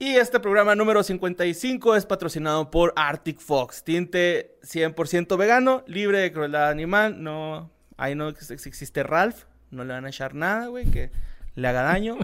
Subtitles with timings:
[0.00, 6.32] Y este programa número 55 es patrocinado por Arctic Fox, tinte 100% vegano, libre de
[6.32, 10.86] crueldad animal, no, ahí no ex- existe Ralph, no le van a echar nada, güey,
[10.86, 11.10] que
[11.56, 12.16] le haga daño,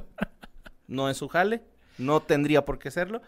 [0.86, 1.62] no es su jale,
[1.98, 3.22] no tendría por qué serlo.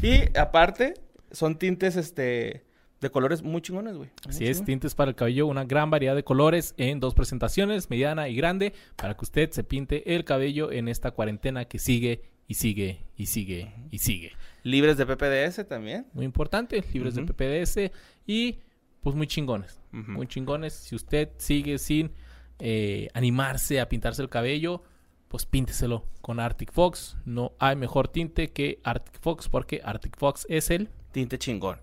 [0.00, 0.94] Y aparte,
[1.32, 2.64] son tintes, este,
[3.00, 4.10] de colores muy chingones, güey.
[4.26, 7.90] muy Así es, tintes para el cabello, una gran variedad de colores en dos presentaciones,
[7.90, 12.22] mediana y grande, para que usted se pinte el cabello en esta cuarentena que sigue
[12.48, 14.32] y sigue y sigue y sigue.
[14.64, 16.06] Libres de PPDS también.
[16.14, 17.92] Muy importante, libres de PPDS
[18.26, 18.58] y
[19.02, 19.80] pues muy chingones.
[19.92, 20.72] Muy chingones.
[20.72, 22.10] Si usted sigue sin
[22.58, 24.82] eh, animarse a pintarse el cabello,
[25.28, 27.16] pues pínteselo con Arctic Fox.
[27.24, 31.78] No hay mejor tinte que Arctic Fox porque Arctic Fox es el Tinte chingón.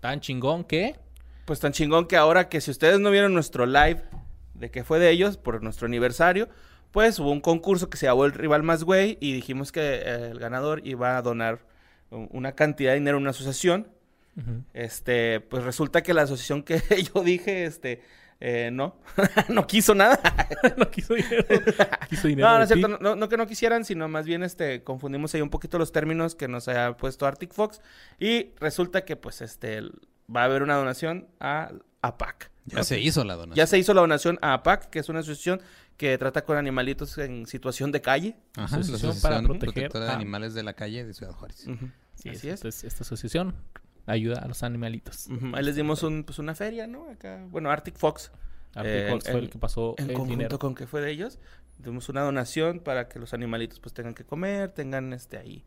[0.00, 0.96] tan chingón que...
[1.44, 4.02] Pues tan chingón que ahora que si ustedes no vieron nuestro live
[4.54, 6.48] de que fue de ellos por nuestro aniversario,
[6.94, 10.28] pues hubo un concurso que se llamó el rival más güey y dijimos que eh,
[10.30, 11.58] el ganador iba a donar
[12.10, 13.88] una cantidad de dinero a una asociación.
[14.72, 16.80] Este, pues resulta que la asociación que
[17.14, 18.02] yo dije, este,
[18.40, 18.96] eh, no,
[19.48, 20.18] no quiso nada.
[20.76, 21.44] no quiso dinero.
[22.08, 24.42] quiso dinero No, no es cierto, no, no- no que no quisieran, sino más bien
[24.42, 27.80] este confundimos ahí un poquito los términos que nos ha puesto Arctic Fox
[28.18, 29.82] y resulta que pues este
[30.34, 32.50] va a haber una donación a APAC.
[32.66, 33.56] Ya se hizo la donación.
[33.56, 35.60] Ya se hizo la donación a APAC, que es una asociación
[35.96, 38.36] que trata con animalitos en situación de calle.
[38.56, 41.66] Ajá, Asociación para proteger Protectora de a- Animales de la Calle de Ciudad Juárez.
[41.66, 42.54] Ujú, Sí, Así es.
[42.60, 43.54] Entonces, esta asociación
[44.06, 45.26] ayuda a los animalitos.
[45.28, 47.08] Ujú, Ahí les dimos un, pues una feria, ¿no?
[47.10, 48.30] Acá, bueno, Arctic Fox.
[48.74, 50.58] Arctic Eh, Fox fue en- el que pasó En el conjunto dinero.
[50.58, 51.38] con que fue de ellos.
[51.78, 55.64] Dimos una donación para que los animalitos pues tengan que comer, tengan este ahí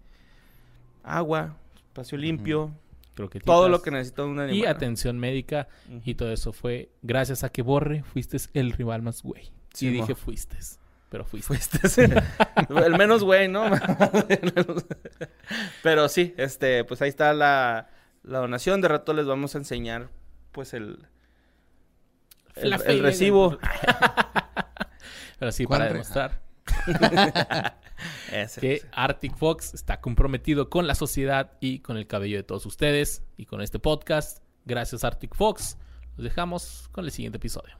[1.04, 2.74] agua, espacio limpio,
[3.16, 4.56] Creo que todo lo que necesita un animal.
[4.56, 5.68] Y atención médica.
[6.06, 9.52] Y todo eso fue gracias a que Borre fuiste el rival más güey.
[9.78, 10.58] Sí, y dije fuiste.
[11.10, 11.78] Pero fuiste.
[11.78, 12.10] Fuiste
[12.70, 13.64] el menos güey, ¿no?
[15.84, 17.92] Pero sí, este, pues ahí está la,
[18.24, 18.82] la donación.
[18.82, 20.10] De rato les vamos a enseñar,
[20.52, 21.06] pues, el,
[22.56, 23.60] el, recibo.
[25.40, 26.42] Pero sí, ¿Cuál para demostrar
[28.32, 28.88] Ese, que ese.
[28.92, 33.46] Arctic Fox está comprometido con la sociedad y con el cabello de todos ustedes y
[33.46, 34.40] con este podcast.
[34.66, 35.78] Gracias Arctic Fox.
[36.16, 37.78] Los dejamos con el siguiente episodio.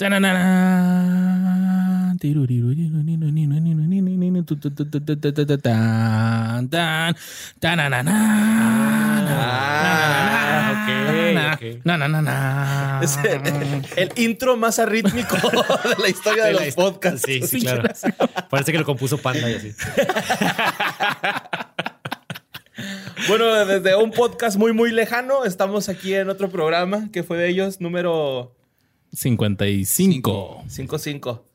[0.00, 1.29] Da-na-na-na.
[12.28, 13.00] Ah.
[13.02, 17.22] Es el, el intro más arrítmico de la historia de, De los podcasts.
[17.24, 17.88] Sí, sí, claro.
[18.48, 19.72] Parece que lo compuso Panda y así.
[23.28, 27.48] Bueno, desde un podcast muy, muy lejano, estamos aquí en otro programa que fue de
[27.50, 28.56] ellos, número
[29.12, 30.64] 55.
[30.66, 31.49] 55.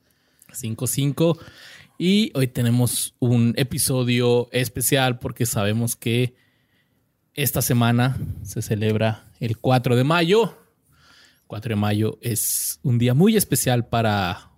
[0.56, 1.38] 5-5.
[1.98, 6.36] Y hoy tenemos un episodio especial porque sabemos que
[7.34, 10.58] esta semana se celebra el 4 de mayo.
[11.48, 14.52] 4 de mayo es un día muy especial para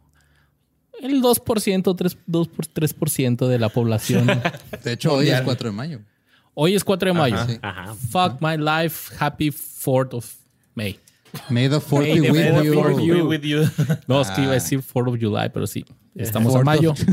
[1.01, 4.27] el 2%, 3, 2 por 3% de la población.
[4.83, 6.01] De hecho, hoy es 4 de mayo.
[6.53, 7.37] Hoy es 4 de mayo.
[7.47, 7.59] sí.
[7.61, 7.93] Ajá.
[7.93, 9.13] Fuck my life.
[9.19, 10.35] Happy 4th of
[10.73, 10.99] May.
[11.49, 13.63] May the fourth May be be with you.
[14.07, 14.53] No, es que iba a Ah.
[14.55, 15.85] decir 4 of July, pero sí.
[16.15, 16.93] Estamos en mayo.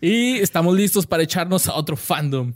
[0.00, 2.52] y estamos listos para echarnos a otro fandom.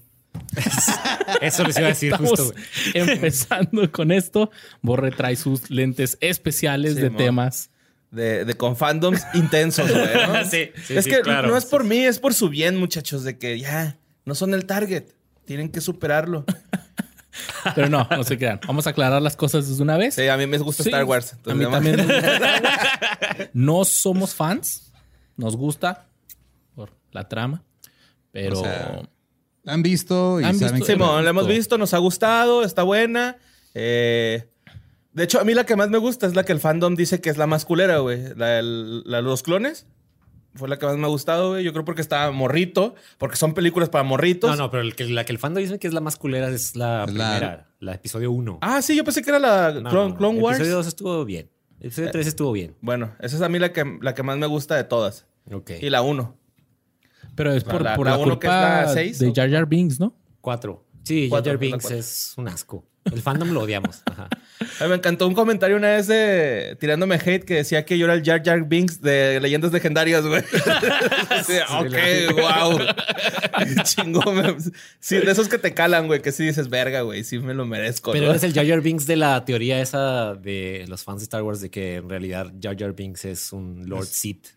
[1.40, 2.52] Eso les iba a decir Estamos justo.
[2.52, 2.64] güey.
[2.94, 4.50] empezando con esto.
[4.82, 7.18] Borre trae sus lentes especiales Sí, de mo.
[7.18, 7.70] temas.
[8.10, 10.04] De, de con fandoms intensos, güey.
[10.26, 10.44] ¿no?
[10.44, 11.48] Sí, sí, es sí, que claro.
[11.48, 14.64] no es por mí, es por su bien, muchachos, de que ya no son el
[14.66, 15.04] target.
[15.44, 16.44] Tienen que superarlo.
[17.74, 18.60] Pero no, no se crean.
[18.66, 20.14] Vamos a aclarar las cosas desde una vez.
[20.14, 21.34] Sí, a mí me gusta Sí, Star Wars.
[21.46, 21.96] a mí también.
[21.96, 23.50] nos gusta Star Wars.
[23.54, 24.92] No somos fans.
[25.36, 26.06] Nos gusta
[26.74, 27.62] por la trama.
[28.32, 29.02] Pero O sea,
[29.66, 32.62] Han visto y Han saben visto- que Simón, les la hemos visto, nos ha gustado,
[32.62, 33.36] está buena.
[33.74, 34.48] Eh,
[35.12, 37.20] de hecho, a mí la que más me gusta es la que el fandom dice
[37.20, 38.34] que es la más culera, güey.
[38.36, 39.86] La, la de los clones.
[40.56, 41.64] Fue la que más me ha gustado, güey.
[41.64, 44.50] Yo creo porque está morrito, porque son películas para morritos.
[44.50, 46.48] No, no, pero el que, la que el fandom dice que es la más culera
[46.48, 48.58] es la primera, la, episodio 1.
[48.62, 50.56] Ah, sí, yo pensé que era la Clone, Clone El Wars.
[50.58, 51.50] episodio 2 estuvo bien.
[51.80, 52.74] El episodio 3 estuvo bien.
[52.80, 55.26] Bueno, esa es a mí la que, la que más me gusta de todas.
[55.52, 55.72] Ok.
[55.80, 56.36] Y la uno.
[57.34, 59.32] Pero es por La- por la la, uno que es culpa la seis, de.
[59.34, 60.14] Jar Jar Binks, ¿no?
[60.40, 60.84] 4.
[61.02, 62.84] Sí, Cuatro, Jar Jar Binks es un asco.
[63.12, 64.02] El fandom lo odiamos.
[64.06, 64.28] Ajá.
[64.80, 68.14] Ay, me encantó un comentario una vez de tirándome hate que decía que yo era
[68.14, 70.42] el Jar Jar Binks de leyendas legendarias, güey.
[71.46, 72.78] Sí, ok, wow.
[73.84, 74.36] Chingón.
[74.36, 74.56] me-
[75.00, 77.64] Sí, de esos que te calan, güey, que sí dices, verga, güey, sí me lo
[77.66, 78.12] merezco.
[78.12, 78.32] Pero ¿no?
[78.34, 81.60] es el Jar Jar Binks de la teoría esa de los fans de Star Wars
[81.60, 84.48] de que en realidad Jar Jar Binks es un Lord Sith.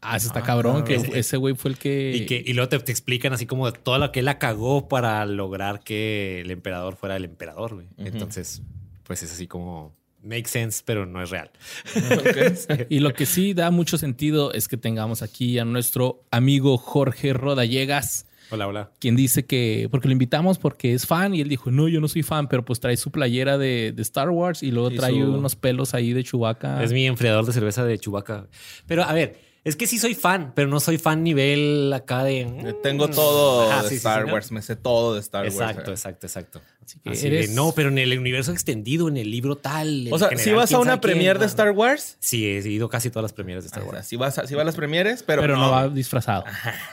[0.00, 2.12] Ah, ese está cabrón, que ese- ese güey fue el que...
[2.14, 4.88] Y, que, y luego te, te explican así como todo lo que él la cagó
[4.88, 7.86] para lograr que el emperador fuera el emperador, güey.
[7.96, 8.62] Entonces,
[9.04, 11.50] pues es así como make sense, pero no es real.
[12.88, 17.32] Y lo que sí da mucho sentido es que tengamos aquí a nuestro amigo Jorge
[17.32, 18.90] Rodallegas, Hola, hola.
[18.98, 22.08] quien dice que, porque lo invitamos porque es fan y él dijo, no, yo no
[22.08, 25.12] soy fan, pero pues trae su playera de, de Star Wars y luego Y trae
[25.12, 26.82] su- unos pelos ahí de Chewbacca.
[26.82, 28.46] Es mi enfriador de cerveza de Chewbacca.
[28.86, 32.74] Pero a ver, es que sí soy fan, pero no soy fan nivel acá de...
[32.82, 34.32] Tengo todo Ajá, de sí, sí, Star sí, ¿no?
[34.34, 36.00] Wars, me sé todo de Star Exacto, Wars.
[36.00, 36.60] exacto, exacto.
[36.84, 40.08] Así que Así de, eres- no, pero en el universo extendido, en el libro tal.
[40.10, 41.50] O sea, general, si vas a una premiere de ajá.
[41.50, 44.06] Star Wars, Sí, he ido casi todas las premieres de Star o sea, Wars.
[44.08, 46.44] si vas a, si vas a las premieres, pero, pero no va disfrazado.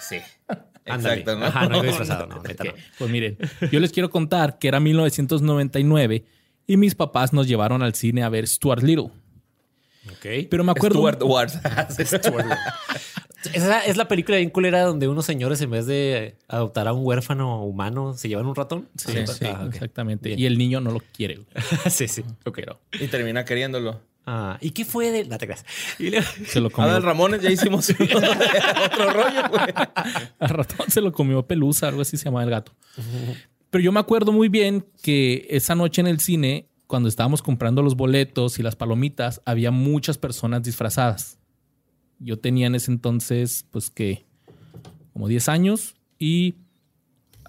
[0.07, 0.17] Sí.
[0.87, 1.21] Ándale.
[1.21, 1.45] Exacto, ¿no?
[1.47, 2.73] Ajá, no disfrazado, no, neta no.
[2.99, 3.37] Pues miren,
[3.71, 6.25] yo les quiero contar que era 1999
[6.67, 9.09] y mis papás nos llevaron al cine a ver Stuart Little.
[10.11, 10.47] Ok.
[10.49, 10.99] Pero me acuerdo...
[10.99, 11.59] Stuart Wars.
[13.53, 17.05] Esa es la película bien culera donde unos señores en vez de adoptar a un
[17.05, 18.89] huérfano humano se llevan un ratón.
[18.97, 20.29] Sí, Sí, sí, Ah, exactamente.
[20.29, 20.39] Bien.
[20.39, 21.41] Y el niño no lo quiere.
[21.89, 22.23] sí, sí.
[22.45, 22.55] Ok.
[22.55, 24.01] Pero y termina queriéndolo.
[24.25, 25.25] Ah, ¿Y qué fue de.?
[25.25, 25.63] No te creas.
[25.99, 26.09] Y
[26.47, 26.89] se lo comió.
[26.89, 29.73] Adal Ramones, ya hicimos otro rollo, güey.
[30.39, 32.71] Al ratón se lo comió Pelusa, algo así se llamaba el gato.
[33.69, 37.81] Pero yo me acuerdo muy bien que esa noche en el cine, cuando estábamos comprando
[37.81, 41.39] los boletos y las palomitas, había muchas personas disfrazadas.
[42.19, 44.25] Yo tenía en ese entonces, pues que,
[45.13, 46.55] como 10 años y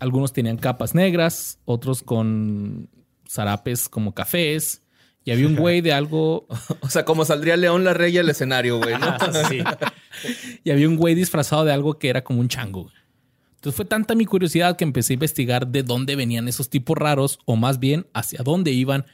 [0.01, 2.89] algunos tenían capas negras, otros con
[3.29, 4.83] zarapes como cafés.
[5.25, 6.47] Y había un güey de algo
[6.81, 8.95] O sea, como saldría León la Rey al escenario, güey.
[8.99, 9.17] ¿no?
[9.49, 9.61] Sí.
[10.65, 12.91] y había un güey disfrazado de algo que era como un chango.
[13.57, 17.39] Entonces fue tanta mi curiosidad que empecé a investigar de dónde venían esos tipos raros
[17.47, 19.07] o más bien hacia dónde iban.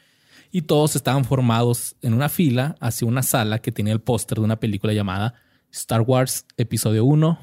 [0.53, 4.45] Y todos estaban formados en una fila hacia una sala que tenía el póster de
[4.45, 5.35] una película llamada
[5.73, 7.39] Star Wars Episodio 1,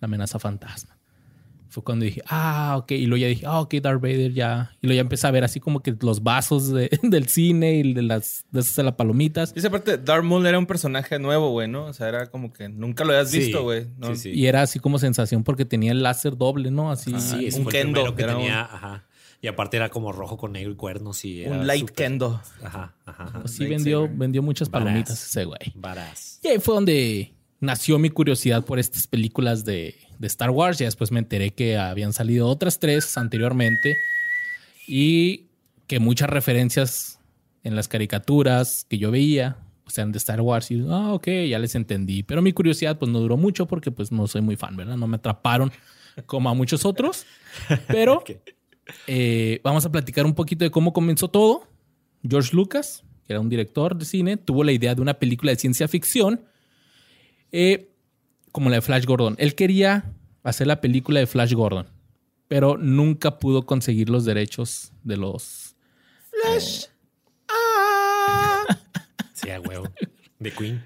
[0.00, 0.94] La amenaza fantasma.
[1.68, 2.92] Fue cuando dije, ah, ok.
[2.92, 4.70] Y luego ya dije, ah, ok, Darth Vader ya.
[4.80, 7.92] Y luego ya empecé a ver así como que los vasos de- del cine y
[7.94, 9.52] de las de esas de las palomitas.
[9.56, 11.86] Y esa parte, Darth Maul era un personaje nuevo, güey, ¿no?
[11.86, 13.88] O sea, era como que nunca lo habías Sí, visto, güey.
[13.98, 14.14] ¿no?
[14.14, 14.30] sí, sí.
[14.30, 16.92] Y era así como sensación porque tenía el láser doble, ¿no?
[16.92, 17.12] Así.
[17.18, 18.60] Sí, un fue kendo, que era tenía.
[18.62, 19.04] Ajá.
[19.44, 22.40] Y aparte era como rojo con negro y cuernos y Un light súper- kendo.
[22.62, 23.42] Ajá, ajá, ajá.
[23.46, 24.18] Sí vendió, lightsaber.
[24.18, 25.60] vendió muchas palomitas ese güey.
[25.74, 26.40] Varas.
[26.42, 30.78] Y ahí fue donde nació mi curiosidad por estas películas de, de Star Wars.
[30.78, 33.94] Ya después me enteré que habían salido otras tres anteriormente
[34.86, 35.48] y
[35.86, 37.20] que muchas referencias
[37.64, 41.58] en las caricaturas que yo veía pues eran de Star Wars y ah, ok, ya
[41.58, 42.22] les entendí.
[42.22, 44.96] Pero mi curiosidad pues no duró mucho porque pues no soy muy fan, ¿verdad?
[44.96, 45.70] No me atraparon
[46.24, 47.26] como a muchos otros.
[47.88, 48.30] Pero Ok.
[49.06, 51.68] Eh, vamos a platicar un poquito de cómo comenzó todo.
[52.26, 55.58] George Lucas, que era un director de cine, tuvo la idea de una película de
[55.58, 56.44] ciencia ficción
[57.52, 57.90] eh,
[58.52, 59.36] como la de Flash Gordon.
[59.38, 61.86] Él quería hacer la película de Flash Gordon,
[62.48, 65.76] pero nunca pudo conseguir los derechos de los...
[69.34, 69.84] Sí, a huevo.
[70.38, 70.82] De Queen.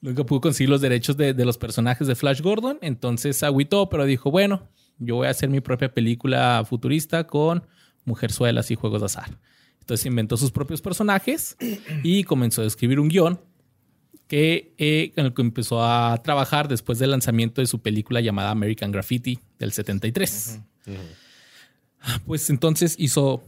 [0.00, 2.78] Nunca pudo conseguir los derechos de, de los personajes de Flash Gordon.
[2.82, 7.66] Entonces agüitó, pero dijo, bueno, yo voy a hacer mi propia película futurista con
[8.04, 9.38] mujerzuelas y juegos de azar.
[9.80, 11.56] Entonces inventó sus propios personajes
[12.02, 13.40] y comenzó a escribir un guion
[14.26, 18.50] que, eh, con el que empezó a trabajar después del lanzamiento de su película llamada
[18.50, 20.60] American Graffiti del 73.
[22.24, 23.42] Pues entonces hizo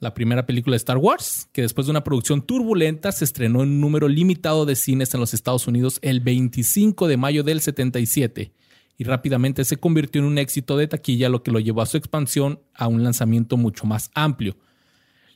[0.00, 3.70] la primera película de Star Wars, que después de una producción turbulenta se estrenó en
[3.70, 8.52] un número limitado de cines en los Estados Unidos el 25 de mayo del 77
[8.98, 11.96] y rápidamente se convirtió en un éxito de taquilla, lo que lo llevó a su
[11.96, 14.56] expansión a un lanzamiento mucho más amplio.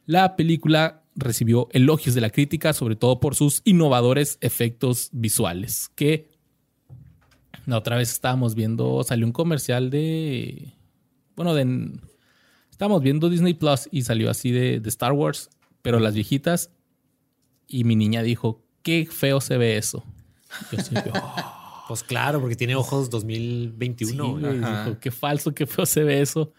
[0.04, 6.30] La película recibió elogios de la crítica, sobre todo por sus innovadores efectos visuales, que
[7.64, 10.74] la otra vez estábamos viendo, salió un comercial de,
[11.34, 11.98] bueno, de,
[12.70, 15.50] estábamos viendo Disney Plus y salió así de, de Star Wars,
[15.82, 16.70] pero las viejitas,
[17.66, 20.04] y mi niña dijo, qué feo se ve eso.
[20.70, 20.78] Yo
[21.22, 21.55] "Oh".
[21.88, 24.38] Pues claro, porque tiene ojos 2021.
[24.40, 26.52] Sí, dijo, qué falso, qué feo se ve eso.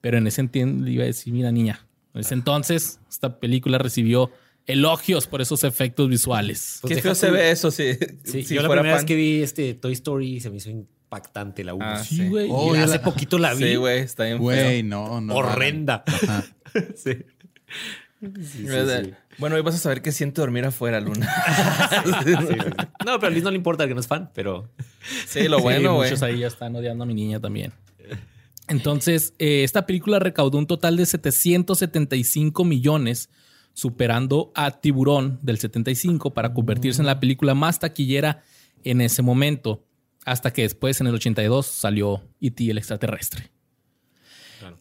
[0.00, 4.30] Pero en ese entiendo iba a decir, mira niña, en ese entonces esta película recibió
[4.66, 6.78] elogios por esos efectos visuales.
[6.82, 7.92] Pues Qué feo se ve eso, sí.
[8.24, 9.04] Sí, si yo la primera fan.
[9.04, 11.84] vez que vi este Toy Story se me hizo impactante la 1.
[11.84, 12.28] Ah, Sí, sí.
[12.28, 12.48] güey.
[12.50, 13.64] Oh, hace la- poquito la vi.
[13.64, 15.34] Sí, güey, está bien Güey, no, no.
[15.34, 16.04] Horrenda.
[16.06, 16.44] Ajá.
[16.96, 17.10] sí.
[19.38, 21.26] Bueno, hoy vas a saber qué siente dormir afuera, Luna.
[22.04, 22.54] Sí, sí, sí.
[23.06, 24.70] No, pero a Liz no le importa que no es fan, pero
[25.26, 26.10] Sí, lo bueno, güey.
[26.10, 27.72] muchos ahí ya están odiando a mi niña también.
[28.68, 33.30] Entonces, eh, esta película recaudó un total de 775 millones,
[33.72, 38.42] superando a Tiburón del 75 para convertirse en la película más taquillera
[38.84, 39.84] en ese momento,
[40.24, 42.70] hasta que después, en el 82, salió E.T.
[42.70, 43.50] el extraterrestre.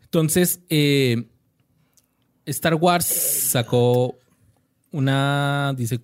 [0.04, 1.30] Entonces, eh,
[2.50, 4.18] Star Wars sacó
[4.92, 6.00] una, dice,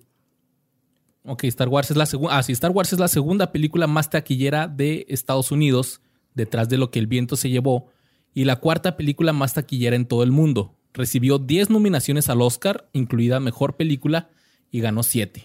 [1.26, 2.38] Ok, Star Wars es la segunda.
[2.38, 6.00] Ah, sí, Star Wars es la segunda película más taquillera de Estados Unidos,
[6.34, 7.88] detrás de lo que el viento se llevó,
[8.32, 10.76] y la cuarta película más taquillera en todo el mundo.
[10.94, 14.30] Recibió 10 nominaciones al Oscar, incluida Mejor Película,
[14.70, 15.44] y ganó 7.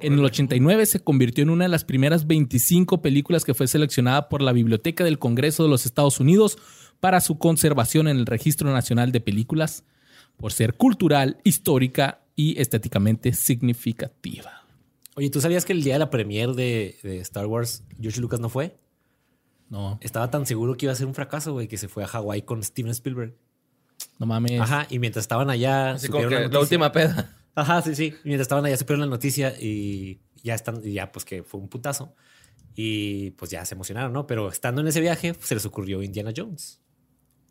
[0.00, 4.28] En el 89 se convirtió en una de las primeras 25 películas que fue seleccionada
[4.28, 6.58] por la Biblioteca del Congreso de los Estados Unidos
[7.00, 9.84] para su conservación en el Registro Nacional de Películas,
[10.36, 14.64] por ser cultural, histórica y estéticamente significativa.
[15.16, 18.38] Oye, ¿tú sabías que el día de la premiere de, de Star Wars, George Lucas
[18.40, 18.76] no fue?
[19.68, 22.06] No, Estaba tan seguro que iba a ser un fracaso, güey, que se fue a
[22.06, 23.34] Hawái con Steven Spielberg.
[24.18, 24.60] no mames.
[24.60, 25.92] Ajá, y mientras estaban allá.
[25.92, 27.36] Así como que la última peda.
[27.54, 28.14] Ajá, sí, sí.
[28.24, 31.60] Y mientras estaban allá, supieron la noticia y ya están, y ya pues que fue
[31.60, 32.14] un putazo.
[32.74, 34.26] Y pues ya se emocionaron, ¿no?
[34.26, 36.80] Pero estando en ese viaje, se les ocurrió Indiana Jones.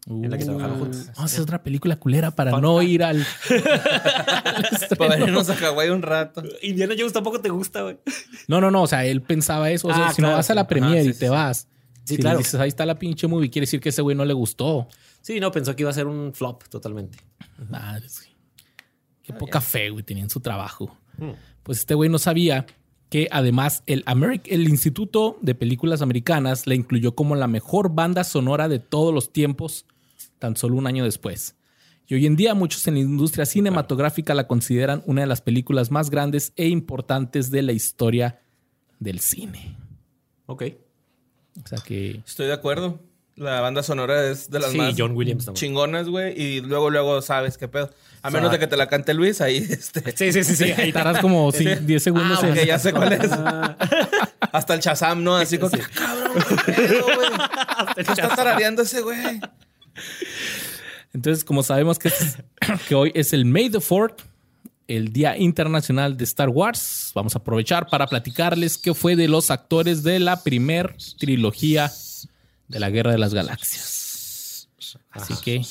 [0.10, 1.06] En la que trabajaron juntos.
[1.08, 2.90] Vamos a hacer otra película culera para Fun no fact.
[2.90, 3.26] ir al.
[4.98, 6.44] Para venirnos a Hawái un rato.
[6.62, 7.98] Indiana Jones tampoco te gusta, güey.
[8.48, 8.84] No, no, no.
[8.84, 9.88] O sea, él pensaba eso.
[9.90, 10.68] O sea, Ah, si no vas a la sí.
[10.70, 11.32] premiere Ajá, sí, y sí, te sí.
[11.32, 11.68] vas.
[12.06, 12.38] Sí, si claro.
[12.38, 14.88] le dices, ahí está la pinche movie, quiere decir que ese güey no le gustó.
[15.22, 17.18] Sí, no, pensó que iba a ser un flop totalmente.
[17.70, 18.36] Madres, güey.
[19.24, 20.98] Qué poca fe, güey, tenía en su trabajo.
[21.18, 21.32] Mm.
[21.64, 22.66] Pues este güey no sabía
[23.10, 28.24] que además el, Ameri- el Instituto de Películas Americanas la incluyó como la mejor banda
[28.24, 29.86] sonora de todos los tiempos,
[30.40, 31.56] tan solo un año después.
[32.08, 35.92] Y hoy en día muchos en la industria cinematográfica la consideran una de las películas
[35.92, 38.40] más grandes e importantes de la historia
[39.00, 39.76] del cine.
[40.46, 40.64] Ok.
[41.64, 43.00] O sea que Estoy de acuerdo.
[43.36, 45.60] La banda sonora es de las Sí, más John Williams también.
[45.60, 46.34] chingonas, güey.
[46.42, 47.92] Y luego, luego sabes qué pedo.
[48.24, 50.02] A menos sea- de que te la cante Luis, ahí este.
[50.16, 50.72] Sí, sí, sí, sí.
[50.72, 53.30] Ahí estarás como sí, 10 segundos Ah, en- ok, ya sé cuál es.
[54.52, 55.36] Hasta el Chazam, ¿no?
[55.36, 56.32] Así como que, cabrón,
[56.66, 57.30] qué pedo, güey.
[57.96, 59.40] ¿Qué está tarareando ese güey?
[61.14, 62.38] Entonces, como sabemos que, es-
[62.88, 64.18] que hoy es el May the 4th,
[64.88, 69.52] el Día Internacional de Star Wars, vamos a aprovechar para platicarles qué fue de los
[69.52, 71.92] actores de la primer trilogía
[72.68, 74.70] de la Guerra de las Galaxias.
[75.12, 75.62] Así que,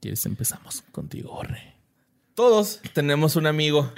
[0.00, 1.74] ¿quieres empezamos contigo, Jorge?
[2.34, 3.92] Todos tenemos un amigo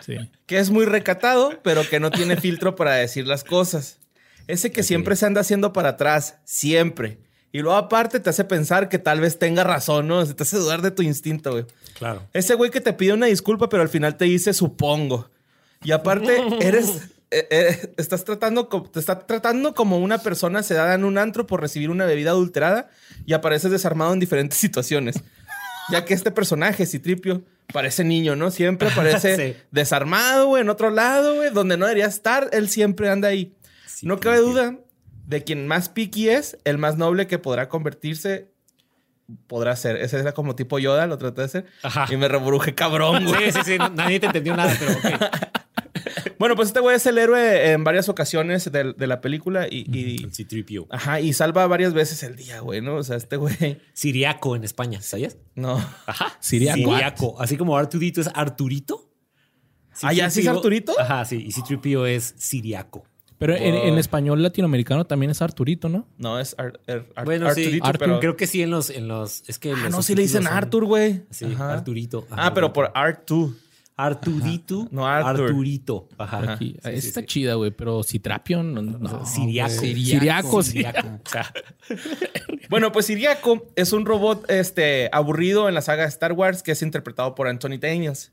[0.00, 0.16] Sí.
[0.46, 3.98] que es muy recatado, pero que no tiene filtro para decir las cosas.
[4.46, 7.18] Ese que siempre se anda haciendo para atrás, siempre.
[7.52, 10.24] Y luego aparte te hace pensar que tal vez tenga razón, ¿no?
[10.24, 11.64] Se te hace dudar de tu instinto, güey.
[11.98, 12.22] Claro.
[12.32, 15.28] Ese güey que te pide una disculpa, pero al final te dice supongo.
[15.82, 17.08] Y aparte, eres.
[17.32, 21.60] eh, eh, estás tratando, te está tratando como una persona sedada en un antro por
[21.60, 22.88] recibir una bebida adulterada
[23.26, 25.16] y apareces desarmado en diferentes situaciones.
[25.90, 27.42] Ya que este personaje, Citripio,
[27.72, 28.52] parece niño, ¿no?
[28.52, 29.56] Siempre parece Sí.
[29.72, 33.52] desarmado, güey, en otro lado, güey, donde no debería estar, él siempre anda ahí.
[34.02, 34.76] no cabe duda
[35.30, 38.50] de quien más piqui es, el más noble que podrá convertirse,
[39.46, 39.96] podrá ser.
[39.96, 41.66] Ese era como tipo Yoda, lo traté de hacer.
[41.82, 42.06] Ajá.
[42.10, 43.52] Y me rebruje cabrón, güey.
[43.52, 43.78] Sí, sí, sí.
[43.94, 45.20] nadie te entendió nada, pero ok.
[46.38, 49.84] Bueno, pues este güey es el héroe en varias ocasiones de, de la película y,
[49.94, 50.86] y- C-3PO.
[50.88, 52.96] Ajá, y salva varias veces el día, güey, ¿no?
[52.96, 53.78] O sea, este güey...
[53.92, 55.36] Siriaco en España, ¿sabías?
[55.54, 55.76] No.
[56.06, 56.32] Ajá.
[56.40, 56.78] Siriaco.
[56.78, 57.36] Siriaco.
[57.42, 59.12] Así como Arturito es Arturito.
[60.00, 60.98] Ah, ¿ya sí es C-3PO Arturito?
[60.98, 61.44] Ajá, sí.
[61.46, 63.04] Y C-3PO es Siriaco.
[63.40, 66.06] Pero en, español latinoamericano también es Arturito, ¿no?
[66.18, 67.62] No, es Ar- Ar- Ar- Bueno, sí.
[67.64, 68.20] Arturito, Artur, pero...
[68.20, 68.90] Creo que sí en los...
[68.90, 71.22] En los es que Ah, los no, sí le dicen son- Arthur, güey.
[71.30, 71.72] Sí, Ajá.
[71.72, 72.26] Arturito.
[72.30, 73.56] Ajá, Ah, pero por Artu.
[73.96, 74.88] Arturito.
[74.90, 75.46] No, Arthur.
[75.48, 76.08] Arturito.
[76.18, 76.52] Ajá.
[76.52, 76.76] Aquí.
[76.82, 77.26] Sí, sí, está sí.
[77.26, 78.82] chida, güey, pero Citrapio no.
[78.82, 79.26] no.
[79.26, 79.70] Siriaco.
[79.70, 80.70] Siriaco, sí.
[80.72, 81.08] Siriaco.
[82.68, 86.82] Bueno, pues Siriaco es un robot este, aburrido en la saga Star Wars que es
[86.82, 88.32] interpretado por Anthony Daniels.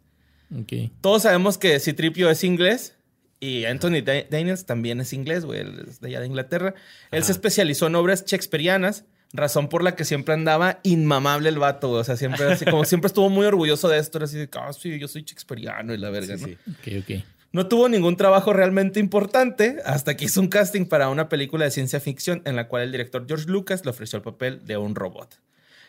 [0.53, 0.91] Ok.
[1.01, 2.96] Todos sabemos que Citripio es inglés
[3.39, 6.73] y Anthony Da- Daniels también es inglés, güey, es de allá de Inglaterra.
[7.11, 11.89] Él se especializó en obras shakespearianas, razón por la que siempre andaba inmamable el vato,
[11.89, 12.01] güey.
[12.01, 14.71] O sea, siempre, así, como siempre estuvo muy orgulloso de esto, era así de, ah,
[14.73, 16.47] sí, yo soy shakespeariano y la verga, sí, ¿no?
[16.47, 16.57] sí.
[16.99, 17.23] Ok, ok.
[17.53, 21.71] No tuvo ningún trabajo realmente importante hasta que hizo un casting para una película de
[21.71, 24.95] ciencia ficción en la cual el director George Lucas le ofreció el papel de un
[24.95, 25.39] robot.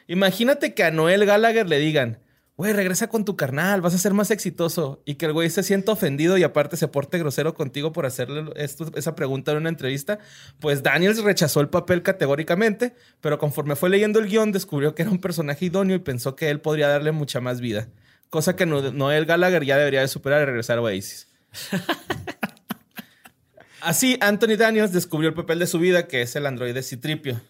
[0.06, 2.18] Imagínate que a Noel Gallagher le digan,
[2.58, 5.00] güey, regresa con tu carnal, vas a ser más exitoso.
[5.06, 8.50] Y que el güey se sienta ofendido y aparte se porte grosero contigo por hacerle
[8.56, 10.18] esto- esa pregunta en una entrevista.
[10.60, 15.10] Pues Daniels rechazó el papel categóricamente, pero conforme fue leyendo el guion descubrió que era
[15.10, 17.88] un personaje idóneo y pensó que él podría darle mucha más vida.
[18.28, 21.28] Cosa que No- Noel Gallagher ya debería de superar y regresar a Oasis.
[23.80, 27.40] Así, Anthony Daniels descubrió el papel de su vida, que es el androide Citripio.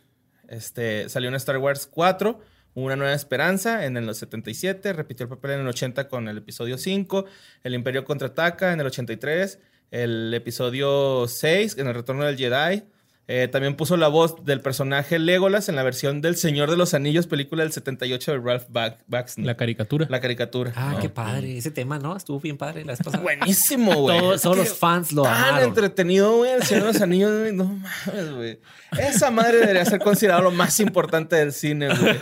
[0.47, 2.39] Este, salió en Star Wars 4,
[2.81, 6.79] Una Nueva Esperanza, en el 77, repitió el papel en el 80 con el episodio
[6.79, 7.25] 5,
[7.65, 9.59] El Imperio Contraataca en el 83,
[9.91, 12.85] el episodio 6 en el Retorno del Jedi.
[13.31, 16.95] Eh, también puso la voz del personaje Legolas en la versión del Señor de los
[16.95, 19.43] Anillos, película del 78 de Ralph Bak- Bakshi.
[19.43, 20.07] La caricatura.
[20.09, 20.73] La caricatura.
[20.75, 21.01] Ah, No.
[21.01, 21.59] qué padre.
[21.59, 22.17] Ese tema, ¿no?
[22.17, 22.97] Estuvo bien padre la.
[23.21, 24.19] Buenísimo, güey.
[24.19, 25.69] Todos, los fans lo Tan amaron.
[25.69, 26.53] entretenido, güey.
[26.53, 27.53] El Señor de los Anillos, güey.
[27.55, 28.61] No mames, güey.
[28.99, 32.17] Esa madre debería ser considerado lo más importante del cine, güey.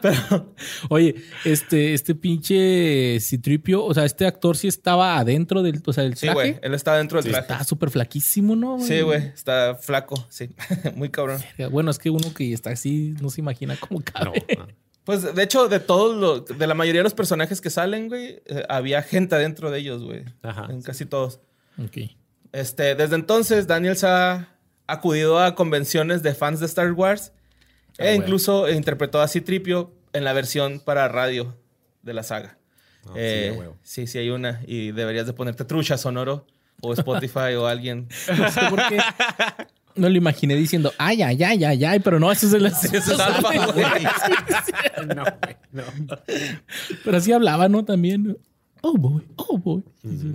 [0.00, 0.54] Pero,
[0.88, 6.04] Oye, este, este pinche Citripio, o sea, este actor sí estaba adentro del, o sea,
[6.04, 6.58] del sí, güey.
[6.62, 7.52] Él está dentro del traje.
[7.52, 8.78] Está súper flaquísimo, ¿no?
[8.80, 9.22] Sí, güey.
[9.22, 10.05] Está flaco.
[10.28, 10.50] Sí.
[10.94, 11.40] Muy cabrón.
[11.70, 14.44] Bueno, es que uno que está así no se imagina cómo No, cabe.
[14.56, 14.66] no.
[15.04, 16.58] Pues, de hecho, de todos los...
[16.58, 20.02] De la mayoría de los personajes que salen, güey, eh, había gente adentro de ellos,
[20.02, 20.24] güey.
[20.42, 21.38] Ajá, En casi todos.
[21.78, 22.10] Ok.
[22.52, 24.48] Este, desde entonces, Daniels ha
[24.88, 27.32] acudido a convenciones de fans de Star Wars
[27.98, 28.24] Ah, e bueno.
[28.24, 31.56] incluso interpretó a Citripio en la versión para radio
[32.02, 32.58] de la saga.
[33.04, 33.76] No, sí, Eh, huevo.
[33.82, 36.46] sí, sí hay una y deberías de ponerte trucha sonoro
[36.82, 38.08] o Spotify o alguien.
[38.38, 38.98] No sé por qué.
[39.96, 42.96] No lo imaginé diciendo, ay, ay, ay, ay, ay, pero no, eso es el Ese
[42.96, 44.04] es Alfa, güey.
[45.14, 45.84] No, güey, no.
[47.04, 47.84] Pero así hablaba, ¿no?
[47.84, 48.36] También.
[48.82, 49.82] Oh, boy, oh, boy.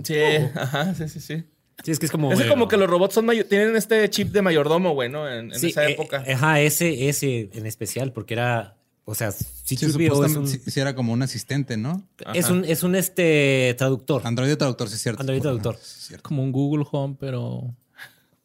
[0.02, 0.14] Sí,
[0.54, 1.44] ajá, sí, sí, sí.
[1.84, 2.32] Sí, es que es como.
[2.32, 5.28] Es eh, como que los robots son tienen este chip de mayordomo, güey, ¿no?
[5.28, 6.24] En, en sí, esa eh, época.
[6.32, 8.76] ajá, ese, ese en especial, porque era.
[9.04, 12.06] O sea, si Sí, es un, sí era como un asistente, ¿no?
[12.34, 14.22] es un, es un este traductor.
[14.24, 15.22] Android traductor, sí es cierto.
[15.22, 15.74] Android traductor.
[15.74, 16.28] Es cierto.
[16.28, 17.74] Como un Google Home, pero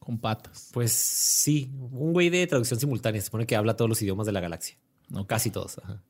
[0.08, 0.70] con patas.
[0.72, 3.20] Pues sí, un güey de traducción simultánea.
[3.20, 4.78] Se supone que habla todos los idiomas de la galaxia.
[5.10, 5.80] No, casi todos.
[5.80, 6.02] ajá.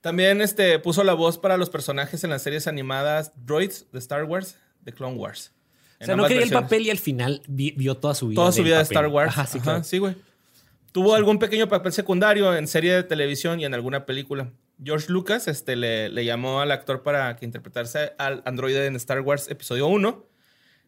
[0.00, 4.24] También este, puso la voz para los personajes en las series animadas Droids de Star
[4.24, 5.52] Wars, de Clone Wars.
[6.00, 8.36] O sea, no quería el papel y al final vi- vio toda su vida.
[8.40, 8.82] Toda su vida de.
[8.84, 9.28] Star Wars.
[9.28, 9.84] Ajá, sí, Ajá, claro.
[9.84, 10.16] sí, güey.
[10.90, 14.50] Tuvo algún pequeño papel secundario en serie de televisión y en alguna película.
[14.82, 19.20] George Lucas este, le, le llamó al actor para que interpretase al androide en Star
[19.20, 20.26] Wars Episodio 1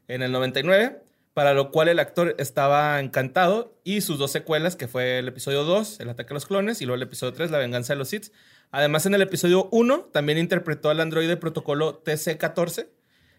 [0.09, 1.04] en el 99,
[1.35, 5.65] para lo cual el actor estaba encantado y sus dos secuelas, que fue el episodio
[5.65, 8.09] 2, El ataque a los clones, y luego el episodio 3, La venganza de los
[8.09, 8.29] Sith.
[8.71, 12.89] Además, en el episodio 1 también interpretó al androide protocolo TC-14.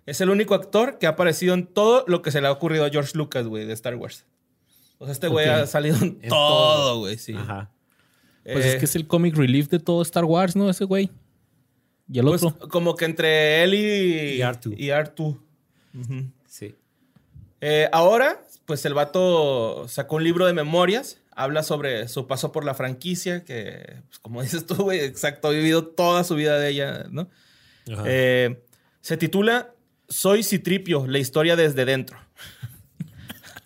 [0.06, 2.86] Es el único actor que ha aparecido en todo lo que se le ha ocurrido
[2.86, 4.26] a George Lucas, güey, de Star Wars.
[4.98, 5.54] O sea, este güey Ok.
[5.56, 7.34] ha salido en, En todo, güey, sí.
[7.34, 7.72] Ajá.
[8.44, 10.70] Pues Eh, es que es el comic relief de todo Star Wars, ¿no?
[10.70, 11.10] Ese güey.
[12.08, 12.70] Y el pues, otro.
[12.70, 13.78] como que entre él y...
[14.36, 14.76] Y R2.
[14.78, 15.20] Y R2.
[16.00, 16.14] Ujú.
[16.14, 16.32] Sí.
[17.62, 22.66] Eh, ahora, pues el vato sacó un libro de memorias, habla sobre su paso por
[22.66, 26.70] la franquicia, que, pues, como dices tú, güey, exacto, ha vivido toda su vida de
[26.70, 27.30] ella, ¿no?
[28.06, 28.64] Eh,
[29.02, 29.74] se titula
[30.10, 32.18] Soy Citripio, la historia desde dentro.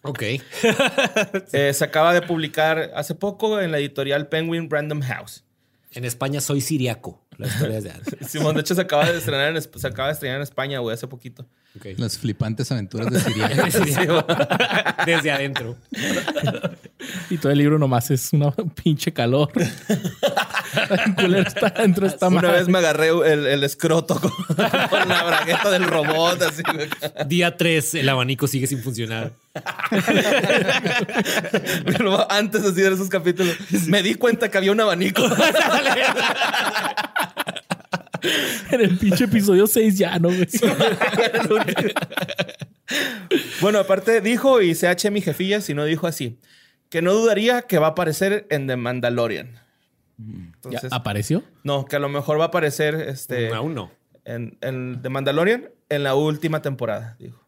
[0.01, 0.23] ok.
[1.51, 5.43] Eh, se acaba de publicar hace poco en la editorial Penguin Random House.
[5.91, 7.23] En España soy siriaco.
[7.39, 7.91] La historia es de
[8.27, 10.79] Simón, de hecho, se acaba de estrenar en, Esp- se acaba de estrenar en España,
[10.79, 11.45] güey, hace poquito.
[11.97, 13.47] Las flipantes aventuras de Siria.
[15.05, 15.77] Desde adentro.
[17.29, 18.51] Y todo el libro nomás es una
[18.83, 19.51] pinche calor.
[19.55, 22.57] El culero está dentro de esta Una madre.
[22.57, 26.89] vez me agarré el, el escroto con, con la bragueta del robot, así, güey.
[27.27, 29.31] Día 3, el abanico sigue sin funcionar.
[31.85, 33.55] Pero antes así de esos capítulos,
[33.87, 35.23] me di cuenta que había un abanico.
[38.71, 40.47] En el pinche episodio 6 ya, ¿no, güey?
[43.61, 46.39] bueno, aparte dijo, y CH mi jefilla, si no dijo así,
[46.89, 49.59] que no dudaría que va a aparecer en The Mandalorian.
[50.69, 51.43] ¿Ya apareció?
[51.63, 53.91] no, que a lo mejor va a aparecer este, Aún no.
[54.25, 57.41] en, en The Mandalorian en la última temporada, dijo.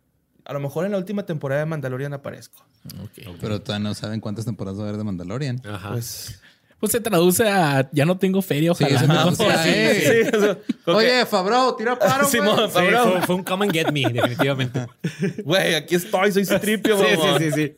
[0.46, 2.66] A lo mejor en la última temporada de Mandalorian aparezco.
[3.04, 3.36] Ok.
[3.40, 5.62] Pero todavía no saben cuántas temporadas va a haber de Mandalorian.
[5.66, 5.92] Ajá.
[5.92, 6.42] Pues,
[6.82, 9.00] Pues se traduce a ya no tengo feria, ojalá.
[9.00, 9.14] se ¿no?
[9.14, 10.52] traduce a, "Eh, sí, eso.
[10.86, 10.96] Ok.
[10.96, 12.32] Oye, Fabro, tira paro, güey".
[12.32, 13.12] Simón, Sí, Fabro.
[13.12, 14.88] fue, fue un come and get me, definitivamente.
[15.46, 17.40] Güey, aquí estoy, soy Citripio, sí, mamón.
[17.40, 17.78] sí, sí, sí.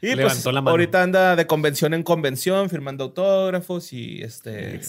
[0.00, 0.70] Y pues Levantó la mano.
[0.70, 4.80] ahorita anda de convención en convención, firmando autógrafos y este...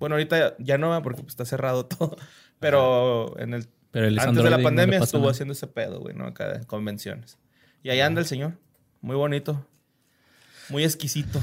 [0.00, 2.16] Bueno, ahorita ya no va porque pues, está cerrado todo.
[2.58, 3.68] Pero en el...
[3.92, 5.30] Pero él es antes de la no pandemia estuvo nada.
[5.30, 6.26] haciendo ese pedo, güey, ¿no?
[6.26, 7.38] Acá en convenciones.
[7.84, 8.58] Y ahí anda el señor.
[9.00, 9.64] Muy bonito.
[10.68, 11.40] Muy exquisito.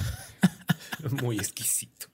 [1.21, 2.07] Muy exquisito.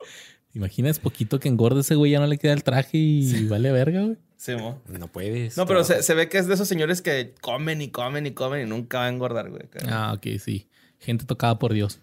[0.54, 3.72] Imagina, es poquito que engorde ese güey, ya no le queda el traje y vale
[3.72, 4.18] verga, güey.
[4.36, 4.82] Sí, mo.
[4.88, 5.56] No puedes.
[5.56, 8.32] No, pero se, se ve que es de esos señores que comen y comen y
[8.32, 9.64] comen y nunca va a engordar, güey.
[9.88, 10.68] Ah, ok, sí.
[11.00, 12.00] Gente tocada por Dios.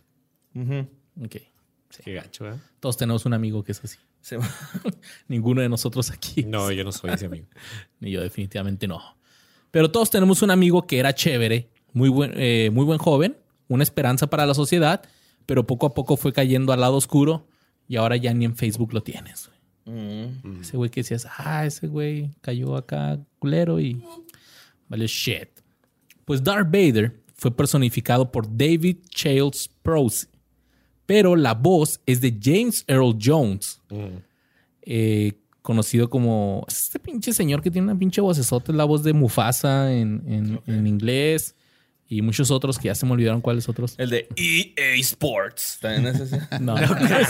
[0.55, 0.87] Ujú.
[1.25, 1.37] Ok.
[2.05, 2.55] Qué gacho, ¿eh?
[2.81, 3.99] Todos tenemos un amigo que es así.
[4.21, 4.45] Sí, mo.
[5.29, 6.45] Ninguno de nosotros aquí.
[6.45, 7.47] No, yo no soy ese amigo.
[8.01, 9.01] Ni yo definitivamente no.
[9.71, 13.37] Pero todos tenemos un amigo que era chévere, muy buen, eh, muy buen joven,
[13.69, 15.03] una esperanza para la sociedad,
[15.49, 17.47] pero poco a poco fue cayendo al lado oscuro
[17.89, 19.49] y ahora ya ni en Facebook lo tienes.
[19.87, 19.97] güey.
[19.97, 20.61] Mm.
[20.61, 24.03] Ese güey que decías, ah, ese güey cayó acá culero y
[24.91, 25.49] vale shit.
[26.27, 30.27] Pues Darth Vader fue personificado por David Chales Prowse,
[31.07, 33.81] pero la voz es de James Earl Jones,
[34.83, 35.33] eh,
[35.63, 39.15] conocido como es este pinche señor que tiene una pinche vocesota, es la voz de
[39.15, 41.55] Mufasa en, en- en inglés
[42.09, 43.95] y muchos otros que ya se me olvidaron cuáles otros.
[43.99, 45.79] El de EA Sports.
[45.81, 46.41] También es ese.
[46.61, 47.29] No, no, es-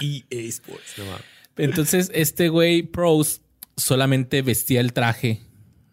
[0.00, 0.94] EA Sports.
[0.98, 1.22] No mames.
[1.56, 3.42] Entonces, este güey, Pros,
[3.76, 5.42] solamente vestía el traje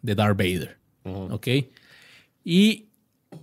[0.02, 0.78] de Darth Vader.
[1.04, 1.48] ¿Ok?
[2.44, 2.88] Y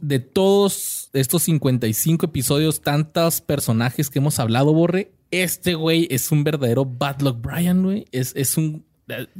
[0.01, 6.43] de todos estos 55 episodios, tantos personajes que hemos hablado, Borre, este güey es un
[6.43, 8.07] verdadero Bad Luck Brian, güey.
[8.11, 8.85] Es, es un...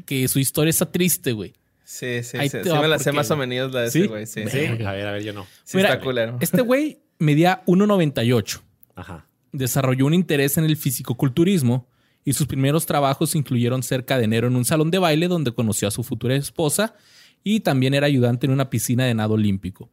[0.07, 1.55] que su historia está triste, güey.
[1.85, 2.59] Sí, sí, Ahí sí.
[2.59, 4.01] te Sí me la sé más o menos la de ¿Sí?
[4.01, 4.27] ese güey.
[4.27, 4.83] Sí, Sí, sí.
[4.85, 5.47] a ver, a ver, yo no.
[5.65, 6.37] Sí Mira, está culero.
[6.41, 8.61] Este güey medía 1.98.
[8.95, 9.27] Ajá.
[9.53, 11.89] desarrolló un interés en el fisicoculturismo
[12.25, 15.89] y sus primeros trabajos incluyeron cerca de enero en un salón de baile donde conoció
[15.89, 16.95] a su futura esposa
[17.43, 19.91] y también era ayudante en una piscina de nado olímpico.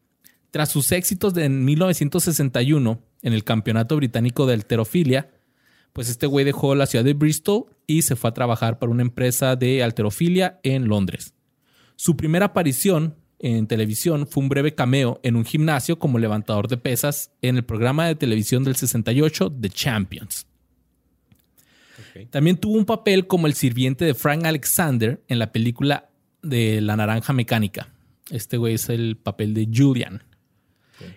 [0.52, 5.30] Tras sus éxitos de en 1961 en el Campeonato Británico de Alterofilia,
[5.96, 9.02] pues este güey dejó la ciudad de Bristol y se fue a trabajar para una
[9.02, 11.34] empresa de alterofilia en Londres.
[11.96, 16.76] Su primera aparición en televisión fue un breve cameo en un gimnasio como levantador de
[16.76, 20.48] pesas en el programa de televisión del 68 The Champions.
[22.30, 26.10] También tuvo un papel como el sirviente de Frank Alexander en la película
[26.42, 27.94] de La Naranja Mecánica.
[28.32, 30.24] Este güey es el papel de Julian.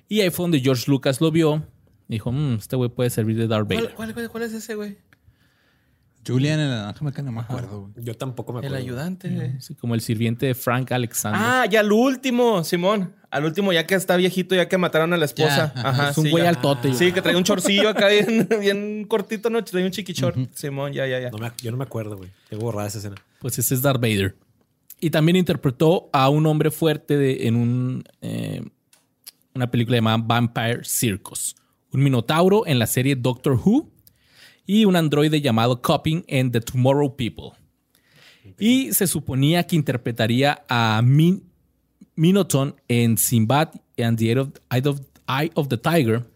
[0.09, 1.67] Y ahí fue donde George Lucas lo vio.
[2.09, 3.85] Y Dijo, "Mm, este güey puede servir de Darth Vader.
[3.95, 4.97] ¿Cuál, cuál, cuál- cuál es ese güey?
[6.27, 8.05] Julian en la naranja mecánica, no me acuerdo, güey.
[8.05, 8.85] Yo tampoco me El acuerdo.
[8.85, 9.57] ayudante.
[9.61, 11.41] Sí, como el sirviente de Frank Alexander.
[11.43, 13.15] Ah, ya al último, Simón.
[13.31, 15.73] Al último, ya que está viejito, ya que mataron a la esposa.
[15.75, 15.89] Ya, ajá.
[15.89, 16.51] Ajá, es un sí, güey ya.
[16.51, 16.93] altote.
[16.95, 19.63] Sí, que trae un chorcillo acá bien, bien cortito, ¿no?
[19.65, 20.35] Trae un chiquichor.
[20.55, 21.31] Simón, ya, ya, ya.
[21.31, 22.31] No me- yo no me acuerdo, güey.
[22.51, 23.17] Tengo borrada esa escena.
[23.41, 24.37] Pues ese es Darth Vader.
[25.01, 28.63] Y también interpretó a un hombre fuerte de- en un, eh,
[29.55, 31.55] una película llamada Vampire Circus.
[31.93, 33.91] Un minotauro en la serie Doctor Who
[34.67, 37.53] y un androide llamado Copping en The Tomorrow People.
[38.59, 41.49] Y se suponía que interpretaría a Min
[42.19, 46.27] Minoton en Sinbad and the Eye of, the Tiger,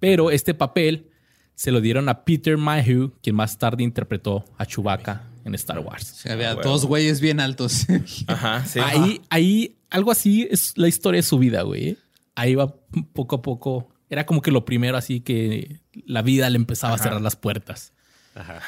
[0.00, 1.10] pero este papel
[1.54, 6.10] se lo dieron a Peter Mayhew, quien más tarde interpretó a Chewbacca en Star Wars.
[6.10, 6.62] O sea, había huevo.
[6.62, 7.86] dos güeyes bien altos.
[8.26, 8.80] Ajá, sí.
[8.82, 11.98] Ahí, ahí, algo así es la historia de su vida, güey.
[12.34, 12.74] Ahí va
[13.12, 13.88] poco a poco.
[14.08, 17.92] Era como que lo primero, así que la vida le empezaba a cerrar las puertas.
[18.34, 18.60] Ajá.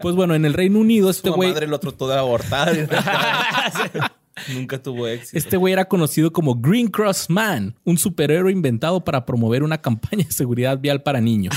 [0.00, 2.70] Pues bueno, en el Reino Unido, este Su güey, madre lo trató de abortar.
[4.52, 5.38] Nunca tuvo éxito.
[5.38, 10.24] este güey era conocido como Green Cross Man, un superhéroe inventado para promover una campaña
[10.24, 11.54] de seguridad vial para niños.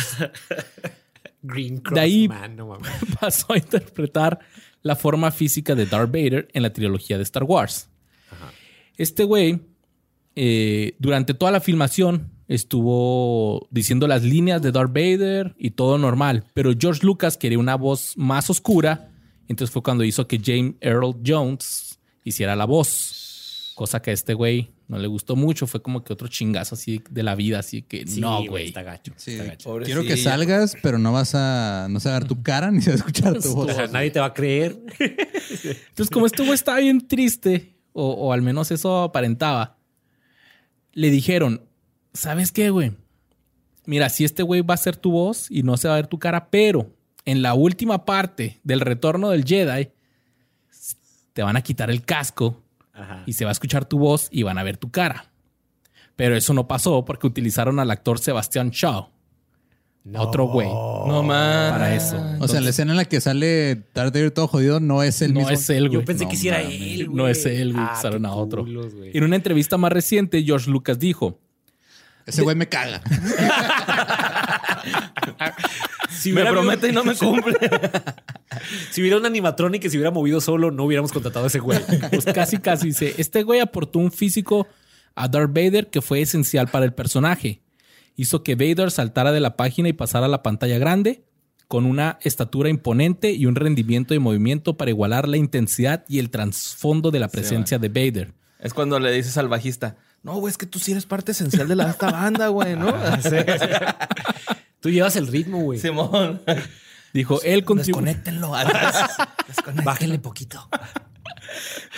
[1.41, 2.91] Green Cross De ahí- Man, no mames.
[3.19, 4.39] Pasó a interpretar
[4.83, 7.89] la forma física de Darth Vader en la trilogía de Star Wars.
[8.97, 9.59] Este güey,
[10.35, 16.45] eh, durante toda la filmación, estuvo diciendo las líneas de Darth Vader y todo normal,
[16.53, 19.11] pero George Lucas quería una voz más oscura,
[19.47, 24.33] entonces fue cuando hizo que James Earl Jones hiciera la voz, cosa que a este
[24.33, 27.81] güey no le gustó mucho, fue como que otro chingazo así de la vida, así
[27.81, 28.67] que Sí, no, güey.
[28.67, 29.11] Está gacho.
[29.17, 29.79] Sí, está gacho.
[29.83, 32.81] Quiero que salgas, pero no vas a, no se va a ver tu cara ni
[32.81, 33.71] se va a escuchar tu voz.
[33.71, 34.79] O sea, nadie te va a creer.
[34.99, 39.77] Entonces, como este güey estaba bien triste, o, o al menos eso aparentaba,
[40.93, 41.66] le dijeron,
[42.17, 42.91] ¿sabes qué, güey?
[43.85, 46.07] Mira, si este güey va a ser tu voz y no se va a ver
[46.07, 46.91] tu cara, pero
[47.25, 49.89] en la última parte del retorno del Jedi,
[51.33, 52.61] te van a quitar el casco
[52.93, 53.23] Ajá.
[53.25, 55.31] y se va a escuchar tu voz y van a ver tu cara.
[56.15, 59.09] Pero eso no pasó porque utilizaron al actor Sebastián Shaw,
[60.03, 60.21] No.
[60.21, 61.71] otro güey, No más.
[61.71, 62.17] para eso.
[62.39, 65.33] O sea, la escena en la que sale Darth Vader todo jodido no es el
[65.33, 65.53] no mismo.
[65.53, 65.99] es él, güey.
[66.01, 67.15] Yo pensé No que sí era él, güey.
[67.17, 67.85] No es él, güey.
[67.87, 68.63] Ah, Usaron a otro.
[68.63, 68.93] culos.
[69.01, 71.39] En una entrevista más reciente, George Lucas dijo:
[72.27, 73.01] Ese güey me caga.
[76.09, 77.57] Si Me promete y no me cumple.
[78.91, 81.79] Si hubiera un animatronic que se hubiera movido solo, no hubiéramos contratado a ese güey.
[82.11, 84.67] Pues casi, casi dice: Este güey aportó un físico
[85.15, 87.61] a Darth Vader que fue esencial para el personaje.
[88.15, 91.23] hizo que Vader saltara de la página y pasara a la pantalla grande
[91.67, 96.29] con una estatura imponente y un rendimiento de movimiento para igualar la intensidad y el
[96.29, 98.33] trasfondo de la presencia de Vader.
[98.59, 101.67] Es cuando le dices al bajista, no, güey, es que tú sí eres parte esencial
[101.67, 102.93] de la, esta banda, güey, ¿no?
[104.79, 105.79] Tú llevas el ritmo, güey.
[105.79, 106.41] Simón.
[107.13, 108.05] Dijo, él contribuyó.
[108.05, 108.51] Desconéctenlo.
[109.83, 110.69] Bájenle poquito.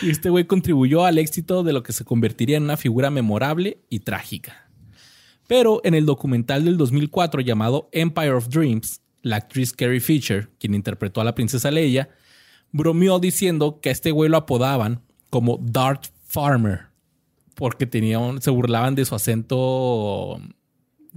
[0.02, 3.82] Y este güey contribuyó al éxito de lo que se convertiría en una figura memorable
[3.90, 4.70] y trágica.
[5.48, 10.74] Pero en el documental del 2004 llamado Empire of Dreams, la actriz Carrie Fisher, quien
[10.74, 12.10] interpretó a la princesa Leia,
[12.72, 16.89] bromeó diciendo que a este güey lo apodaban como Dart Farmer,
[17.60, 20.40] porque tenía un- se burlaban de su acento.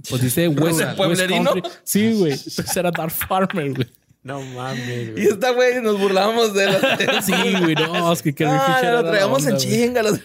[0.09, 1.53] Pues dice West, ¿De pueblerino?
[1.83, 2.33] Sí, güey.
[2.33, 3.87] Entonces era Dart Farmer, güey.
[4.21, 5.27] No mames, Y güey.
[5.27, 6.75] esta güey nos burlábamos de él.
[7.23, 7.75] Sí, güey.
[7.75, 10.03] No, es que Carrie Ah, Fisher lo traíamos en chinga.
[10.03, 10.19] los-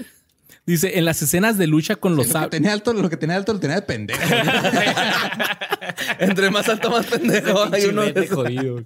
[0.68, 2.50] Dice, en las escenas de lucha con los sables.
[2.50, 4.20] tenía alto, lo que tenía alto lo tenía de pendejo.
[6.18, 7.72] Entre más alto, más pendejo.
[7.72, 8.78] Hay uno de jodido,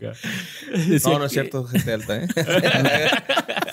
[1.05, 2.29] No, no es cierto, gente alta, ¿eh?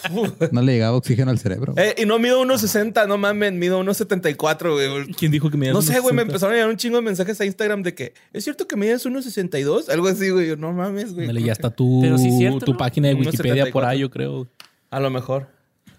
[0.52, 1.76] No le llegaba oxígeno al cerebro.
[1.78, 5.13] Eh, y no mido 1.60, no mames, mido 1.74, güey.
[5.13, 7.39] ¿Quién dijo que me No sé, güey, me empezaron a llegar un chingo de mensajes
[7.39, 9.88] a Instagram de que ¿es cierto que mides 1.62?
[9.89, 10.48] Algo así, güey.
[10.48, 11.28] Yo, No mames, güey.
[11.28, 12.78] Dale, ya está tu, Pero sí es cierto, tu ¿no?
[12.80, 13.88] página de Wikipedia por 74.
[13.88, 14.48] ahí, yo creo.
[14.89, 15.48] A lo mejor.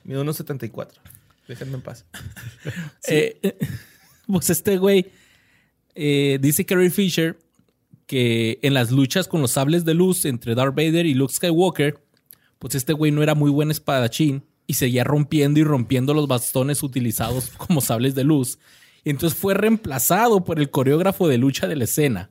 [0.03, 0.89] Mido 1.74.
[1.51, 2.07] Déjenme en paz.
[3.09, 3.59] Eh, eh,
[4.27, 5.07] pues este güey
[5.95, 7.39] eh, dice Carrie Fisher
[8.07, 12.05] que en las luchas con los sables de luz entre Darth Vader y Luke Skywalker,
[12.59, 16.85] pues este güey no era muy buen espadachín y seguía rompiendo y rompiendo los bastones
[16.85, 18.59] utilizados como sables de luz.
[19.03, 22.31] Y entonces fue reemplazado por el coreógrafo de lucha de la escena,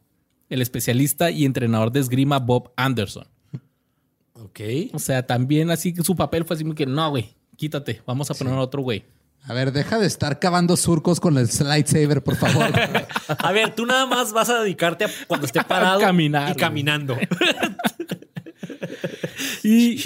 [0.50, 3.28] el especialista y entrenador de esgrima Bob Anderson.
[4.34, 4.60] Ok.
[4.94, 8.32] O sea, también así que su papel fue así como que no, güey, quítate, vamos
[8.32, 9.04] a poner a otro güey.
[9.44, 12.72] A ver, deja de estar cavando surcos con el lightsaber, por favor.
[13.28, 17.18] A ver, tú nada más vas a dedicarte a cuando esté parado caminar, y caminando.
[19.64, 19.98] Y,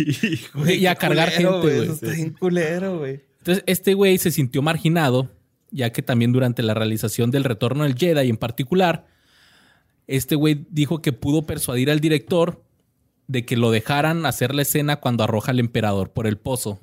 [0.71, 1.83] y a cargar Culero, gente, güey.
[1.83, 3.21] Eso está bien culero, güey.
[3.39, 5.29] Entonces, este güey se sintió marginado,
[5.71, 9.07] ya que también durante la realización del Retorno del Jedi en particular,
[10.07, 12.63] este güey dijo que pudo persuadir al director
[13.27, 16.79] de que lo dejaran hacer la escena cuando arroja al emperador por el pozo.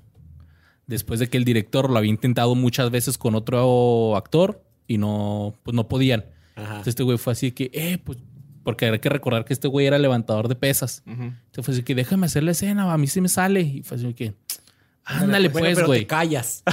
[0.90, 5.54] Después de que el director lo había intentado muchas veces con otro actor y no,
[5.62, 6.24] pues no podían.
[6.56, 6.64] Ajá.
[6.64, 8.18] Entonces este güey fue así que, eh, pues,
[8.64, 11.04] porque hay que recordar que este güey era levantador de pesas.
[11.06, 13.60] Entonces fue así que, déjame hacer la escena, a mí sí me sale.
[13.60, 14.34] Y fue así que,
[15.04, 16.00] ándale Bueno, pues, pero güey.
[16.00, 16.64] te callas.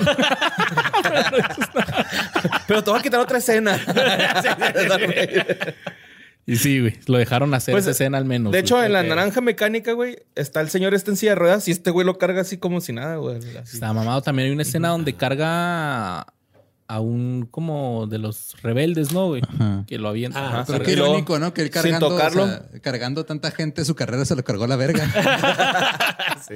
[2.68, 3.78] Pero te voy a quitar otra escena.
[6.50, 8.54] Y sí, güey, lo dejaron hacer Pues, esa escena al menos.
[8.54, 11.68] de hecho, en la naranja mecánica, güey, está el señor este en silla de ruedas
[11.68, 13.38] y este güey lo carga así como si nada, güey.
[13.38, 13.76] Así.
[13.76, 14.22] Está mamado.
[14.22, 16.26] También hay una escena donde carga
[16.90, 19.42] a un como de los rebeldes, ¿no, güey?
[19.46, 19.84] Ajá.
[19.88, 20.40] Que lo avienta.
[20.40, 20.66] Ah, Ajá.
[20.68, 21.54] Pero qué irónico, ¿no?
[21.54, 22.44] Que él sin cargando, tocarlo.
[22.44, 25.06] o sea, cargando tanta gente, su carrera se lo cargó a la verga.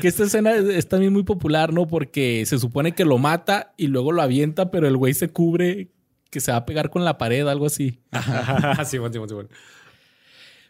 [0.00, 1.86] Que esta escena es, es también muy popular, ¿no?
[1.86, 5.88] Porque se supone que lo mata y luego lo avienta, pero el güey se cubre
[6.30, 8.00] que se va a pegar con la pared, algo así.
[8.86, 9.48] sí, bueno, sí, bueno, sí, bueno.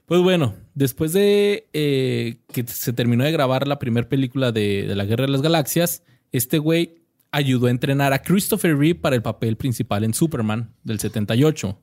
[0.06, 4.96] Pues bueno, después de eh, que se terminó de grabar la primera película de, de
[4.96, 6.96] la Guerra de las Galaxias, este güey
[7.30, 11.78] ayudó a entrenar a Christopher Reeve para el papel principal en Superman del 78.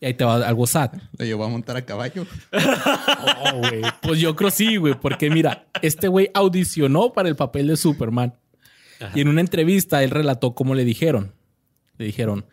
[0.00, 0.92] Y ahí te va algo sad.
[1.18, 2.26] Lo llevó a montar a caballo.
[2.52, 3.82] Oh, güey.
[4.00, 8.34] Pues yo creo sí, güey, porque mira, este güey audicionó para el papel de Superman.
[9.14, 11.34] Y en una entrevista él relató cómo le dijeron.
[11.98, 12.46] Le dijeron,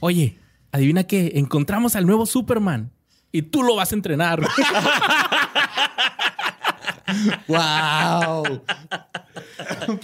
[0.00, 0.36] oye,
[0.72, 2.90] adivina qué, encontramos al nuevo Superman
[3.32, 4.40] y tú lo vas a entrenar.
[7.46, 8.62] ¡Wow!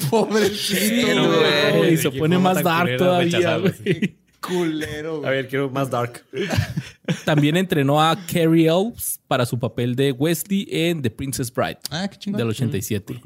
[0.11, 1.37] Pobrecito,
[1.79, 1.97] güey.
[1.97, 4.17] se pone más dark todavía, güey.
[4.41, 6.25] Culero, A ver, quiero más dark.
[7.25, 12.09] También entrenó a Carrie Elves para su papel de Wesley en The Princess Bride Ah,
[12.09, 12.39] qué chingón.
[12.39, 13.23] del 87.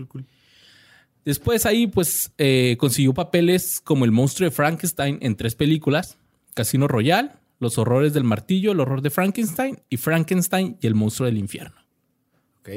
[1.24, 6.17] Después ahí, pues, eh, consiguió papeles como El monstruo de Frankenstein en tres películas.
[6.58, 11.26] Casino Royale, Los horrores del martillo, El horror de Frankenstein y Frankenstein y El monstruo
[11.26, 11.76] del infierno.
[12.60, 12.68] Ok.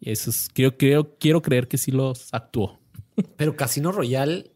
[0.00, 2.78] Y eso es, creo, creo, quiero creer que sí los actuó.
[3.36, 4.50] Pero Casino Royale.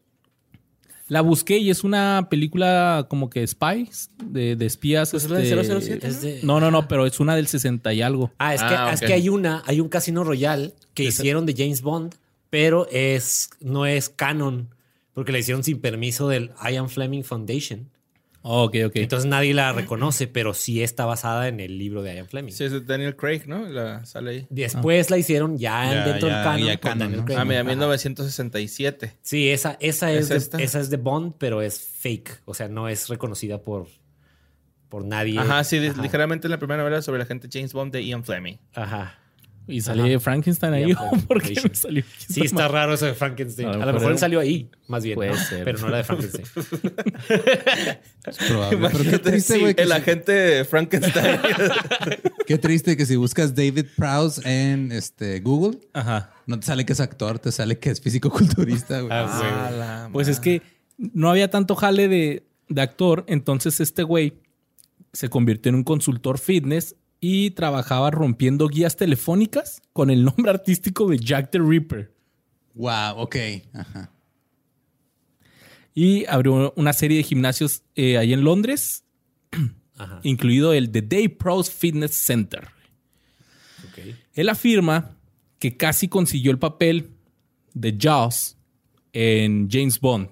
[1.08, 5.12] La busqué y es una película como que spies, de, de espías.
[5.12, 6.40] Pues es la de este, 007, Es de...
[6.42, 8.32] No, no, no, pero es una del 60 y algo.
[8.38, 9.06] Ah, es, Ah, que, es ok.
[9.06, 12.16] que hay una, hay un Casino Royale que hicieron de James Bond,
[12.50, 14.68] pero es, no es canon,
[15.14, 17.88] porque le hicieron sin permiso del Ian Fleming Foundation.
[18.48, 18.92] Ok, ok.
[18.96, 22.52] Entonces nadie la reconoce, pero sí está basada en el libro de Ian Fleming.
[22.52, 23.66] Sí, es Daniel Craig, ¿no?
[23.68, 24.46] La, sale ahí.
[24.50, 26.66] Después la hicieron ya, Ya, dentro ya- del canon.
[26.68, 27.24] ya con canon, Daniel ¿no?
[27.26, 27.36] Craig.
[27.40, 27.68] Ah, mira, Ajá.
[27.70, 29.12] 1967.
[29.22, 30.58] Sí, esa, esa, es, ¿Es de, esta?
[30.62, 32.42] esa es de Bond, pero es fake.
[32.44, 33.88] O sea, no es reconocida por,
[34.88, 35.38] por nadie.
[35.38, 36.00] Ajá, sí, Ajá.
[36.00, 38.56] ligeramente la primera novela sobre la gente James Bond de Ian Fleming.
[38.74, 39.18] Ajá.
[39.68, 40.92] ¿Y sale Frankenstein ahí?
[40.92, 41.70] Ya, ¿O ¿Por qué Frankenstein.
[41.70, 42.04] me salió?
[42.28, 43.66] Sí, está raro eso de Frankenstein.
[43.68, 45.16] A A lo mejor mejor él salió ahí, más bien.
[45.16, 45.36] Puede ¿no?
[45.36, 45.64] ser.
[45.64, 46.44] Pero no era de Frankenstein.
[48.26, 48.88] Es probable.
[48.92, 49.74] Pero qué triste, sí, güey.
[49.74, 51.40] que el si- agente Frankenstein.
[52.46, 56.30] Qué triste que si buscas David Prowse en este, Google, Ajá.
[56.46, 59.12] no te sale que es actor, te sale que es físico-culturista, güey.
[59.12, 59.70] Ah.
[60.04, 60.62] Ah, Pues es que
[60.98, 64.34] no había tanto jale de, de actor, entonces este güey
[65.12, 71.08] se convirtió en un consultor fitness y trabajaba rompiendo guías telefónicas con el nombre artístico
[71.08, 72.12] de Jack the Ripper.
[72.74, 73.36] Wow, ok.
[73.72, 74.12] Ajá.
[75.94, 79.04] Y abrió una serie de gimnasios eh, ahí en Londres,
[79.96, 80.20] Ajá.
[80.22, 82.68] incluido el The Day Pros Fitness Center.
[83.88, 84.14] Ok.
[84.34, 85.16] Él afirma
[85.58, 87.12] que casi consiguió el papel
[87.72, 88.58] de Jaws
[89.14, 90.28] en James Bond,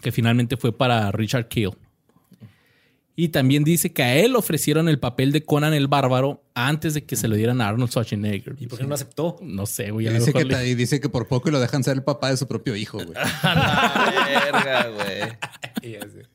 [0.00, 1.70] que finalmente fue para Richard Kill.
[3.14, 7.04] Y también dice que a él ofrecieron el papel de Conan el Bárbaro antes de
[7.04, 8.56] que se lo dieran a Arnold Schwarzenegger.
[8.58, 9.36] ¿Y por qué no lo aceptó?
[9.42, 10.06] No sé, güey.
[10.06, 12.30] Y dice, que, le- ta- y dice que por poco lo dejan ser el papá
[12.30, 13.08] de su propio hijo, güey.
[13.42, 15.38] Verga.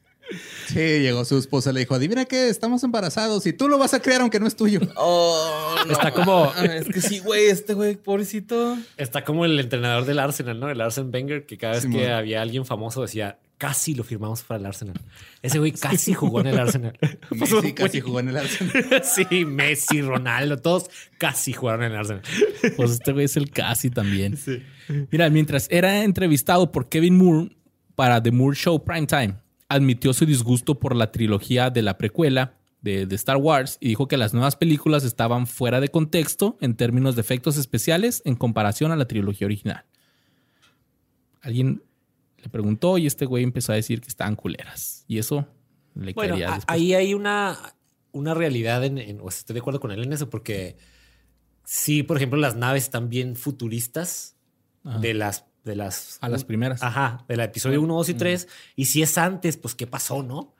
[0.67, 4.01] Sí, llegó su esposa, le dijo, adivina qué, estamos embarazados y tú lo vas a
[4.01, 4.81] crear aunque no es tuyo.
[4.97, 5.93] Oh, no.
[5.93, 8.77] Está como- Ah, Es que sí, güey, este güey, pobrecito.
[8.97, 10.69] Está como el entrenador del Arsenal, ¿no?
[10.69, 14.59] El Arsenal Wenger, que cada vez que había alguien famoso decía, casi lo firmamos para
[14.59, 14.99] el Arsenal.
[15.41, 16.97] Ese güey casi jugó en el Arsenal.
[17.31, 19.03] Messi casi jugó en el Arsenal.
[19.03, 22.21] sí, Messi, Ronaldo, todos casi jugaron en el Arsenal.
[22.75, 24.37] Pues este güey es el casi también.
[25.11, 27.55] Mira, mientras era entrevistado por Kevin Moore
[27.95, 29.35] para The Moore Show Primetime,
[29.69, 34.07] admitió su disgusto por la trilogía de la precuela de, de Star Wars y dijo
[34.07, 38.91] que las nuevas películas estaban fuera de contexto en términos de efectos especiales en comparación
[38.91, 39.83] a la trilogía original.
[41.41, 41.81] Alguien
[42.37, 45.03] le preguntó y este güey empezó a decir que estaban culeras.
[45.07, 45.47] Y eso
[45.95, 46.65] le Bueno, caería a- después.
[46.75, 47.57] ahí hay una,
[48.11, 50.77] una realidad, en, en- o sea, estoy de acuerdo con él en eso, porque
[51.63, 54.35] sí, por ejemplo, las naves están bien futuristas
[54.83, 54.99] Ajá.
[54.99, 55.45] de las...
[55.63, 56.81] De las, A las primeras.
[56.81, 58.47] Ajá, del episodio 1, 2 y 3.
[58.77, 60.55] Y si es antes, pues qué pasó, ¿no?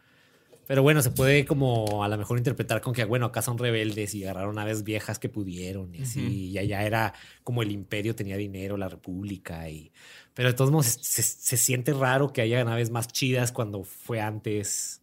[0.67, 4.13] Pero bueno, se puede como a lo mejor interpretar con que, bueno, acá son rebeldes
[4.15, 6.49] y agarraron naves viejas que pudieron y así.
[6.49, 7.13] Y allá era
[7.45, 9.69] como el imperio tenía dinero, la república.
[9.69, 9.93] y
[10.37, 14.21] Pero de todos modos se, se siente raro que haya naves más chidas cuando fue
[14.21, 15.01] antes.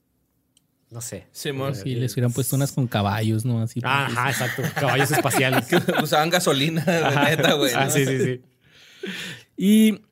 [0.93, 1.27] No sé.
[1.33, 1.51] Sí,
[1.97, 3.61] les hubieran puesto unas con caballos, ¿no?
[3.61, 3.81] Así.
[3.83, 4.63] Ajá, exacto.
[4.77, 5.67] Caballos espaciales.
[6.03, 7.73] Usaban gasolina, de neta, güey.
[7.75, 8.43] Ah, sí, sí, sí.
[9.57, 10.03] Y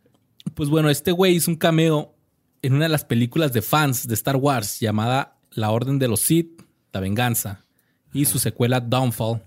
[0.54, 2.16] pues bueno, este güey hizo un cameo
[2.62, 6.18] en una de las películas de fans de Star Wars llamada La Orden de los
[6.18, 7.64] Sith, La Venganza,
[8.12, 9.40] y su secuela Downfall,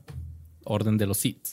[0.63, 1.45] Orden de los Sith.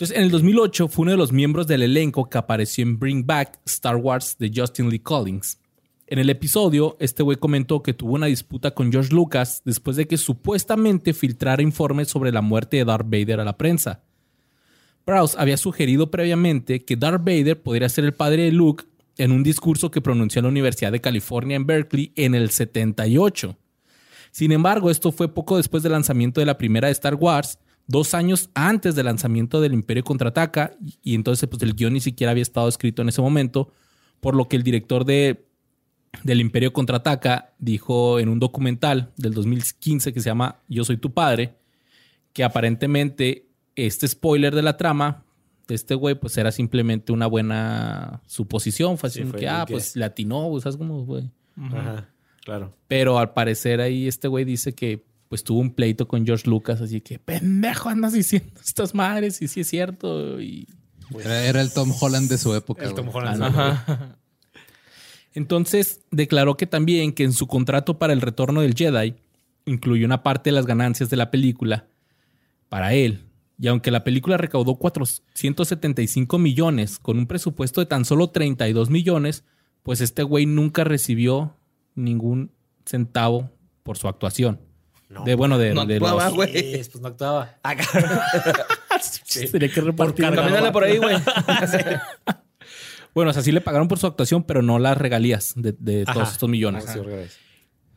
[0.00, 3.26] Entonces, en el 2008 fue uno de los miembros del elenco que apareció en Bring
[3.26, 5.58] Back Star Wars de Justin Lee Collins.
[6.06, 10.08] En el episodio, este güey comentó que tuvo una disputa con George Lucas después de
[10.08, 14.02] que supuestamente filtrara informes sobre la muerte de Darth Vader a la prensa.
[15.04, 18.84] Prowse había sugerido previamente que Darth Vader podría ser el padre de Luke
[19.18, 23.54] en un discurso que pronunció en la Universidad de California en Berkeley en el 78.
[24.30, 27.58] Sin embargo, esto fue poco después del lanzamiento de la primera de Star Wars,
[27.90, 32.00] dos años antes del lanzamiento del Imperio Contraataca, y- y entonces pues, el guion ni
[32.00, 33.72] siquiera había estado escrito en ese momento,
[34.20, 35.44] por lo que el director de,
[36.22, 41.12] del Imperio Contraataca dijo en un documental del 2015 que se llama Yo soy tu
[41.12, 41.56] padre,
[42.32, 45.24] que aparentemente este spoiler de la trama
[45.66, 49.48] de este güey pues era simplemente una buena suposición, fue así Sí, como fue que,
[49.48, 51.30] ah, que- pues le atinó, pues, ¿sabes cómo, güey?
[51.56, 52.08] Ajá,
[52.44, 52.74] claro.
[52.88, 56.80] Pero al parecer ahí este güey dice que pues tuvo un pleito con George Lucas,
[56.80, 60.40] así que pendejo andas diciendo estas madres y sí es cierto.
[60.40, 60.66] Y
[61.20, 62.84] Era, era el Tom Holland de su época.
[62.84, 63.10] El Tom.
[63.14, 63.40] Holland.
[63.40, 64.18] Ajá.
[65.32, 69.14] entonces declaró que también que en su contrato para el retorno del Jedi
[69.66, 71.86] incluyó una parte de las ganancias de la película
[72.68, 73.20] para él.
[73.56, 79.44] Y aunque la película recaudó 475 millones con un presupuesto de tan solo 32 millones,
[79.84, 81.56] pues este güey nunca recibió
[81.94, 82.50] ningún
[82.84, 83.52] centavo
[83.84, 84.69] por su actuación.
[85.10, 85.24] No.
[85.24, 86.52] de bueno, de, No de actuaba, los- güey.
[86.52, 87.56] Sí, pues no actuaba.
[89.52, 90.24] Tenía que repartir.
[90.24, 90.44] cargar.
[90.44, 91.16] Camínale por ahí, güey.
[93.12, 96.04] Bueno, o sea, sí le pagaron por su actuación, pero no las regalías de, de
[96.04, 96.32] todos Ajá.
[96.32, 96.84] estos millones.
[96.88, 97.00] Ah, sí.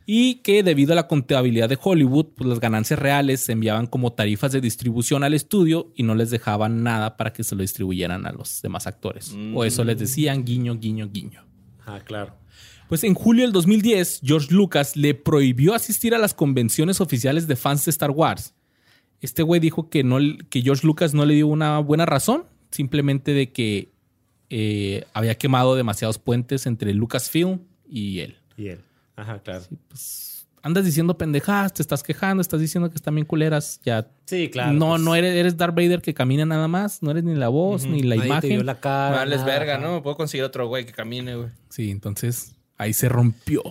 [0.08, 4.14] Y que debido a la contabilidad de Hollywood, pues las ganancias reales se enviaban como
[4.14, 8.26] tarifas de distribución al estudio y no les dejaban nada para que se lo distribuyeran
[8.26, 9.36] a los demás actores.
[9.54, 11.46] O eso les decían guiño, guiño, guiño.
[11.86, 12.34] Ah, claro.
[12.90, 17.56] Pues en julio del 2010, George Lucas le prohibió asistir a las convenciones oficiales de
[17.56, 18.54] fans de Star Wars.
[19.22, 20.18] Este güey dijo que, no,
[20.50, 23.90] que George Lucas no le dio una buena razón, simplemente de que
[24.50, 28.36] eh, había quemado demasiados puentes entre Lucasfilm y él.
[28.58, 28.82] Y él.
[29.16, 29.64] Ajá, claro.
[30.62, 34.08] Andas diciendo pendejadas, te estás quejando, estás diciendo que están bien culeras, ya.
[34.26, 34.74] Sí, claro.
[34.74, 37.50] no, pues, no eres, eres Darth Vader que camina nada más, no eres ni la
[37.50, 38.50] voz, ni la nadie te imagen.
[38.50, 39.26] vio la cara.
[39.26, 39.78] Nada, verga.
[39.78, 40.04] ¿no?
[40.04, 41.50] Puedo conseguir otro güey que camine, güey.
[41.70, 43.64] Sí, entonces ahí se rompió.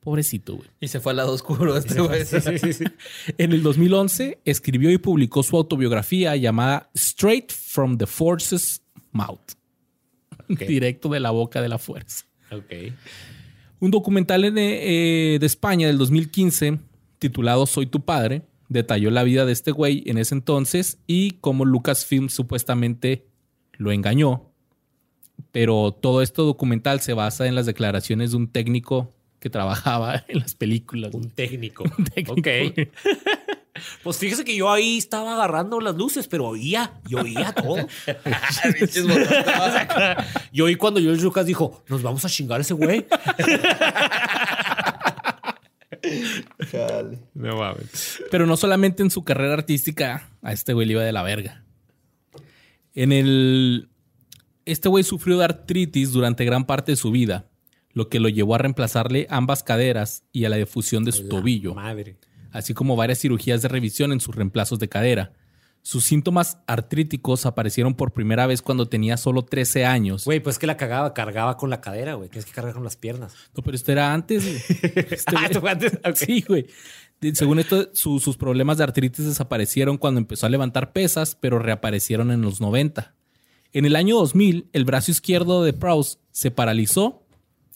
[0.00, 0.68] Pobrecito, güey.
[0.80, 2.24] Y se fue al lado oscuro este güey.
[2.24, 2.84] Sí, sí, sí, sí.
[3.36, 8.82] En el 2011 escribió y publicó su autobiografía llamada Straight from the Force's
[9.12, 9.52] Mouth.
[10.48, 12.24] Directo de la boca de la fuerza.
[12.50, 12.92] Ok.
[13.80, 16.78] Un documental en, eh, de España del 2015
[17.18, 21.64] titulado Soy tu padre detalló la vida de este güey en ese entonces y cómo
[21.64, 23.26] Lucasfilm supuestamente
[23.72, 24.47] lo engañó.
[25.52, 30.40] Pero todo esto documental se basa en las declaraciones de un técnico que trabajaba en
[30.40, 31.14] las películas.
[31.14, 31.84] Un técnico.
[32.14, 32.48] técnico, Ok.
[34.02, 37.76] Pues fíjese que yo ahí estaba agarrando las luces, pero oía, yo oía todo.
[40.52, 43.06] Yo oí cuando George Lucas dijo, nos vamos a chingar a ese güey.
[47.34, 48.22] No mames.
[48.30, 51.64] Pero no solamente en su carrera artística, a este güey le iba de la verga.
[52.94, 53.88] En el.
[54.70, 57.48] Este güey sufrió de artritis durante gran parte de su vida,
[57.92, 61.74] lo que lo llevó a reemplazarle ambas caderas y a la difusión de su tobillo,
[61.74, 62.16] Madre.
[62.52, 65.32] así como varias cirugías de revisión en sus reemplazos de cadera.
[65.80, 70.24] Sus síntomas artríticos aparecieron por primera vez cuando tenía solo 13 años.
[70.26, 72.28] Güey, pues que la cagaba, cargaba con la cadera, güey.
[72.28, 73.32] Tienes que cargar con las piernas.
[73.56, 74.44] No, pero esto era antes.
[74.44, 74.56] güey.
[75.10, 75.98] Este Ah, güey- esto fue antes.
[76.16, 76.66] Sí, güey.
[77.32, 82.32] Según esto, su- sus problemas de artritis desaparecieron cuando empezó a levantar pesas, pero reaparecieron
[82.32, 83.14] en los 90.
[83.72, 87.22] En el año 2000, el brazo izquierdo de Prowse se paralizó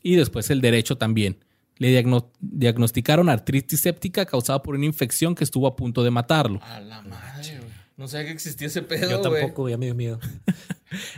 [0.03, 1.45] y después el derecho también.
[1.79, 6.61] Le diagno- diagnosticaron artritis séptica causada por una infección que estuvo a punto de matarlo.
[6.63, 7.71] A la madre, güey.
[7.97, 9.41] No sabía que existía ese pedo, Yo güey.
[9.43, 10.19] tampoco, ya me dio miedo.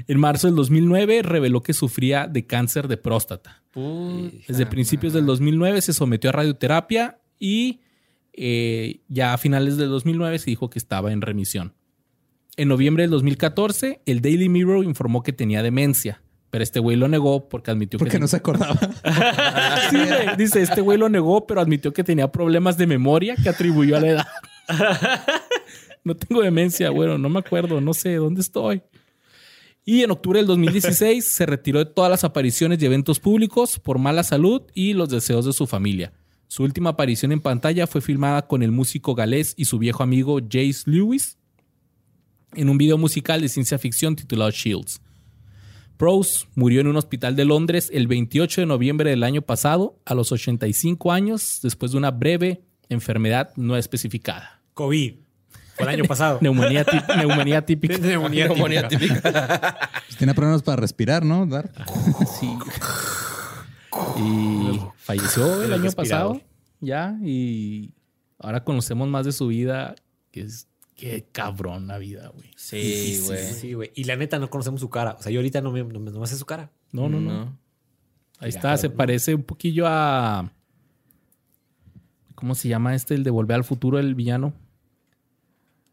[0.06, 3.64] En marzo del 2009 reveló que sufría de cáncer de próstata.
[3.72, 7.80] Puta Desde principios del 2009 se sometió a radioterapia y
[8.32, 11.74] eh, ya a finales del 2009 se dijo que estaba en remisión.
[12.56, 17.08] En noviembre del 2014, el Daily Mirror informó que tenía demencia, pero este güey lo
[17.08, 18.78] negó porque admitió Porque que no se acordaba.
[19.90, 20.36] Sí, güey.
[20.38, 24.00] Dice, este güey lo negó, pero admitió que tenía problemas de memoria que atribuyó a
[24.00, 24.26] la edad.
[26.04, 28.82] no tengo demencia, bueno, no me acuerdo, no sé dónde estoy.
[29.84, 33.98] Y en octubre del 2016 se retiró de todas las apariciones y eventos públicos por
[33.98, 36.12] mala salud y los deseos de su familia.
[36.46, 40.38] Su última aparición en pantalla fue filmada con el músico galés y su viejo amigo
[40.40, 41.36] Jace Lewis
[42.56, 45.00] en un video musical de ciencia ficción titulado Shields.
[45.96, 50.14] Prose murió en un hospital de Londres el 28 de noviembre del año pasado, a
[50.14, 54.60] los 85 años, después de una breve enfermedad no especificada.
[54.74, 55.14] COVID.
[55.76, 56.38] Fue el año pasado.
[56.40, 57.16] Neumonía, típica.
[57.16, 59.14] Neumonía Neumonía típica.
[59.14, 59.90] típica.
[60.06, 61.46] Pues tiene problemas para respirar, ¿no?
[61.46, 61.70] Dar.
[62.40, 62.48] Sí.
[64.18, 66.32] Y falleció el El año respirador.
[66.38, 66.40] pasado,
[66.80, 67.94] ya, y
[68.38, 69.94] ahora conocemos más de su vida,
[70.32, 70.66] que es
[71.10, 72.50] qué cabrón la vida, güey.
[72.56, 73.38] Sí, güey.
[73.52, 73.92] Sí, güey.
[73.94, 75.16] Y la neta no conocemos su cara.
[75.18, 76.70] O sea, yo ahorita no me, no me, no me sé su cara.
[76.92, 77.32] No, no, no.
[77.32, 77.58] No.
[78.38, 80.52] Ahí Ya, está, se parece un poquillo a.
[82.34, 83.14] ¿Cómo se llama este?
[83.14, 84.54] El de Volver al Futuro, el villano.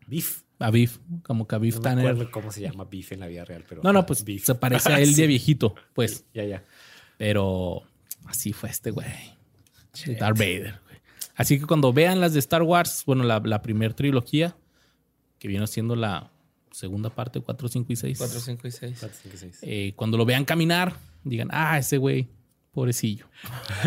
[0.08, 0.44] Beef.
[0.60, 2.08] A Biff, como que a Biff No Tanner.
[2.08, 3.82] acuerdo cómo se llama Beef en la vida real, pero.
[3.84, 4.46] No, no, pues Beef.
[4.46, 5.22] se parece a él Sí.
[5.22, 6.26] de viejito, pues.
[6.36, 6.64] Ya, ya.
[7.18, 7.82] Pero
[8.26, 9.08] así fue este güey.
[10.20, 10.98] Darth Vader, güey.
[11.36, 14.56] Así que cuando vean las de Star Wars, bueno, la, la primera trilogía,
[15.42, 16.32] que viene siendo la
[16.70, 18.18] segunda parte, 4, 5 y 6.
[18.20, 18.98] 4, 5 y 6.
[19.00, 19.58] Cuatro, cinco, seis.
[19.64, 22.30] eh, cuando lo vean caminar, digan, ah, ese güey,
[22.72, 23.26] pobrecillo.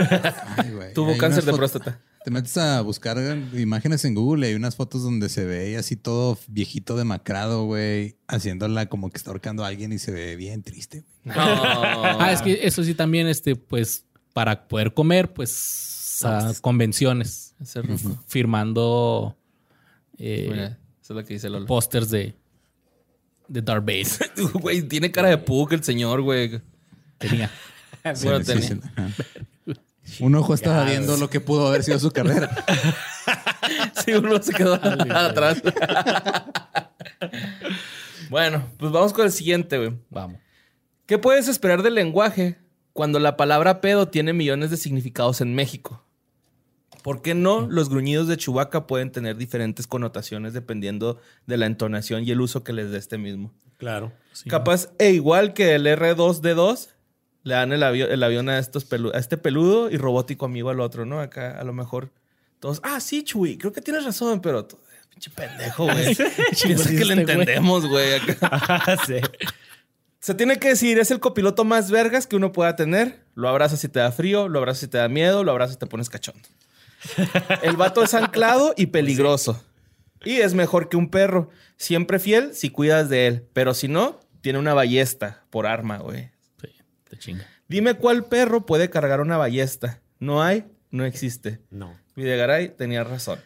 [0.57, 0.93] Ay, güey.
[0.95, 2.01] Tuvo cáncer de próstata.
[2.25, 3.19] Te metes a buscar
[3.53, 8.17] imágenes en Google y hay unas fotos donde se ve así todo viejito demacrado, güey,
[8.27, 11.05] haciéndola como que está ahorcando a alguien y se ve bien triste.
[11.25, 11.37] güey.
[11.37, 11.41] No.
[11.41, 17.55] Ah, es que eso sí también, este, pues, para poder comer, pues, a convenciones,
[18.27, 19.37] firmando
[20.19, 21.67] eh, eso es lo que dice Lolo.
[21.67, 22.35] pósters de,
[23.47, 24.31] de Darth Vader.
[24.55, 26.63] Güey, tiene cara de pug el señor, güey.
[27.19, 27.51] Tenía.
[28.03, 28.63] Bueno, Sí, tenía.
[28.63, 28.81] sí.
[30.21, 32.51] Un ojo estaba viendo lo que pudo haber sido su carrera.
[34.05, 35.63] Sí, uno se quedó atrás.
[38.29, 39.93] bueno, pues vamos con el siguiente, güey.
[40.11, 40.39] Vamos.
[41.07, 42.59] ¿Qué puedes esperar del lenguaje
[42.93, 46.04] cuando la palabra pedo tiene millones de significados en México?
[47.05, 52.25] ¿Por qué no los gruñidos de Chewbacca pueden tener diferentes connotaciones dependiendo de la entonación
[52.25, 53.53] y el uso que les dé este mismo?
[53.77, 54.11] Claro.
[54.49, 56.89] Capaz, e igual que el R2D2,
[57.43, 60.71] Le dan el, avión, el avión a, estos pelu- a este peludo y robótico amigo
[60.71, 61.21] al otro, ¿no?
[61.21, 62.11] Acá a lo mejor
[62.59, 64.67] todos, ah, sí, Chuy, creo que tienes razón, pero
[65.11, 66.15] pinche pendejo, güey.
[66.63, 68.19] Piensa que lo Este entendemos, güey.
[69.07, 69.17] sí.
[70.21, 73.25] Se tiene que decir, es el copiloto más vergas que uno pueda tener.
[73.35, 75.79] Lo abrazas si te da frío, lo abrazas si te da miedo, lo abrazas si
[75.81, 76.49] te pones cachondo.
[77.63, 79.63] El vato es anclado y peligroso.
[80.25, 81.51] Y es mejor que un perro.
[81.77, 83.47] Siempre fiel si cuidas de él.
[83.53, 86.31] Pero si no, tiene una ballesta por arma, güey.
[86.61, 86.69] Sí,
[87.09, 87.47] te chinga.
[87.69, 90.01] Dime cuál perro puede cargar una ballesta.
[90.19, 91.61] No hay, no existe.
[91.71, 91.99] No.
[92.15, 93.39] Videgaray tenía razón.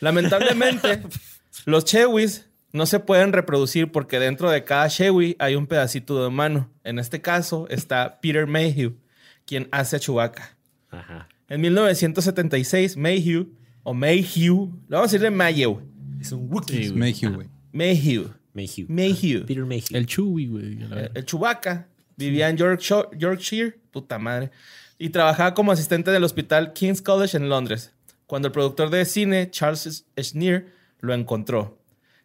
[0.00, 1.02] Lamentablemente,
[1.64, 6.28] los Chewis no se pueden reproducir porque dentro de cada Chewy hay un pedacito de
[6.28, 6.70] humano.
[6.84, 8.96] En este caso está Peter Mayhew,
[9.44, 10.56] quien hace a Chewbacca.
[10.90, 11.28] Ajá.
[11.48, 13.48] En 1976, Mayhew,
[13.82, 15.80] o Mayhew, le vamos a decirle Mayhew.
[16.20, 16.88] Es un Wookiee.
[16.88, 16.92] Sí.
[16.92, 17.48] Mayhew, güey.
[17.72, 18.30] Mayhew.
[18.54, 18.86] Mayhew.
[18.88, 19.46] Mayhew.
[19.46, 19.96] Peter Mayhew.
[19.96, 20.78] El Chewie, güey.
[21.14, 24.50] El Chewbacca vivía en Yorkshire, Yorkshire, puta madre,
[24.98, 27.92] y trabajaba como asistente del hospital King's College en Londres,
[28.26, 31.78] cuando el productor de cine Charles Schneer lo encontró.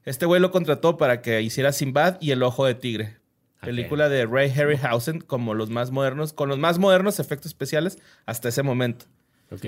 [0.06, 3.17] Este güey lo contrató para que hiciera Sinbad y El Ojo de Tigre,
[3.62, 8.50] película de Ray Harryhausen como los más modernos, con los más modernos efectos especiales hasta
[8.50, 9.06] ese momento.
[9.52, 9.66] Ok.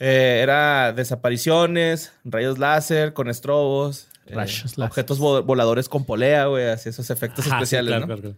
[0.00, 6.66] Eh, era desapariciones, rayos láser con estrobos, eh, Rayos objetos vo- voladores con polea, güey,
[6.68, 8.14] así esos efectos Ajá, sí, especiales, claro, ¿no?
[8.20, 8.36] claro.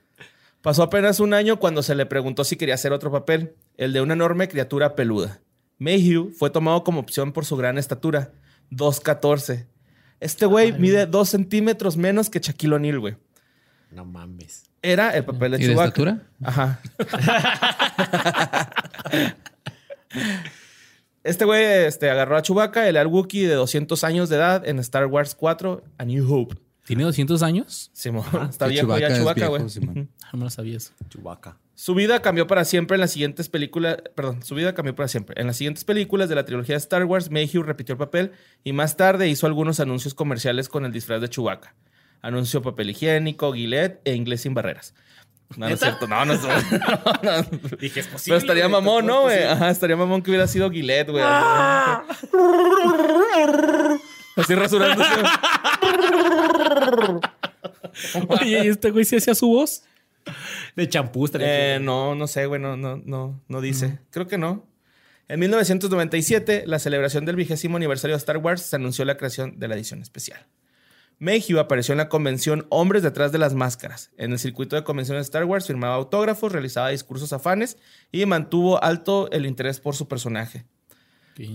[0.63, 4.01] Pasó apenas un año cuando se le preguntó si quería hacer otro papel, el de
[4.01, 5.41] una enorme criatura peluda.
[5.79, 8.33] Mayhew fue tomado como opción por su gran estatura,
[8.71, 9.67] 2'14".
[10.21, 13.17] Este güey mide 2 centímetros menos que Shaquille O'Neal, güey.
[13.91, 14.70] No mames.
[14.83, 15.89] Era el papel de ¿Y de Chewbacca.
[15.89, 16.23] estatura?
[16.43, 16.81] Ajá.
[21.25, 24.79] este güey este, agarró a Chewbacca, el al Wookiee de 200 años de edad en
[24.79, 26.57] Star Wars 4, A New Hope.
[26.87, 27.91] ¿Tiene 200 años?
[27.93, 30.09] Simón, está Que viejo ya Chewbacca es Chewbacca, güey.
[30.25, 30.93] Ah, No me lo sabías.
[31.09, 31.59] Chewbacca.
[31.75, 33.99] Su vida cambió para siempre en las siguientes películas.
[34.15, 35.41] Perdón, su vida cambió para siempre.
[35.41, 38.33] En las siguientes películas de la trilogía de Star Wars, Mayhew repitió el papel
[38.65, 41.75] y más tarde hizo algunos anuncios comerciales con el disfraz de Chewbacca.
[42.23, 44.95] Anunció papel higiénico, Gillette e inglés sin barreras.
[45.57, 46.07] No, no es cierto.
[46.07, 46.49] No, no es no,
[47.23, 47.43] no.
[47.79, 48.23] Dije, es posible.
[48.27, 49.43] Pero estaría mamón, ¿no, güey?
[49.43, 51.25] Ajá, estaría mamón que hubiera sido Gillette, güey.
[54.37, 55.11] Así rasurándose.
[58.29, 59.83] Oye, ¿y este güey sí hacía su voz?
[60.77, 63.99] De champú estaría Eh, no, no sé, güey, no, no, no, no dice.
[64.11, 64.67] Creo que no.
[65.29, 69.67] En 1997, la celebración del vigésimo aniversario de Star Wars, se anunció la creación de
[69.69, 70.47] la edición especial.
[71.21, 74.11] Mayhew apareció en la convención Hombres detrás de las máscaras.
[74.17, 77.77] En el circuito de convenciones de Star Wars firmaba autógrafos, realizaba discursos a fans
[78.11, 80.65] y mantuvo alto el interés por su personaje.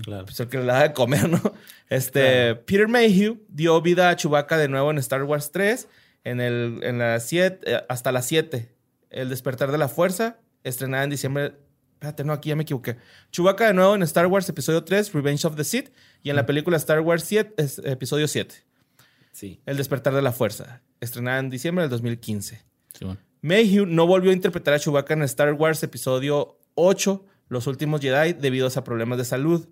[0.04, 0.26] Claro.
[0.26, 1.42] Pues el que le daba de comer, ¿no?
[1.90, 5.88] Este, Peter Mayhew dio vida a Chewbacca de nuevo en Star Wars 3,
[6.24, 8.72] en, el, en la siete, eh, hasta las 7.
[9.12, 11.54] El despertar de la fuerza, estrenada en diciembre.
[11.94, 12.98] Espérate, no, aquí ya me equivoqué.
[13.32, 15.90] Chewbacca de nuevo en Star Wars Episodio 3, Revenge of the Sith,
[16.24, 18.56] y en la película Star Wars 7, es- Episodio 7,
[19.36, 19.60] Sí.
[19.66, 22.62] El despertar de la fuerza, estrenada en diciembre del 2015.
[22.94, 23.20] Simón.
[23.42, 28.32] Mayhew no volvió a interpretar a Chewbacca en Star Wars Episodio 8, Los Últimos Jedi,
[28.32, 29.68] debido a problemas de salud.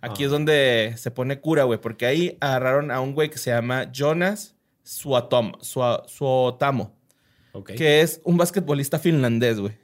[0.00, 0.26] Aquí Ah.
[0.26, 3.92] es donde se pone cura, güey, porque ahí agarraron a un güey que se llama
[3.92, 6.96] Jonas Suatom, Sua- Suotamo,
[7.52, 7.72] Ok.
[7.74, 9.74] que es un basquetbolista finlandés, güey.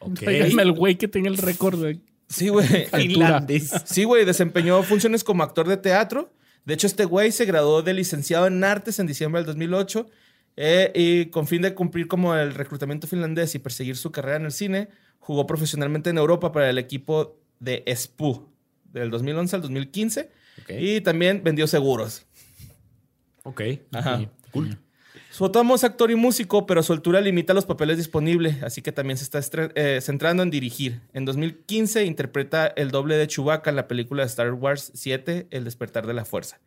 [0.00, 0.14] Ok.
[0.18, 2.66] Tráigame el güey que tenga el récord de Sí, güey.
[2.86, 3.70] Finlandés.
[3.84, 6.32] Sí, güey, desempeñó funciones como actor de teatro.
[6.64, 10.08] De hecho, este güey se graduó de licenciado en artes en diciembre del 2008
[10.56, 14.44] eh, y con fin de cumplir como el reclutamiento finlandés y perseguir su carrera en
[14.44, 14.88] el cine,
[15.18, 18.48] jugó profesionalmente en Europa para el equipo de SPU
[18.92, 20.30] del 2011 al 2015
[20.62, 20.70] Ok.
[20.78, 22.26] y también vendió seguros.
[23.44, 23.62] Ok.
[23.92, 24.18] Ajá.
[24.18, 24.28] Sí.
[24.52, 24.78] Cool.
[25.32, 29.16] Suotamo es actor y músico, pero su altura limita los papeles disponibles, así que también
[29.16, 29.40] se está
[29.74, 31.00] eh, centrando en dirigir.
[31.14, 35.64] En 2015 interpreta el doble de Chewbacca en la película de Star Wars 7, El
[35.64, 36.60] despertar de la fuerza,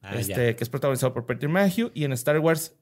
[0.00, 2.74] Ah, este, que es protagonizado por Peter Mayhew, y en Star Wars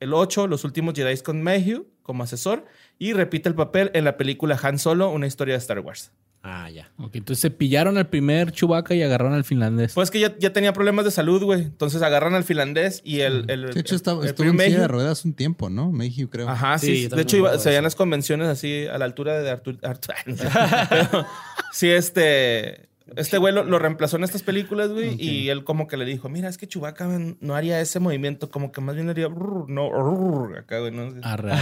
[0.00, 2.64] el 8, Los últimos Jedi con Mayhew como asesor,
[2.98, 6.12] y repite el papel en la película Han Solo, una historia de Star Wars.
[6.44, 6.90] Ah, ya.
[6.98, 9.92] Ok, entonces se pillaron al primer Chewbacca y agarraron al finlandés.
[9.94, 11.62] Pues que ya, ya tenía problemas de salud, güey.
[11.62, 13.48] Entonces agarran al finlandés y el...
[13.48, 15.92] el De hecho, el- estaba, el estuvo en silla de ruedas un tiempo, ¿no?
[15.92, 16.48] Mayhew, creo.
[16.48, 19.78] Ajá, Sí, de hecho, iba, se veían las convenciones así a la altura de Artur.
[19.82, 20.14] Artur-
[20.90, 21.26] Pero,
[21.72, 22.88] sí, este.
[23.14, 26.28] Este güey lo, lo reemplazó en estas películas, güey, y él como que le dijo,
[26.30, 27.06] mira, es que Chewbacca
[27.40, 31.12] no haría ese movimiento, como que más bien haría, brrr, no, brrr, acá, güey, ¿no?
[31.22, 31.52] Arre.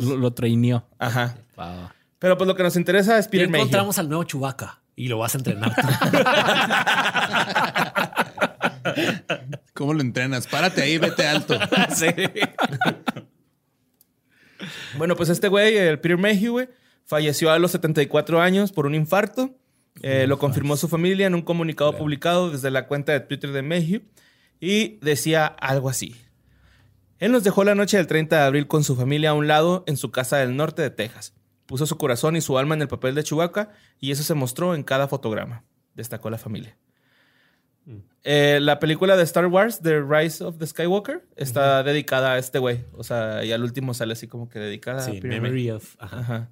[0.00, 0.86] lo, lo traineó.
[0.98, 1.34] Ajá.
[1.56, 1.88] Wow.
[2.18, 3.64] Pero pues lo que nos interesa es Peter Mayhew.
[3.64, 5.74] encontramos al nuevo Chewbacca y lo vas a entrenar.
[9.74, 10.46] ¿Cómo lo entrenas?
[10.46, 11.58] Párate ahí, vete alto.
[14.96, 16.68] Bueno, pues este güey, el Peter Mayhew, güey,
[17.06, 19.54] Falleció a los 74 años por un infarto.
[20.02, 23.62] Eh, lo confirmó su familia en un comunicado publicado desde la cuenta de Twitter de
[23.62, 24.02] Mayhew
[24.60, 26.16] y decía algo así.
[27.20, 29.84] Él nos dejó la noche del 30 de abril con su familia a un lado
[29.86, 31.32] en su casa del norte de Texas.
[31.66, 34.74] Puso su corazón y su alma en el papel de Chewbacca y eso se mostró
[34.74, 35.64] en cada fotograma,
[35.94, 36.76] destacó la familia.
[38.24, 42.58] Eh, la película de Star Wars, The Rise of the Skywalker, está dedicada a este
[42.58, 42.84] güey.
[42.92, 45.94] O sea, y al último sale así como que dedicada a Sí, Peter Memory of.
[45.98, 46.18] Ajá.
[46.18, 46.50] Ajá.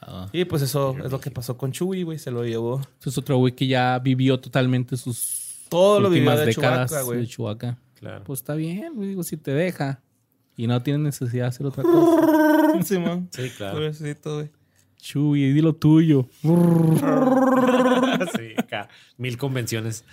[0.00, 0.28] Ah.
[0.32, 2.18] Y pues eso es lo que pasó con Chewie, güey.
[2.18, 2.80] Se lo llevó.
[2.80, 7.04] Este es otro güey que ya vivió totalmente sus Todo lo vivió de décadas Chewbacca,
[7.04, 7.20] güey.
[7.20, 7.78] de Chewbacca.
[7.94, 8.24] Claro.
[8.24, 10.02] Pues está bien, güey, digo, si te deja
[10.56, 12.30] y no tienes necesidad de hacer otra cosa.
[12.84, 13.28] Sí, man.
[13.30, 13.74] Sí, claro.
[13.74, 14.50] Pobrecito, güey.
[14.96, 16.26] Chuy, di lo tuyo.
[16.42, 16.48] sí,
[18.58, 18.88] acá.
[19.16, 20.04] Mil convenciones.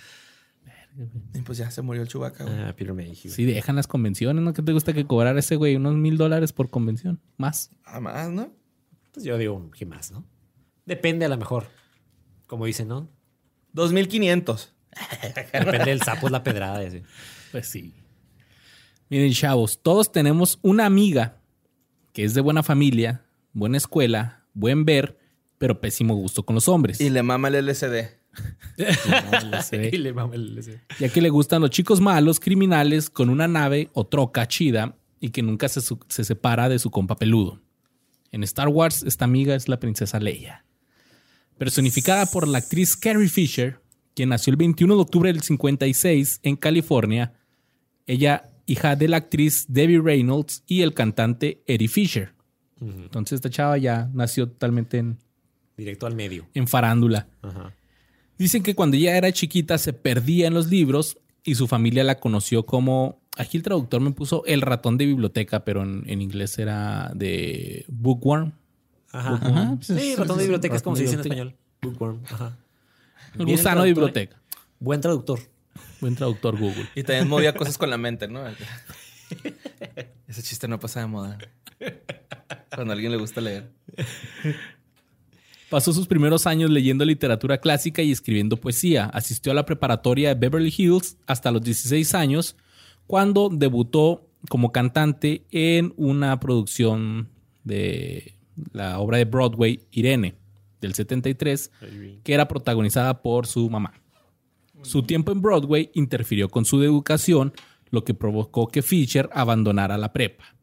[1.34, 2.56] Y pues ya se murió el Chewbacca, güey.
[2.60, 3.32] Ah, Peter Mayhew.
[3.32, 4.52] Sí, dejan las convenciones, ¿no?
[4.52, 5.76] ¿Qué te gusta que cobrar ese güey?
[5.76, 7.20] Unos mil dólares por convención.
[7.36, 7.70] Más.
[7.84, 8.52] Ah, más, ¿no?
[9.12, 10.24] Pues yo digo que más, ¿no?
[10.86, 11.66] Depende a lo mejor.
[12.46, 13.08] Como dicen, ¿no?
[13.72, 14.74] 2500.
[15.52, 16.82] Depende del sapo, es la pedrada.
[16.84, 17.02] y así.
[17.50, 17.94] Pues sí.
[19.12, 21.36] Miren, chavos, todos tenemos una amiga
[22.14, 25.18] que es de buena familia, buena escuela, buen ver,
[25.58, 26.98] pero pésimo gusto con los hombres.
[26.98, 28.06] Y le mama el LCD.
[29.92, 30.80] Y le mama el- ese.
[30.98, 35.28] ya que le gustan los chicos malos, criminales, con una nave o troca chida y
[35.28, 35.82] que nunca se
[36.24, 37.60] separa de su compa peludo.
[38.30, 40.64] En Star Wars, esta amiga es la princesa Leia.
[41.58, 43.78] Personificada por la actriz Carrie Fisher,
[44.14, 47.34] quien nació el 21 de octubre del 56 en California,
[48.06, 52.34] ella hija de la actriz Debbie Reynolds y el cantante Eddie Fisher.
[52.80, 55.18] Entonces esta chava ya nació totalmente en,
[55.76, 56.46] Directo al medio.
[56.54, 57.28] en farándula.
[57.42, 57.72] Ajá.
[58.38, 62.18] Dicen que cuando ella era chiquita se perdía en los libros y su familia la
[62.18, 63.20] conoció como.
[63.38, 67.84] Aquí el traductor me puso el ratón de biblioteca, pero en, en inglés era de
[67.88, 68.52] bookworm.
[69.12, 69.34] Ajá.
[69.36, 71.54] Ajá, pues Sí, ratón de biblioteca es como se dice en español.
[71.82, 72.20] Bookworm.
[72.24, 72.58] Ajá.
[73.38, 74.42] El gusano de biblioteca.
[74.80, 75.38] Buen traductor.
[76.00, 76.88] Buen traductor Google.
[76.94, 78.42] Y también movía cosas con la mente, ¿no?
[80.28, 81.38] Ese chiste no pasa de moda.
[82.74, 83.70] Cuando a alguien le gusta leer.
[85.70, 89.06] Pasó sus primeros años leyendo literatura clásica y escribiendo poesía.
[89.06, 92.56] Asistió a la preparatoria de Beverly Hills hasta los 16 años,
[93.06, 97.30] cuando debutó como cantante en una producción
[97.64, 98.34] de
[98.72, 100.34] la obra de Broadway Irene
[100.80, 101.70] del 73,
[102.22, 104.01] que era protagonizada por su mamá.
[104.82, 107.52] Su tiempo en Broadway interfirió con su educación,
[107.90, 110.56] lo que provocó que Fisher abandonara la prepa.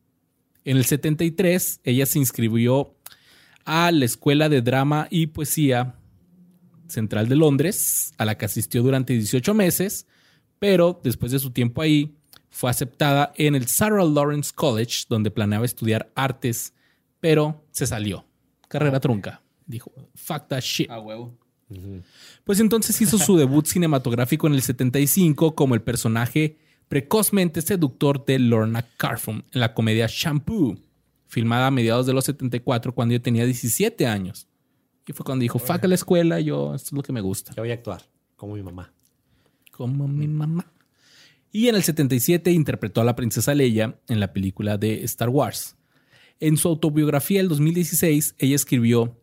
[0.65, 2.95] En el 73, ella se inscribió
[3.65, 5.95] a la Escuela de Drama y Poesía
[6.87, 10.07] Central de Londres, a la que asistió durante 18 meses,
[10.57, 12.15] pero después de su tiempo ahí,
[12.49, 16.73] fue aceptada en el Sarah Lawrence College, donde planeaba estudiar artes,
[17.19, 18.25] pero se salió.
[18.67, 19.41] Carrera trunca.
[19.65, 20.89] Dijo, fuck that shit.
[20.89, 21.37] A huevo.
[22.43, 26.57] Pues entonces hizo su debut cinematográfico en el 75 como el personaje
[26.87, 30.77] precozmente seductor de Lorna Carfon en la comedia Shampoo,
[31.27, 34.47] filmada a mediados de los 74 cuando yo tenía 17 años.
[35.07, 37.53] Y fue cuando dijo, fuck a la escuela, yo, esto es lo que me gusta.
[37.55, 38.03] Yo voy a actuar
[38.35, 38.93] como mi mamá.
[39.71, 40.71] Como mi mamá.
[41.51, 45.77] Y en el 77 interpretó a la princesa Leia en la película de Star Wars.
[46.39, 49.19] En su autobiografía del 2016, ella escribió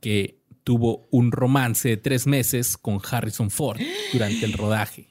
[0.00, 0.37] que
[0.68, 3.80] tuvo un romance de tres meses con Harrison Ford
[4.12, 5.08] durante el rodaje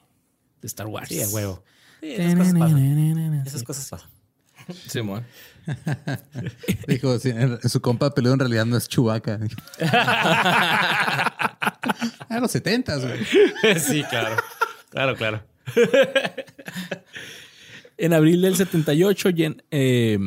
[0.62, 1.10] de Star Wars.
[1.10, 1.64] Sí, a huevo.
[1.99, 3.43] Sí, esas cosas pasan.
[3.47, 4.12] Esas cosas pasan.
[6.88, 9.39] Dijo, sí, en- su compa peludo en realidad no es Chubaca.
[12.30, 13.26] A los setentas, güey.
[13.80, 14.36] sí, claro.
[14.91, 15.43] Claro, claro.
[17.97, 20.20] En abril del 78, Jen- eh,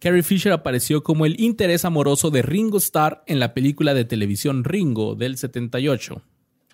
[0.00, 4.64] Carrie Fisher apareció como el interés amoroso de Ringo Starr en la película de televisión
[4.64, 6.22] Ringo del 78.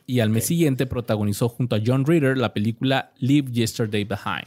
[0.06, 4.46] Y al mes siguiente protagonizó junto a John Ritter la película Leave Yesterday Behind.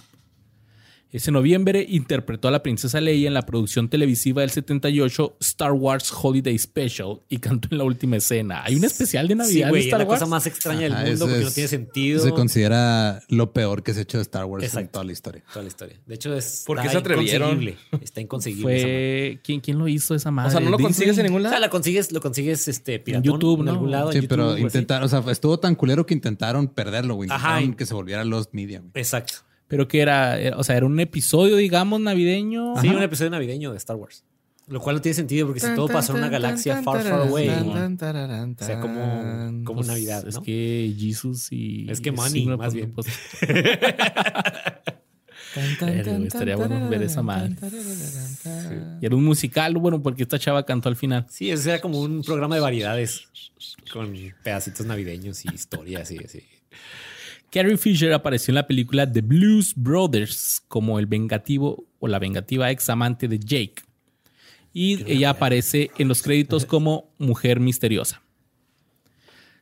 [1.12, 6.14] Ese noviembre interpretó a la princesa Leia en la producción televisiva del 78 Star Wars
[6.22, 8.64] Holiday Special y cantó en la última escena.
[8.64, 10.20] Hay un especial de Sí, Navidad de güey, es Star la Wars.
[10.20, 12.20] cosa más extraña del mundo porque no tiene sentido.
[12.24, 15.44] Se considera lo peor que se ha hecho de Star Wars en toda la historia.
[15.52, 15.96] Toda la historia.
[16.06, 16.64] De hecho, es.
[16.68, 17.50] ¿Por qué está se atrevieron?
[17.54, 17.78] inconseguible.
[18.04, 18.82] Está inconseguible.
[18.82, 20.50] Fue ¿quién, quién lo hizo esa madre?
[20.50, 20.86] O sea, no lo Disney?
[20.94, 21.54] consigues en ningún O lado.
[21.54, 23.72] sea, la consigues, lo consigues este, piratón, YouTube, en ¿no?
[23.72, 24.10] algún lado.
[24.10, 27.30] en Sí, YouTube, pero o intentaron, o sea, estuvo tan culero que intentaron perderlo, güey.
[27.30, 28.92] Intentaron que se volviera Lost Media, güey.
[28.94, 29.34] Exacto.
[29.70, 32.74] Pero que era, era- o sea, era un episodio, digamos, navideño.
[32.82, 34.26] Sí, un episodio navideño de Star Wars.
[34.68, 37.50] Lo cual no tiene sentido porque si todo pasa en una galaxia far, far away,
[37.50, 41.90] o sea, como, como Pues, Navidad, Es que Jesus y.
[41.90, 42.92] Es que money, más bien.
[42.92, 43.08] pues,
[45.56, 47.56] Pero estaría bueno ver esa madre.
[49.02, 51.26] Y era un musical, bueno, porque esta chava cantó al final.
[51.30, 53.24] Sí, ese era como un programa de variedades
[53.92, 54.14] con
[54.44, 56.42] pedacitos navideños y historias y así.
[57.52, 62.70] Carrie Fisher apareció en la película The Blues Brothers como el vengativo o la vengativa
[62.72, 63.76] ex amante de Jake.
[64.72, 68.22] Y ella aparece en los créditos como mujer misteriosa.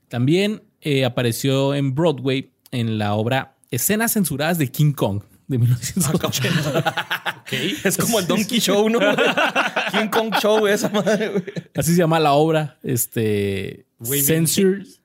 [0.10, 7.46] También eh, apareció en Broadway en la obra Escenas censuradas de King Kong de 1980.
[7.84, 9.00] Es como el Donkey Show, ¿no?
[9.92, 11.44] King Kong Show, esa madre, güey.
[11.76, 12.78] Así se llama la obra.
[12.84, 13.86] Este.
[14.00, 14.22] Güey,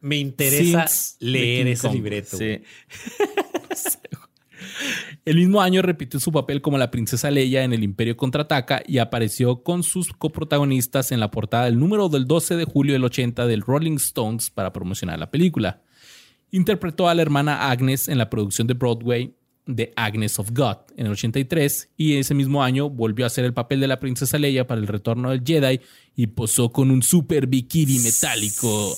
[0.00, 0.86] me- interesa
[1.20, 1.94] leer ese Kong.
[1.94, 2.36] libreto.
[2.36, 2.62] Sí.
[5.24, 8.98] El mismo año repitió su papel como la princesa Leia en El Imperio Contraataca y
[8.98, 13.46] apareció con sus coprotagonistas en la portada del número del 12 de julio del 80
[13.46, 15.82] del Rolling Stones para promocionar la película.
[16.50, 19.34] Interpretó a la hermana Agnes en la producción de Broadway
[19.74, 23.54] de Agnes of God en el 83 y ese mismo año volvió a hacer el
[23.54, 25.80] papel de la princesa Leia para el retorno del Jedi
[26.16, 28.94] y posó con un super bikini metálico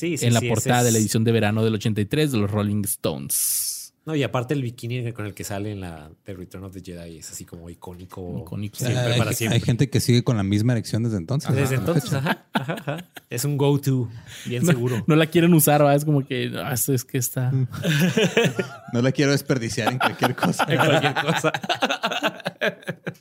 [0.00, 2.50] Sí, sí, en la sí, portada de la edición de verano del 83 de los
[2.50, 3.79] Rolling Stones.
[4.06, 6.80] No, y aparte el bikini con el que sale en la The Return of the
[6.80, 8.40] Jedi es así como icónico.
[8.40, 8.76] Icónico.
[8.78, 9.60] Siempre hay, para hay siempre.
[9.60, 11.54] gente que sigue con la misma erección desde entonces.
[11.54, 13.08] Desde entonces, ajá, ajá, ajá.
[13.28, 14.08] Es un go-to,
[14.46, 15.04] bien seguro.
[15.06, 15.94] No la quieren usar, ¿va?
[15.94, 17.52] es como que "Ah, esto es que está.
[18.92, 20.64] No la quiero desperdiciar en cualquier cosa.
[20.66, 21.52] Cualquier cosa.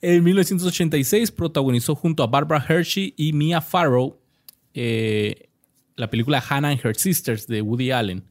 [0.00, 4.18] En 1986 protagonizó junto a Barbara Hershey y Mia Farrow
[4.74, 5.48] eh,
[5.94, 8.24] la película Hannah and Her Sisters de Woody Allen.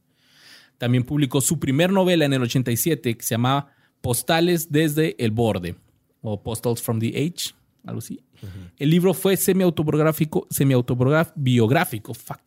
[0.81, 3.67] También publicó su primer novela en el 87 que se llamaba
[4.01, 5.75] Postales desde el borde
[6.21, 7.53] o Postals from the Edge,
[7.85, 8.19] algo así.
[8.77, 12.39] El libro fue semi-autobiográfico, semi-autobiográfico, fuck,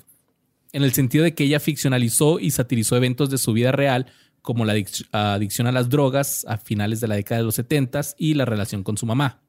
[0.72, 4.06] en el sentido de que ella ficcionalizó y satirizó eventos de su vida real,
[4.42, 8.00] como la adic- adicción a las drogas a finales de la década de los 70
[8.18, 9.40] y la relación con su mamá.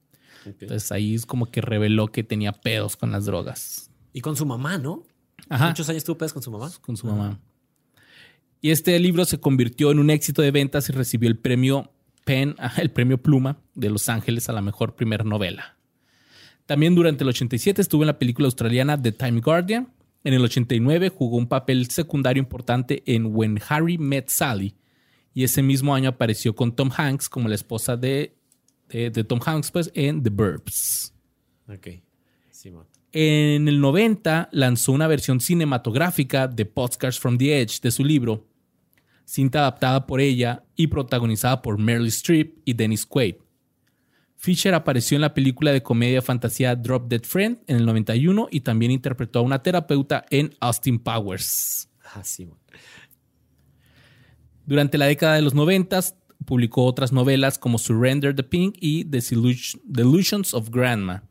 [0.46, 3.90] Entonces ahí es como que reveló que tenía pedos con las drogas.
[4.14, 5.02] Y con su mamá, ¿no?
[5.50, 5.70] Ajá.
[5.70, 6.72] Muchos años tuvo pedos con su mamá.
[6.82, 7.40] Con su mamá.
[8.62, 11.92] Y este libro se convirtió en un éxito de ventas y recibió el premio
[12.24, 15.78] Penn, el premio Pluma de Los Ángeles a la mejor primer novela.
[16.66, 19.94] También durante el 87 estuvo en la película australiana The Time Guardian.
[20.24, 24.76] En el 89 jugó un papel secundario importante en When Harry Met Sally.
[25.36, 28.36] Y ese mismo año apareció con Tom Hanks como la esposa de,
[28.90, 31.14] de, Tom Hanks pues, en The Burbs.
[31.68, 31.88] Ok.
[32.50, 32.86] Sí, man.
[33.18, 38.46] En el 90 lanzó una versión cinematográfica de Postcards from the Edge de su libro,
[39.24, 43.36] cinta adaptada por ella y protagonizada por Meryl Streep y Dennis Quaid.
[44.36, 48.60] Fisher apareció en la película de comedia fantasía Drop Dead Friend en el 91 y
[48.60, 51.90] también interpretó a una terapeuta en Austin Powers.
[52.14, 52.50] Ah, sí.
[54.66, 56.02] Durante la década de los 90
[56.44, 61.24] publicó otras novelas como Surrender the Pink y Desillusion- Delusions of Grandma.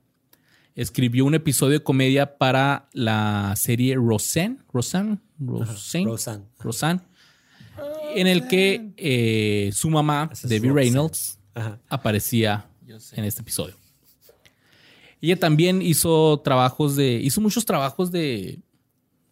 [0.75, 6.45] Escribió un episodio de comedia para la serie Roseanne, Roseanne, Roseanne, Roseanne.
[6.59, 7.01] Roseanne,
[8.17, 10.73] en el que eh, su mamá, Debbie.
[10.73, 11.79] Reynolds, Ajá.
[11.89, 12.67] aparecía
[13.13, 13.77] en este episodio.
[15.21, 18.59] Ella también hizo trabajos de, hizo muchos trabajos de,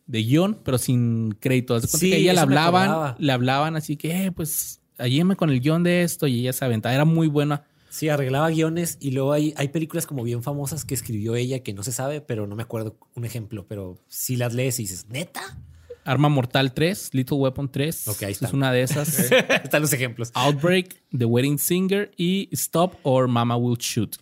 [0.06, 1.74] de guion, pero sin crédito.
[1.74, 4.80] Haz de cuenta Sí, que a ella le hablaban, le hablaban así que, eh, pues,
[4.96, 6.94] ayúdame con el guion de esto y ella se aventaba.
[6.94, 7.64] Era muy buena.
[7.92, 11.74] Sí, arreglaba guiones y luego hay, hay películas como bien famosas que escribió ella que
[11.74, 15.10] no se sabe, pero no me acuerdo un ejemplo, pero si las lees y dices,
[15.10, 15.58] ¿neta?
[16.02, 18.08] Arma Mortal 3, Little Weapon 3.
[18.08, 18.46] Ok, ahí está.
[18.46, 19.30] Es una de esas.
[19.30, 20.30] Están los ejemplos.
[20.32, 24.16] Outbreak, The Wedding Singer y Stop or Mama Will Shoot.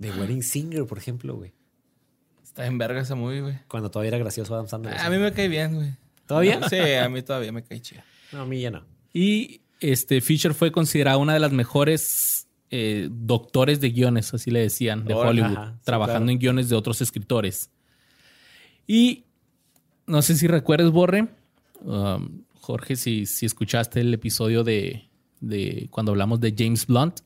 [0.00, 1.52] The Wedding Singer, por ejemplo, güey.
[2.44, 3.58] Está en verga esa movie, güey.
[3.66, 4.96] Cuando todavía era gracioso Adam Sandler.
[4.98, 5.90] A mí me cae bien, güey.
[6.26, 6.60] ¿Todavía?
[6.70, 8.02] Sí, a mí todavía me cae chido.
[8.30, 8.84] No, a mí ya no.
[9.12, 14.60] Y este Fisher fue considerada una de las mejores eh, doctores de guiones, así le
[14.60, 15.14] decían, de.
[15.14, 16.32] Hollywood, Ajá, sí, trabajando claro.
[16.32, 17.70] en guiones de otros escritores.
[18.86, 19.24] Y
[20.06, 21.28] no sé si recuerdes, Borre,
[21.80, 25.08] um, Jorge, si, si escuchaste el episodio de,
[25.40, 27.20] de cuando hablamos de James Blunt.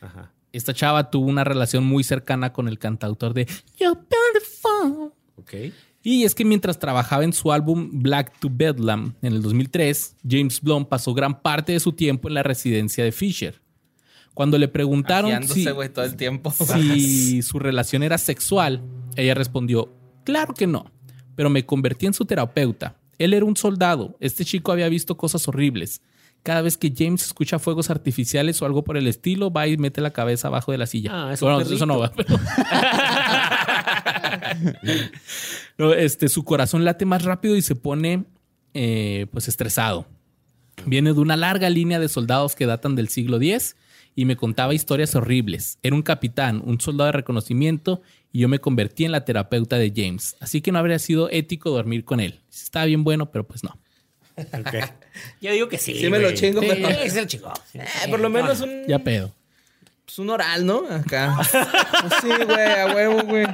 [0.00, 0.32] Ajá.
[0.52, 3.46] Esta chava tuvo una relación muy cercana con el cantautor de
[3.78, 5.12] You're Beautiful.
[6.02, 10.60] Y es que mientras trabajaba en su álbum Black to Bedlam en el 2003, James
[10.60, 13.60] Blunt pasó gran parte de su tiempo en la residencia de Fisher.
[14.34, 16.50] Cuando le preguntaron si, Agiándose, güey, todo el tiempo.
[16.50, 18.82] si su relación era sexual,
[19.16, 19.92] ella respondió,
[20.24, 20.90] claro que no,
[21.36, 22.96] pero me convertí en su terapeuta.
[23.18, 26.02] Él era un soldado, este chico había visto cosas horribles.
[26.42, 30.00] Cada vez que James escucha fuegos artificiales o algo por el estilo, va y mete
[30.00, 31.10] la cabeza abajo de la silla.
[31.12, 32.10] Ah, es un bueno, eso no va.
[32.12, 32.36] pero-
[35.78, 38.24] No, este, su corazón late más rápido y se pone
[38.74, 40.06] eh, pues estresado.
[40.86, 43.76] Viene de una larga línea de soldados que datan del siglo X
[44.14, 45.78] y me contaba historias horribles.
[45.82, 48.02] Era un capitán, un soldado de reconocimiento
[48.32, 50.36] y yo me convertí en la terapeuta de James.
[50.40, 52.40] Así que no habría sido ético dormir con él.
[52.52, 53.78] Estaba bien bueno, pero pues no.
[54.36, 54.74] Ok.
[55.40, 55.94] Yo digo que sí.
[55.98, 57.52] Sí me lo chingo, Sí, pero- sí, se lo chingó.
[57.74, 59.32] Eh, por lo menos un, Ya pedo.
[60.06, 60.84] pues, un oral, ¿no?
[60.90, 61.36] Acá.
[62.00, 63.46] Pues sí, güey, a huevo, güey.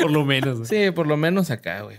[0.00, 0.58] Por lo menos.
[0.58, 0.68] güey.
[0.86, 1.96] Sí, por lo menos acá, güey.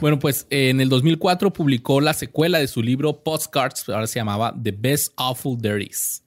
[0.00, 4.18] Bueno, pues eh, en el 2004 publicó la secuela de su libro Postcards, ahora se
[4.18, 6.22] llamaba The Best Awful There Is.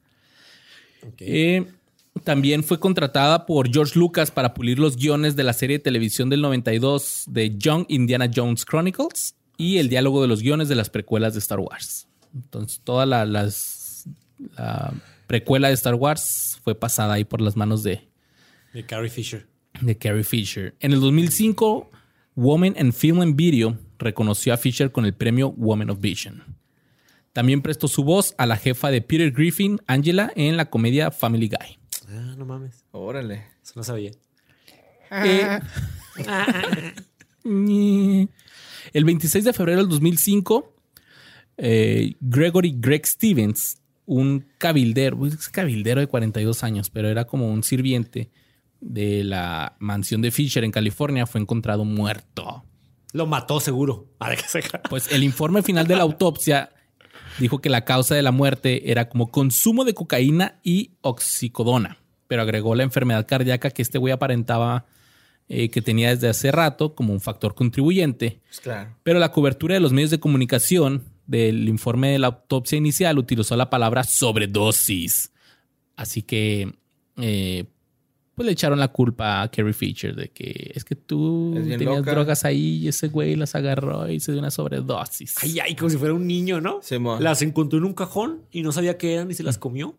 [1.06, 1.16] Ok.
[1.20, 1.66] Eh,
[2.24, 6.30] también fue contratada por George Lucas para pulir los guiones de la serie de televisión
[6.30, 10.90] del 92 de Young Indiana Jones Chronicles y el diálogo de los guiones de las
[10.90, 12.08] precuelas de Star Wars.
[12.34, 14.06] Entonces, toda la, las,
[14.58, 14.94] la
[15.28, 18.08] precuela de Star Wars fue pasada ahí por las manos de,
[18.74, 19.46] De Carrie Fisher.
[19.82, 20.76] de Carrie Fisher.
[20.80, 21.90] En el 2005,
[22.38, 26.44] Woman in Film and Video reconoció a Fisher con el premio Woman of Vision.
[27.34, 31.48] También prestó su voz a la jefa de Peter Griffin, Angela, en la comedia Family
[31.48, 31.80] Guy.
[32.10, 32.86] Ah, no mames.
[32.92, 33.48] Órale.
[33.64, 34.12] Eso no sabía.
[35.10, 35.60] Eh,
[38.94, 40.76] el 26 de febrero del 2005,
[41.58, 47.64] eh, Gregory Greg Stevens, un cabildero, es cabildero de 42 años, pero era como un
[47.64, 48.30] sirviente
[48.80, 52.64] de la mansión de Fisher en California, fue encontrado muerto.
[53.14, 54.08] Lo mató seguro.
[54.20, 56.72] A ver qué se Pues el informe final de la autopsia
[57.40, 61.98] dijo que la causa de la muerte era como consumo de cocaína y oxicodona,
[62.28, 64.86] pero agregó la enfermedad cardíaca que este güey aparentaba
[65.50, 68.42] eh, que tenía desde hace rato como un factor contribuyente.
[68.48, 68.98] Pues claro.
[69.04, 73.56] Pero la cobertura de los medios de comunicación del informe de la autopsia inicial utilizó
[73.56, 75.32] la palabra sobredosis.
[75.96, 76.74] Así que,
[77.18, 77.66] eh,
[78.38, 81.98] pues le echaron la culpa a Carrie Fisher de que es que tú Es tenías
[81.98, 82.12] loca.
[82.12, 85.34] drogas ahí y ese güey las agarró y se dio una sobredosis.
[85.42, 86.80] Ay, ay, como si fuera un niño, ¿no?
[86.84, 86.98] Sí.
[87.20, 89.98] Las encontró en un cajón y no sabía qué eran y se las comió.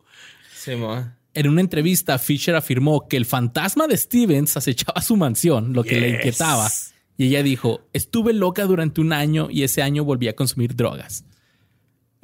[0.55, 1.05] Sí, mo.
[1.35, 6.01] En una entrevista, Fisher afirmó que el fantasma de Stevens acechaba su mansión, lo que
[6.01, 6.69] le inquietaba.
[7.17, 11.25] Y ella dijo, estuve loca durante un año y ese año volví a consumir drogas.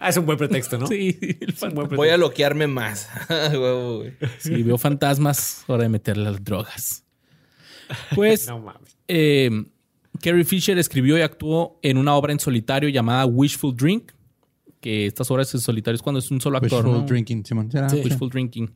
[0.05, 0.87] Ah, es un buen pretexto, ¿no?
[0.89, 2.17] Sí, el Voy a pretexto.
[2.19, 3.09] loquearme más.
[4.39, 7.05] Si veo fantasmas, hora de meterle las drogas.
[8.15, 8.97] Pues No mames.
[9.09, 9.51] eh,
[10.21, 14.13] Carrie Fisher escribió y actuó en una obra en solitario llamada Wishful Drink,
[14.81, 16.85] que estas obras en solitario es cuando es un solo actor.
[16.85, 17.07] Wishful ¿no?
[17.07, 17.71] drinking, Simón.
[17.71, 17.97] Sí.
[18.05, 18.71] Wishful Drinking.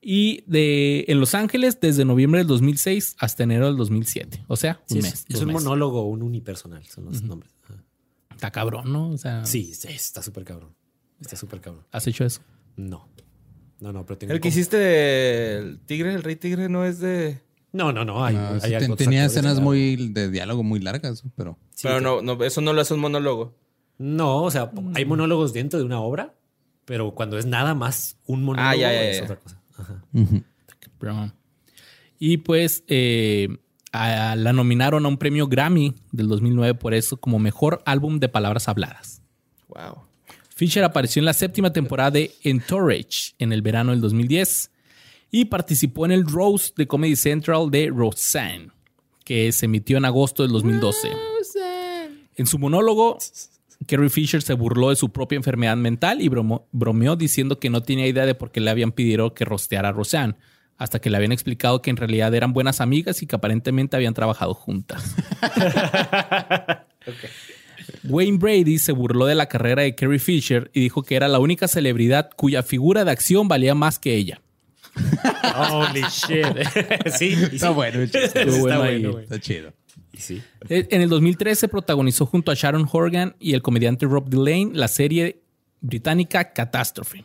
[0.00, 4.44] Y de, en Los Ángeles desde noviembre del 2006 hasta enero del 2007.
[4.46, 5.24] O sea, un Sí, es- mes.
[5.28, 7.52] es, un monólogo, un unipersonal, son los nombres.
[8.36, 9.10] Está cabrón, ¿no?
[9.10, 10.74] O sea, Sí, sí, está súper cabrón.
[11.20, 11.84] Está súper cabrón.
[11.90, 12.40] ¿has hecho eso?
[12.76, 13.08] No.
[13.80, 16.98] No, no, pero tengo El que como- hiciste del tigre, el rey tigre, no es
[17.00, 17.40] de.
[17.72, 18.24] No, no, no.
[18.24, 21.82] Hay, No, hay sí, ten- otros tenía escenas muy de diálogo muy largas, pero Sí,
[21.88, 23.54] pero no, no, eso no lo hace un monólogo.
[23.98, 26.34] No, o sea, hay monólogos dentro de una obra,
[26.86, 29.60] pero cuando es nada más un monólogo Ah, ya, ya, es otra cosa.
[29.76, 30.02] Ajá.
[30.98, 31.34] Cabrón.
[32.18, 33.48] Y pues eh,
[34.02, 38.28] a- la nominaron a un premio Grammy del 2009 por eso como mejor álbum de
[38.28, 39.22] palabras habladas.
[39.68, 40.02] Wow.
[40.54, 44.70] Fisher apareció en la séptima temporada de Entourage en el verano del 2010
[45.30, 48.70] y participó en el Rose de Comedy Central de Roseanne,
[49.24, 51.10] que se emitió en agosto del 2012.
[52.36, 53.18] En su monólogo,
[53.86, 58.06] Carrie Fisher se burló de su propia enfermedad mental y bromeó diciendo que no tenía
[58.06, 60.36] idea de por qué le habían pedido que rosteara a Roseanne,
[60.78, 64.14] hasta que le habían explicado que en realidad eran buenas amigas y que aparentemente habían
[64.14, 65.14] trabajado juntas.
[68.04, 71.38] Wayne Brady se burló de la carrera de Carrie Fisher y dijo que era la
[71.38, 74.40] única celebridad cuya figura de acción valía más que ella.
[75.58, 76.46] Holy shit.
[77.16, 77.48] sí, sí.
[77.56, 78.00] está bueno.
[78.02, 79.18] Está bueno.
[79.18, 79.72] Está chido.
[80.16, 80.42] Sí.
[80.68, 84.88] Eh, En el 2013 protagonizó junto a Sharon Horgan y el comediante Rob Delane la
[84.88, 85.42] serie
[85.80, 87.22] británica Catastrophe.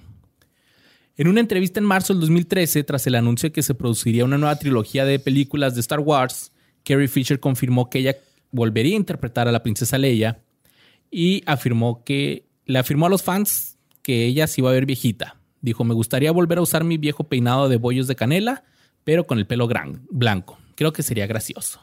[1.21, 4.39] En una entrevista en marzo del 2013, tras el anuncio de que se produciría una
[4.39, 6.51] nueva trilogía de películas de Star Wars,
[6.83, 8.15] Carrie Fisher confirmó que ella
[8.49, 10.39] volvería a interpretar a la princesa Leia
[11.11, 15.37] y afirmó que le afirmó a los fans que ella se iba a ver viejita.
[15.61, 18.63] Dijo, me gustaría volver a usar mi viejo peinado de bollos de canela,
[19.03, 20.57] pero con el pelo gran- blanco.
[20.73, 21.81] Creo que sería gracioso.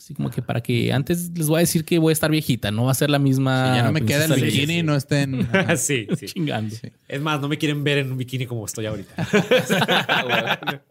[0.00, 2.70] Así como que para que antes les voy a decir que voy a estar viejita,
[2.70, 3.72] no va a ser la misma.
[3.74, 4.60] Si ya no me queda el princesa Leia.
[4.62, 5.46] bikini, no estén.
[5.76, 6.24] sí, sí.
[6.24, 6.74] Chingando.
[7.06, 9.14] Es más, no me quieren ver en un bikini como estoy ahorita.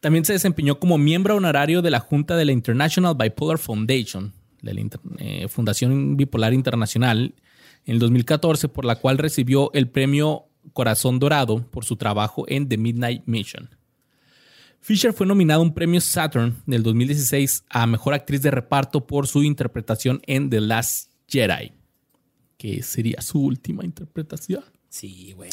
[0.00, 4.32] También se desempeñó como miembro honorario de la Junta de la International Bipolar Foundation,
[4.62, 7.34] de la Inter- eh, Fundación Bipolar Internacional,
[7.86, 12.68] en el 2014, por la cual recibió el premio Corazón Dorado por su trabajo en
[12.68, 13.70] The Midnight Mission.
[14.88, 19.26] Fisher fue nominada a un premio Saturn del 2016 a Mejor Actriz de Reparto por
[19.26, 21.72] su interpretación en The Last Jedi,
[22.56, 24.64] que sería su última interpretación.
[24.88, 25.50] Sí, güey.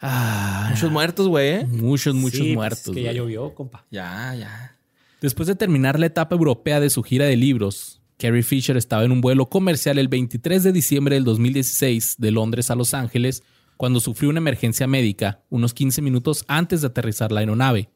[0.00, 1.66] Ah, Muchos muertos, güey, ¿eh?
[1.66, 2.88] muchos, muchos Sí, pues, muertos.
[2.88, 3.86] es que ya llovió, compa.
[3.92, 4.76] Ya, ya.
[5.20, 9.12] Después de terminar la etapa europea de su gira de libros, Carrie Fisher estaba en
[9.12, 13.44] un vuelo comercial el 23 de diciembre del 2016 de Londres a Los Ángeles
[13.76, 17.88] cuando sufrió una emergencia médica unos 15 minutos antes de aterrizar la aeronave.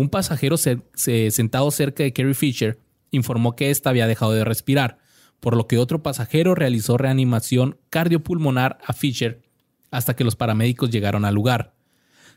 [0.00, 2.78] Un pasajero sentado cerca de Carrie Fisher
[3.10, 4.96] informó que ésta había dejado de respirar,
[5.40, 9.42] por lo que otro pasajero realizó reanimación cardiopulmonar a Fisher
[9.90, 11.74] hasta que los paramédicos llegaron al lugar.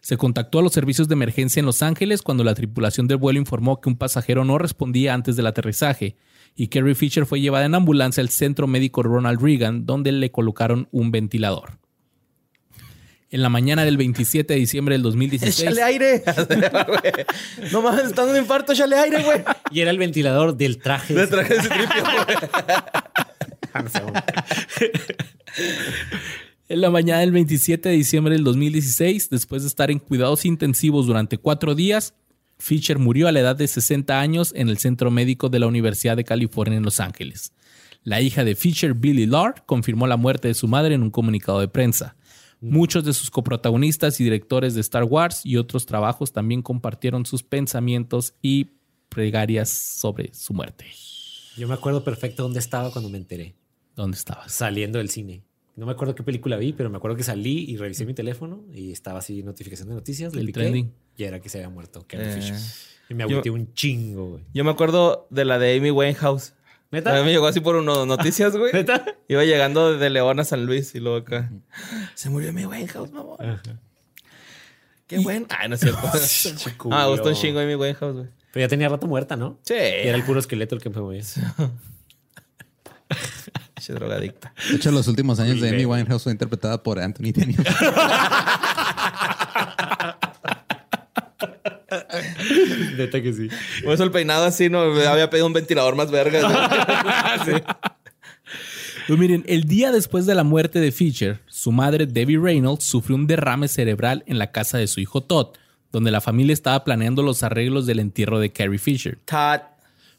[0.01, 3.39] Se contactó a los servicios de emergencia en Los Ángeles cuando la tripulación del vuelo
[3.39, 6.17] informó que un pasajero no respondía antes del aterrizaje
[6.57, 10.89] y Carrie Fisher fue llevada en ambulancia al centro médico Ronald Reagan donde le colocaron
[10.91, 11.79] un ventilador.
[13.33, 16.23] En la mañana del 27 de diciembre del 2016, ¡Échale aire!
[17.71, 19.41] no mames, está dando un infarto, échale aire, güey.
[19.71, 21.15] Y era el ventilador del traje.
[21.15, 22.37] Le traje tripio, güey.
[26.69, 31.07] En la mañana del 27 de diciembre del 2016, después de estar en cuidados intensivos
[31.07, 32.13] durante cuatro días,
[32.59, 36.15] Fisher murió a la edad de 60 años en el Centro Médico de la Universidad
[36.15, 37.51] de California en Los Ángeles.
[38.03, 41.59] La hija de Fisher, Billy Lard, confirmó la muerte de su madre en un comunicado
[41.59, 42.15] de prensa.
[42.63, 47.43] Muchos de sus coprotagonistas y directores de Star Wars y otros trabajos también compartieron sus
[47.43, 48.71] pensamientos y
[49.09, 50.85] plegarias sobre su muerte.
[51.57, 53.53] Yo me acuerdo perfecto dónde estaba cuando me enteré.
[53.95, 54.51] ¿Dónde estabas?
[54.51, 55.43] Saliendo del cine.
[55.75, 58.63] No me acuerdo qué película vi, pero me acuerdo que salí y revisé mi teléfono
[58.73, 60.33] y estaba así notificación de noticias.
[60.33, 60.93] Le El piqué trending.
[61.17, 62.55] y era que se había muerto Carrie Eh, Fisher.
[63.09, 64.43] Y me agüité un chingo, güey.
[64.53, 66.53] Yo me acuerdo de la de Amy Winehouse.
[66.93, 68.71] A mí me llegó así por uno noticias, güey.
[68.71, 69.03] ¿Neta?
[69.27, 71.51] Iba llegando de León a San Luis y luego acá.
[72.13, 73.37] Se murió Amy Winehouse, mamón.
[75.07, 75.47] Qué buen.
[75.49, 76.01] Ay, no es cierto.
[76.91, 78.27] ah, gustó un chingo Amy Winehouse, güey.
[78.51, 79.59] Pero ya tenía rato muerta, ¿no?
[79.63, 79.73] Sí.
[79.73, 81.23] Y era el puro esqueleto el que me movía.
[83.79, 84.53] Che, drogadicta.
[84.69, 85.85] De hecho, los últimos años de Amy.
[85.85, 87.67] Winehouse fue interpretada por Anthony Daniels.
[92.97, 93.47] Neta que sí.
[93.83, 94.89] Por eso el peinado así, ¿no?
[94.91, 96.41] Me había pedido un ventilador más verga.
[97.45, 97.63] güey.
[99.05, 103.17] Pues miren, el día después de la muerte de Fisher, su madre Debbie Reynolds sufrió
[103.17, 105.57] un derrame cerebral en la casa de su hijo Todd,
[105.91, 109.19] donde la familia estaba planeando los arreglos del entierro de Carrie Fisher.
[109.25, 109.59] Todd.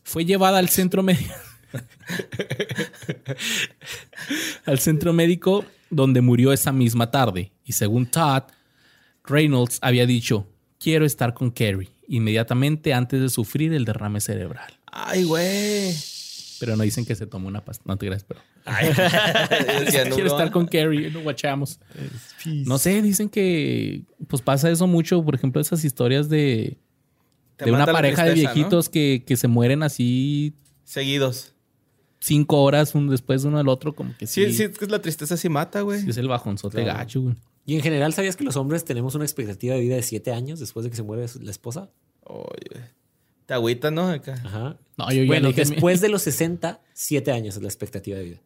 [0.03, 1.33] Fue llevada al centro médico.
[4.67, 7.53] al centro médico donde murió esa misma tarde.
[7.65, 8.43] Y según Todd,
[9.25, 10.47] Reynolds había dicho,
[10.85, 14.71] quiero estar con Carrie, inmediatamente antes de sufrir el derrame cerebral.
[14.93, 15.95] Ay, güey.
[16.61, 17.83] Pero no dicen que se tomó una pasta.
[17.87, 18.41] No te creas, pero...
[19.85, 20.37] Decía, no, Quiero no.
[20.37, 21.81] estar con Carrie, no guachamos.
[22.47, 26.79] No sé, dicen que pues pasa eso mucho, por ejemplo, esas historias de,
[27.57, 30.55] Te de una pareja de viejitos que, que se mueren así
[30.85, 31.55] Seguidos.
[32.21, 34.87] cinco horas un después de uno del otro, como que sí, Sí, sí, es que
[34.87, 36.01] la tristeza sí mata, güey.
[36.03, 36.99] sí es el bajonzote Claro.
[36.99, 37.35] gacho, güey.
[37.67, 40.61] Y en general, ¿sabías que los hombres tenemos una expectativa de vida de siete años
[40.61, 41.91] después de que se muere la esposa?
[42.25, 42.81] Oye.
[43.47, 44.09] Te agüitas, ¿no?
[44.09, 44.35] Acá.
[44.45, 44.77] Ajá.
[44.97, 48.41] No, yo ya bueno, después de los 60, siete años es la expectativa de vida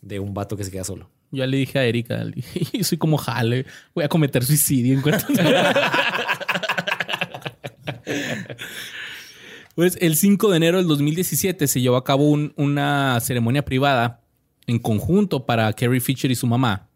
[0.00, 1.08] de un vato que se queda solo.
[1.30, 3.64] Ya le dije a Erika, le dije, "Yo soy como jale,
[3.94, 5.26] voy a cometer suicidio en cuanto
[9.74, 14.20] Pues el 5 de enero del 2017 se llevó a cabo un- una ceremonia privada
[14.66, 16.88] en conjunto para Carrie Fisher y su mamá,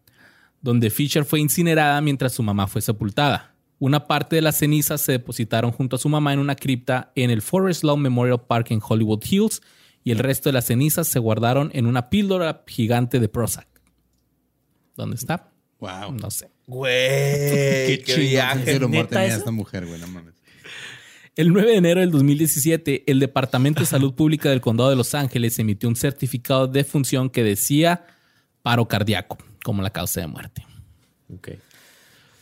[0.61, 3.53] donde Fisher fue incinerada mientras su mamá fue sepultada.
[3.79, 7.29] Una parte de las cenizas se depositaron junto a su mamá en una cripta en
[7.29, 9.61] el Forest Lawn Memorial Park en Hollywood Hills
[10.03, 13.67] y el resto de las cenizas se guardaron en una píldora gigante de Prozac.
[14.95, 15.51] ¿Dónde está?
[15.79, 16.13] Wow.
[16.13, 16.49] No sé.
[16.65, 16.91] Güey.
[16.91, 18.53] Qué, Qué, viaje.
[18.55, 19.99] sentido del humor ¿Neta tenía esta mujer, güey.
[19.99, 20.33] No mames.
[21.35, 25.13] El 9 de enero del 2017, el Departamento de Salud Pública del Condado de Los
[25.13, 28.07] Ángeles emitió un certificado de función que decía
[28.63, 29.37] paro cardíaco
[29.67, 30.65] como la causa de muerte.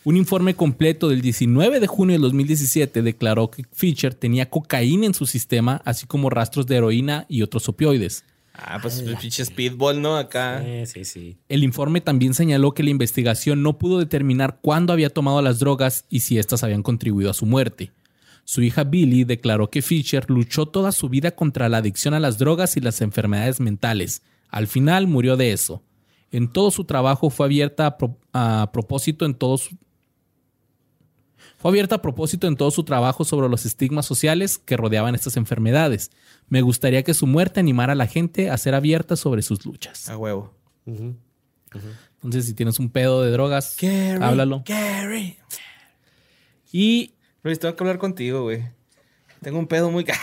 [0.03, 5.15] Un informe completo del 19 de junio del 2017 declaró que Fisher tenía cocaína en
[5.15, 8.23] su sistema, así como rastros de heroína y otros opioides.
[8.53, 10.17] Ah, pues el pinche speedball, ¿no?
[10.17, 10.63] Acá.
[10.85, 11.39] Sí, sí.
[11.49, 16.05] El informe también señaló que la investigación no pudo determinar cuándo había tomado las drogas
[16.07, 17.91] y si éstas habían contribuido a su muerte.
[18.43, 22.37] Su hija Billy declaró que Fisher luchó toda su vida contra la adicción a las
[22.37, 24.21] drogas y las enfermedades mentales.
[24.49, 25.81] Al final murió de eso.
[26.35, 29.77] En todo su trabajo fue abierta a, pro- a propósito en todo su-
[31.57, 35.37] fue abierta a propósito en todo su trabajo sobre los estigmas sociales que rodeaban estas
[35.37, 36.11] enfermedades.
[36.49, 40.09] Me gustaría que su muerte animara a la gente a ser abierta sobre sus luchas.
[40.09, 40.53] A huevo.
[40.85, 43.77] Entonces, si tienes un pedo de drogas,
[44.21, 44.63] háblalo.
[44.65, 45.37] Gary.
[46.71, 47.13] Y
[47.43, 48.63] Luis, tengo que hablar contigo, güey.
[49.41, 50.05] Tengo un pedo muy...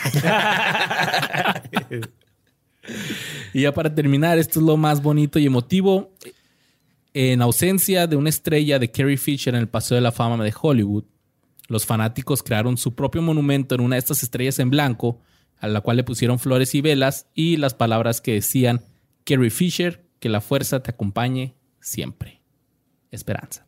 [3.53, 6.11] Y ya para terminar, esto es lo más bonito y emotivo.
[7.13, 10.53] En ausencia de una estrella de Carrie Fisher en el Paseo de la Fama de
[10.59, 11.05] Hollywood,
[11.67, 15.21] los fanáticos crearon su propio monumento en una de estas estrellas en blanco,
[15.59, 18.83] a la cual le pusieron flores y velas y las palabras que decían
[19.23, 22.41] Carrie Fisher, que la fuerza te acompañe siempre.
[23.11, 23.65] Esperanza.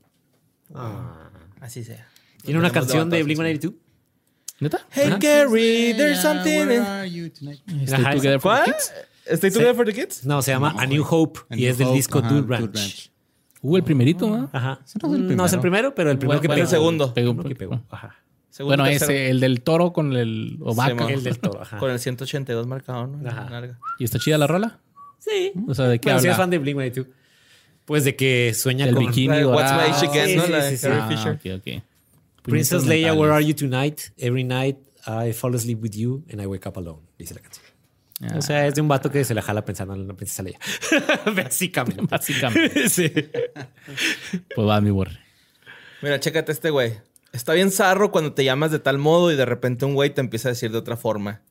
[1.61, 2.07] Así sea.
[2.41, 3.84] Tiene una canción de debatados, Blink-182.
[4.60, 4.80] ¿Neta?
[4.91, 5.18] Hey Ajá.
[5.20, 7.88] Gary, there's something in...
[7.88, 8.66] Stay Ajá, together for ¿Cuál?
[8.66, 8.93] kids.
[9.38, 10.26] ¿Stay together for the kids?
[10.26, 11.03] No, se llama No, A New.
[11.08, 13.12] Hope A y New es del Hope, disco Dude Dude Ranch.
[13.62, 14.49] Uh, el primerito, ¿no?
[14.53, 14.80] Ajá.
[15.01, 15.93] no el no es el primero.
[15.95, 16.66] pero el primero que Bueno, pegó.
[16.66, 17.14] el segundo.
[17.14, 17.82] Pegó- Uno que pegó.
[17.89, 18.16] Ajá.
[18.49, 19.12] Segundo, Bueno, tercero.
[19.12, 21.08] ese, el del toro con el o vaca.
[21.10, 21.62] El del toro.
[21.62, 21.78] Ajá.
[21.78, 23.28] Con el 182 marcado, ¿no?
[23.30, 23.78] Ajá.
[23.99, 24.80] ¿Y está chida la rola?
[25.20, 25.51] Sí.
[25.68, 26.30] O sea, ¿de qué Bueno, si habla?
[26.30, 27.08] eres fan de Blink-182.
[27.86, 29.06] Pues de que sueña Del con...
[29.08, 29.72] bikini La de What's.
[29.74, 30.45] My Age Again, Sí, ¿no?
[30.45, 30.88] sí, La sí, de sí.
[30.88, 31.34] Carrie Ah, Fisher.
[31.34, 31.84] ok, ok.
[32.47, 34.11] Princess Leia, where are you tonight?
[34.17, 34.77] Every night
[35.07, 37.01] I fall asleep with you and I wake up alone.
[37.17, 37.65] Dice la canción.
[38.21, 38.37] Ah.
[38.37, 40.59] O sea, es de un vato que se la jala pensando en la princesa Leia.
[41.35, 42.01] Básicamente.
[42.09, 42.89] Básicamente.
[42.89, 43.11] sí.
[44.55, 45.19] Pues va, mi borre.
[46.01, 46.93] Mira, chécate este güey.
[47.33, 50.21] Está bien zarro cuando te llamas de tal modo y de repente un güey te
[50.21, 51.41] empieza a decir de otra forma.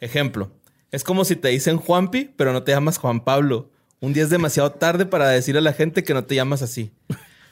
[0.00, 0.52] Ejemplo.
[0.90, 3.70] Es como si te dicen Juanpi, pero no te llamas Juan Pablo.
[4.00, 6.92] Un día es demasiado tarde para decir a la gente que no te llamas así.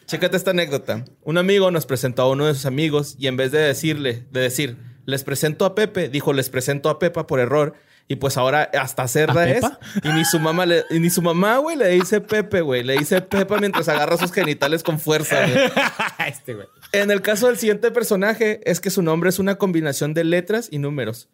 [0.07, 1.05] Chécate esta anécdota.
[1.23, 4.41] Un amigo nos presentó a uno de sus amigos y en vez de decirle, de
[4.41, 4.77] decir,
[5.07, 7.75] les presento a Pepe, dijo, les presento a Pepa por error.
[8.07, 9.55] Y pues ahora hasta cerda ¿A es.
[9.63, 9.79] Pepa?
[10.03, 12.83] Y ni su mamá, le- y ni su mamá, güey, le dice Pepe, güey.
[12.85, 15.71] Le dice Pepa mientras agarra sus genitales con fuerza, güey.
[16.29, 16.67] este güey.
[16.93, 20.69] En el caso del siguiente personaje, es que su nombre es una combinación de letras
[20.71, 21.31] y números.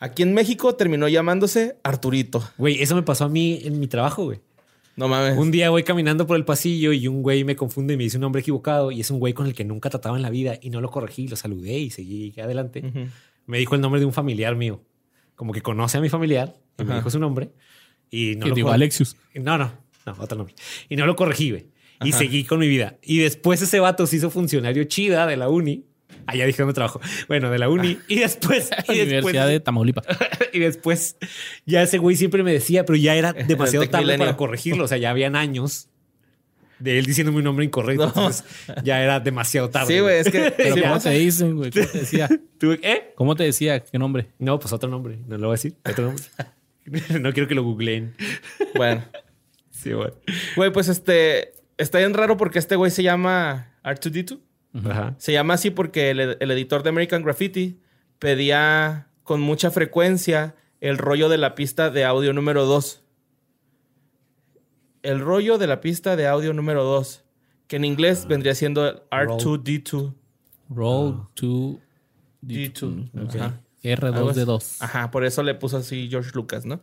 [0.00, 2.42] Aquí en México terminó llamándose Arturito.
[2.58, 4.40] Güey, eso me pasó a mí en mi trabajo, güey.
[5.00, 5.38] No mames.
[5.38, 8.18] Un día voy caminando por el pasillo y un güey me confunde y me dice
[8.18, 10.58] un nombre equivocado y es un güey con el que nunca trataba en la vida
[10.60, 12.82] y no lo corregí, lo saludé y seguí adelante.
[13.46, 14.84] Me dijo el nombre de un familiar mío.
[15.36, 17.50] Como que conoce a mi familiar y me dijo su nombre
[18.10, 19.16] y no lo digo Alexius.
[19.36, 19.72] No, no,
[20.04, 20.54] no, otro nombre.
[20.90, 21.68] Y no lo corregí, güey.
[22.04, 22.18] Y Ajá.
[22.18, 22.98] seguí con mi vida.
[23.02, 25.86] Y después ese vato se hizo funcionario chida de la uni.
[26.26, 27.00] Allá dije dónde trabajo.
[27.28, 27.98] Bueno, de la uni.
[28.08, 30.04] Y después, y después, Universidad de Tamaulipas.
[30.52, 31.16] y después,
[31.66, 34.26] ya ese güey siempre me decía, pero ya era demasiado tarde Milenio.
[34.26, 34.84] para corregirlo.
[34.84, 35.88] O sea, ya habían años
[36.78, 38.04] de él diciéndome un nombre incorrecto.
[38.04, 38.08] No.
[38.08, 38.44] Entonces,
[38.82, 39.94] ya era demasiado tarde.
[39.94, 40.52] Sí, güey, es que.
[40.56, 41.70] Pero ¿cómo te dicen, güey?
[41.70, 42.28] ¿Cómo te decía?
[42.82, 43.12] ¿Eh?
[43.14, 43.80] ¿Cómo te decía?
[43.80, 44.28] ¿Qué nombre?
[44.38, 45.18] No, pues otro nombre.
[45.26, 45.74] No lo voy a decir.
[45.88, 46.24] Otro nombre.
[47.20, 48.14] no quiero que lo googleen.
[48.74, 49.04] Bueno.
[49.70, 50.10] Sí, güey.
[50.56, 51.52] Güey, pues este.
[51.76, 54.38] Está bien raro porque este güey se llama R2D2.
[54.72, 55.14] Ajá.
[55.18, 57.80] Se llama así porque el, el editor de American Graffiti
[58.18, 63.02] pedía con mucha frecuencia el rollo de la pista de audio número 2.
[65.02, 67.24] El rollo de la pista de audio número 2.
[67.66, 70.14] Que en inglés vendría siendo R2D2.
[70.70, 71.78] Roll to
[72.42, 73.10] D2.
[73.24, 73.36] Ok.
[73.36, 73.60] Ajá.
[73.84, 74.40] Algo así.
[74.40, 74.76] R2D2.
[74.80, 76.80] Ajá, por eso le puso así George Lucas, ¿no?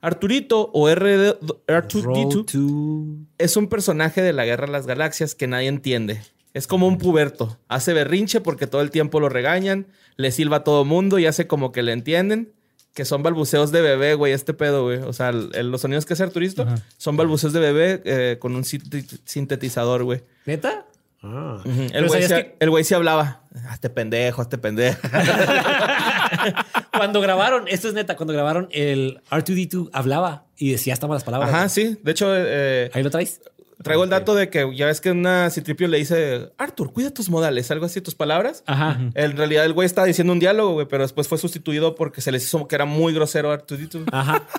[0.00, 3.34] Arturito o RD R2D2 Roll to...
[3.38, 6.22] es un personaje de la Guerra de las Galaxias que nadie entiende.
[6.54, 7.58] Es como un puberto.
[7.68, 9.86] Hace berrinche porque todo el tiempo lo regañan,
[10.16, 12.52] le silba a todo mundo y hace como que le entienden.
[12.94, 14.98] Que son balbuceos de bebé, güey, este pedo, güey.
[14.98, 16.74] O sea, el- el- los sonidos que hace Arturito Ajá.
[16.98, 20.22] son balbuceos de bebé eh, con un sintetizador, güey.
[20.44, 20.86] ¿Neta?
[21.22, 21.62] Ah.
[21.64, 23.42] El güey ¿sabías sí, que el güey sí hablaba.
[23.68, 24.98] Hazte pendejo, hazte pendejo.
[26.96, 31.50] cuando grabaron, esto es neta, cuando grabaron el R2D2 hablaba y decía hasta malas palabras.
[31.50, 31.98] Ajá, sí.
[32.02, 33.40] De hecho, eh, Ahí lo traes.
[33.82, 37.30] Traigo el dato de que ya ves que una Citripio le dice, Artur, cuida tus
[37.30, 38.62] modales, algo así, tus palabras.
[38.66, 38.98] Ajá.
[39.14, 42.30] En realidad el güey estaba diciendo un diálogo, güey, pero después fue sustituido porque se
[42.32, 44.00] les hizo que era muy grosero a Arturito.
[44.12, 44.42] Ajá.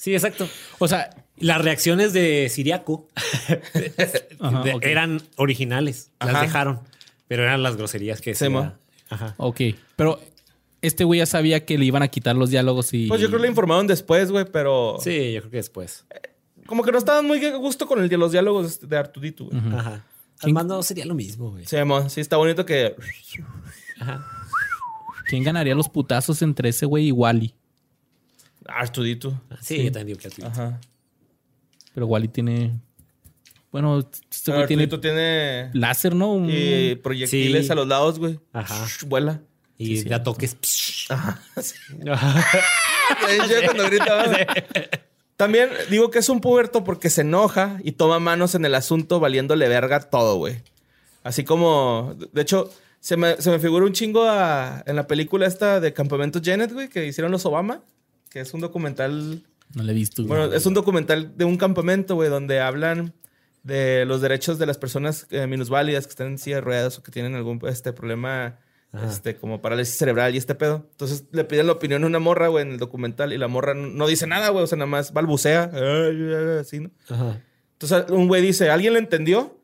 [0.00, 0.48] Sí, exacto.
[0.78, 3.08] O sea, Las reacciones de Siriaco
[4.38, 4.84] Ajá, de- ok.
[4.84, 6.12] eran originales.
[6.20, 6.42] Las Ajá.
[6.42, 6.80] dejaron.
[7.26, 8.72] Pero eran las groserías que Sí, mo.
[9.10, 9.34] Ajá.
[9.38, 9.60] ok.
[9.96, 10.20] Pero
[10.82, 13.08] este güey ya sabía que le iban a quitar los diálogos y.
[13.08, 16.04] Pues yo creo que le informaron después, güey, pero Sí, yo creo que después.
[16.68, 19.58] Como que no estaban muy a gusto con el, los diálogos de Arturito, güey.
[19.74, 20.04] Ajá.
[20.40, 21.64] Al mando sería lo mismo, güey.
[21.66, 21.76] Sí,
[22.10, 22.94] sí, está bonito que...
[23.98, 24.24] Ajá.
[25.26, 27.54] ¿Quién ganaría los putazos entre ese güey y Wally?
[28.66, 29.40] Arturito.
[29.60, 30.48] Sí, yo también digo que Arturito.
[30.52, 30.80] Ajá.
[31.94, 32.78] Pero Wally tiene.
[33.72, 33.98] Bueno,
[34.30, 34.66] este güey
[35.00, 36.32] tiene láser, ¿no?
[36.34, 37.72] Un- Y proyectiles Sí.
[37.72, 38.38] a los lados, güey.
[38.52, 38.86] Ajá.
[39.06, 39.40] Vuela.
[39.76, 40.56] Y da toques.
[41.08, 41.40] Ajá.
[41.60, 41.74] Sí.
[42.10, 42.44] Ajá.
[43.48, 44.46] Yo cuando grita, ¿verdad?
[45.38, 49.20] También digo que es un puberto porque se enoja y toma manos en el asunto
[49.20, 50.60] valiéndole verga todo, güey.
[51.22, 52.70] Así como, de hecho,
[53.00, 56.72] se me, se me figura un chingo a- en la película esta de Campamento Janet,
[56.72, 57.82] güey, que hicieron los Obama,
[58.30, 59.42] que es un documental,
[59.74, 60.22] No le he visto.
[60.24, 60.36] güey.
[60.40, 63.14] bueno, es un documental de un campamento, güey, donde hablan
[63.62, 67.02] de los derechos de las personas eh, minusválidas que están en silla de ruedas o
[67.04, 68.58] que tienen algún este, problema
[69.06, 70.86] Este, como parálisis cerebral y este pedo.
[70.92, 73.74] Entonces le piden la opinión a una morra, güey, en el documental y la morra
[73.74, 74.64] no- dice nada, güey.
[74.64, 75.70] O sea, nada más balbucea.
[76.60, 76.90] Así, ¿no?
[77.08, 77.42] Ajá.
[77.72, 79.54] Entonces un güey dice, ¿alguien le entendió?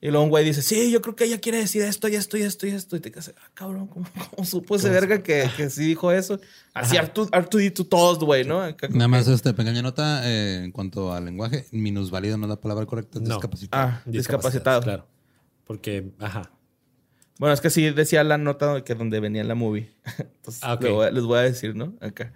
[0.00, 2.36] Y luego un güey dice, sí, yo creo que ella quiere decir esto y esto
[2.36, 2.96] y esto y esto.
[2.96, 4.04] Y te quedas, ah, cabrón, ¿cómo,
[4.34, 6.40] cómo supo ese verga que, que sí dijo eso?
[6.74, 8.62] Así Artu- Artudito todos, güey, ¿no?
[8.90, 11.66] Nada más este pequeña nota eh, en cuanto al lenguaje.
[11.70, 13.36] Minusválido no es la palabra correcta, es No.
[13.36, 13.82] discapacitado.
[13.88, 14.80] Ah, discapacitado.
[14.82, 15.06] Claro.
[15.68, 16.50] Porque, ajá.
[17.42, 19.90] Bueno, es que sí decía la nota que donde venía la movie.
[20.18, 20.82] Entonces, Ah, ok.
[20.84, 21.92] le voy a- les voy a decir, ¿no?
[22.00, 22.32] Acá.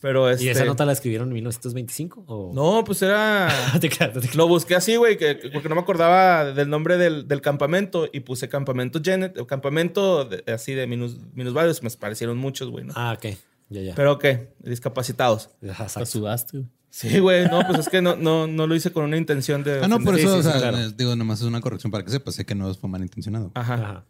[0.00, 0.46] Pero este...
[0.46, 2.24] ¿Y esa nota la escribieron en 1925?
[2.26, 2.52] ¿O...
[2.54, 3.48] No, pues era...
[4.34, 8.08] Lo busqué así, güey, que, que- porque no me acordaba del nombre del, del campamento
[8.10, 12.86] y puse campamento Janet, o campamento de- así de minus, minusválidos, me parecieron muchos, güey,
[12.86, 12.94] ¿no?
[12.96, 13.36] Ah, ok.
[13.68, 13.94] Ya, ya.
[13.94, 15.50] Pero qué, discapacitados.
[15.68, 16.56] Ajá, Hasta sudaste.
[16.56, 16.70] güey.
[16.88, 19.80] Sí, güey, no, pues es que no, no, no lo hice con una intención de.
[19.84, 20.78] Ah, no, por eso, sí, o sea, claro.
[20.78, 23.50] eh, digo, nomás es una corrección para que sepas, sé que no fue malintencionado.
[23.54, 23.74] Ajá.
[23.74, 24.04] Ajá.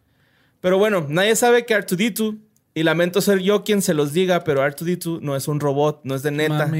[0.61, 2.37] Pero bueno, nadie sabe que R2D2,
[2.73, 6.15] y lamento ser yo quien se los diga, pero R2D2 no es un robot, no
[6.15, 6.71] es de neta.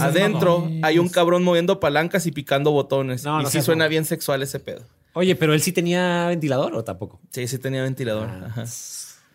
[0.00, 3.24] Adentro hay un cabrón moviendo palancas y picando botones.
[3.24, 4.84] No, y no sí suena bien sexual ese pedo.
[5.14, 7.20] Oye, pero él sí tenía ventilador o tampoco.
[7.30, 8.28] Sí, sí tenía ventilador.
[8.28, 8.64] Ah, Ajá.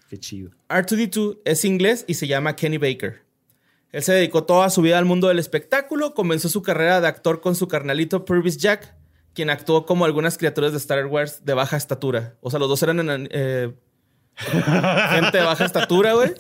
[0.10, 0.52] Qué chido.
[0.70, 3.24] R2D2 es inglés y se llama Kenny Baker.
[3.92, 7.42] Él se dedicó toda su vida al mundo del espectáculo, comenzó su carrera de actor
[7.42, 8.96] con su carnalito Purvis Jack,
[9.34, 12.36] quien actuó como algunas criaturas de Star Wars de baja estatura.
[12.42, 13.74] O sea, los dos eran eh,
[14.36, 16.32] gente de baja estatura, güey.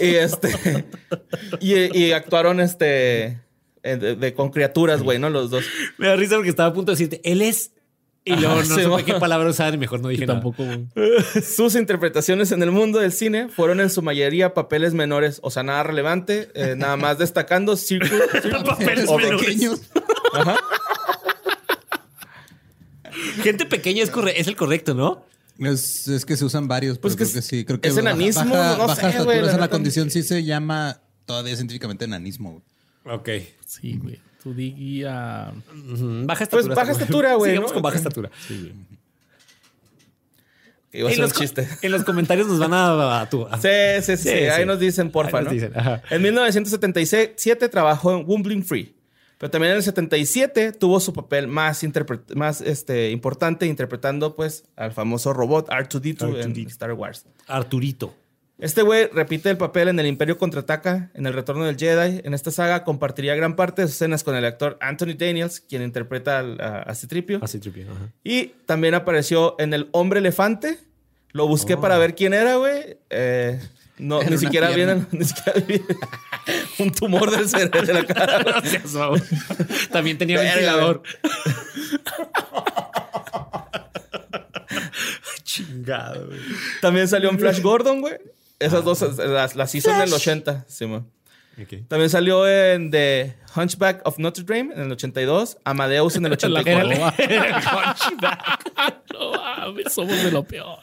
[0.00, 0.84] Y este
[1.60, 3.40] y, y actuaron este
[3.82, 5.30] eh, de- de- con criaturas, güey, ¿no?
[5.30, 5.64] Los dos.
[5.98, 7.70] Me da risa porque estaba a punto de decirte, él es.
[8.26, 9.02] Y luego Ajá, no sí, va.
[9.02, 10.86] qué palabra usar y mejor no dije tampoco, güey.
[11.42, 15.62] Sus interpretaciones en el mundo del cine fueron en su mayoría papeles menores, o sea,
[15.62, 18.18] nada relevante, eh, nada más destacando Circle,
[18.64, 19.42] Papeles o menores.
[19.44, 19.82] Pequeños.
[23.42, 25.24] Gente pequeña es, corre- es el correcto, ¿no?
[25.58, 27.64] Es, es que se usan varios, Pues pero que creo es- que sí.
[27.64, 30.22] Creo que es baja- enanismo, baja, no baja sé, güey, la esa la condición sí
[30.22, 32.62] se llama todavía científicamente enanismo.
[33.04, 33.16] güey.
[33.16, 33.28] Ok.
[33.66, 34.18] Sí, güey.
[34.42, 35.54] Tú diga.
[35.92, 36.74] Ujú, Baja Pues estatura.
[36.74, 37.74] baja estatura, güey, Sigamos ¿no?
[37.74, 38.30] con baja estatura.
[40.92, 41.68] Iba a En ser los, un chiste.
[41.82, 43.20] en los comentarios nos van a...
[43.22, 43.68] a tu- a- Sí,
[44.02, 44.66] sí, sí, Sí, ahí sí.
[44.66, 45.50] nos dicen, porfa, ¿no?
[45.50, 45.72] dicen.
[46.10, 48.93] En 1977 trabajó en Wumbling Free,
[49.44, 51.82] pero también en el 77 tuvo su papel más,
[52.34, 56.66] más este, importante interpretando pues al famoso robot R2-D2 en R2D2.
[56.68, 57.26] Star Wars.
[57.46, 58.14] Arturito.
[58.58, 62.22] Este güey repite el papel en El Imperio Contraataca, en El Retorno del Jedi.
[62.24, 65.82] En esta saga compartiría gran parte de sus escenas con el actor Anthony Daniels, quien
[65.82, 67.40] interpreta al- a, a Citripio.
[67.42, 67.84] Así tripio.
[67.92, 68.08] Ajá.
[68.24, 70.78] Y también apareció en El Hombre Elefante.
[71.32, 71.80] Lo busqué Oh.
[71.82, 72.96] para ver quién era, güey.
[73.10, 73.60] Eh,
[73.98, 75.82] no, ni siquiera viene ni siquiera vi
[76.78, 78.62] un tumor del cerebro de la cara.
[79.92, 81.02] También tenía Verga, ventilador.
[85.42, 86.40] Chingado, güey.
[86.80, 88.14] También salió en Flash Gordon, güey.
[88.58, 90.64] Esas dos las, las hizo en el 80.
[90.68, 91.06] Sí, man.
[91.60, 91.86] Ok.
[91.88, 95.58] También salió en The Hunchback of Notre Dame en el 82.
[95.64, 96.88] Amadeus en el La 84.
[96.88, 97.14] joroba.
[97.18, 98.60] El hunchback.
[99.12, 100.78] No mames, somos de lo peor.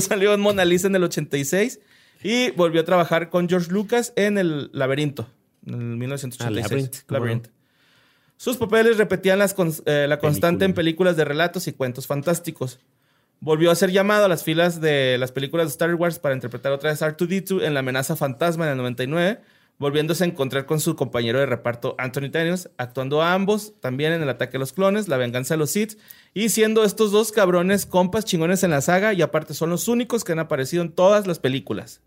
[0.00, 1.80] salió en Mona Lisa en el 86.
[2.24, 5.28] Y volvió a trabajar con George Lucas en El Laberinto,
[5.66, 7.04] en el 1986.
[7.10, 7.40] Ah.
[8.38, 11.10] Sus papeles repetían las eh, la constante en Película.
[11.10, 12.80] películas de relatos y cuentos fantásticos.
[13.40, 16.72] Volvió a ser llamado a las filas de las películas de Star Wars para interpretar
[16.72, 19.42] otra vez R2D2 en La amenaza fantasma en el 99,
[19.78, 24.22] volviéndose a encontrar con su compañero de reparto Anthony Daniels, actuando a ambos también en
[24.22, 25.98] El ataque a los clones, La venganza de los Sith,
[26.32, 30.24] y siendo estos dos cabrones compas chingones en la saga y aparte son los únicos
[30.24, 32.00] que han aparecido en todas las películas.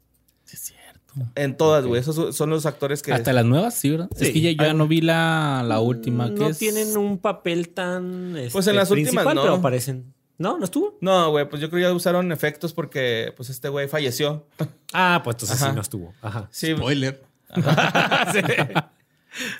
[1.35, 1.99] En todas, güey.
[2.01, 3.13] Esos son los actores que...
[3.13, 4.09] Hasta las nuevas, sí, ¿verdad?
[4.15, 4.25] Sí.
[4.25, 6.25] Es que ya, yo ya no vi la, la última.
[6.33, 6.57] que No es...
[6.57, 8.31] tienen un papel tan.
[8.33, 9.41] Pues este, en las últimas, no.
[9.41, 10.13] Pero aparecen.
[10.37, 10.57] ¿No?
[10.57, 10.97] ¿No estuvo?
[11.01, 14.45] No, güey, pues yo creo que ya usaron efectos porque pues este güey falleció.
[14.93, 15.69] Ah, pues entonces Ajá.
[15.71, 16.13] sí no estuvo.
[16.21, 16.47] Ajá.
[16.51, 16.75] sí.
[16.75, 17.21] Spoiler.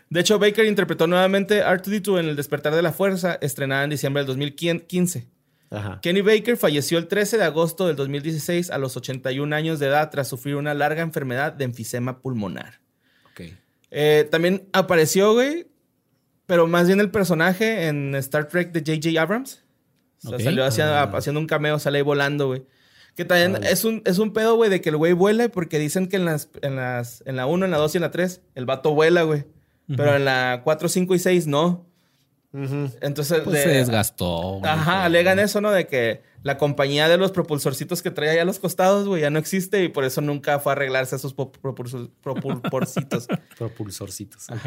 [0.10, 4.22] De hecho, Baker interpretó nuevamente R2D2 en El despertar de la fuerza, estrenada en diciembre
[4.22, 5.28] del 2015.
[5.69, 5.99] Ajá.
[6.02, 10.10] Kenny Baker falleció el 13 de agosto del 2016 a los 81 años de edad
[10.10, 12.80] tras sufrir una larga enfermedad de enfisema pulmonar.
[13.31, 13.41] Ok.
[13.91, 15.68] Eh, también apareció, güey,
[16.45, 19.22] pero más bien el personaje en Star Trek de J.J.
[19.22, 19.64] Abrams.
[20.23, 21.11] O sea, salió hacia- Ah.
[21.15, 22.65] haciendo un cameo, sale ahí volando, güey.
[23.15, 26.07] Que también es un, es un pedo, güey, de que el güey vuela porque dicen
[26.07, 28.41] que en las, en las, en la 1, en la 2 y en la 3,
[28.56, 29.45] el vato vuela, güey.
[29.95, 31.88] Pero en la 4, 5 y 6 no.
[32.53, 34.60] Entonces, Pues de- se desgastó.
[34.60, 34.72] güey.
[34.72, 35.72] Ajá, alegan eso, ¿no?
[35.72, 39.30] De que la compañía de los propulsorcitos que traía allá a los costados, güey, ya
[39.30, 43.28] no existe y por eso nunca fue a arreglarse esos po- propulsor- propulsorcitos.
[43.57, 44.49] Propulsorcitos.
[44.49, 44.60] ok.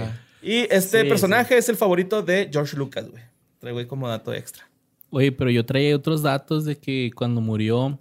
[0.43, 3.23] y este Sí, personaje es el favorito de George Lucas, güey.
[3.59, 4.69] Traigo ahí como dato extra.
[5.11, 7.99] Oye, pero yo traía otros datos de que cuando murió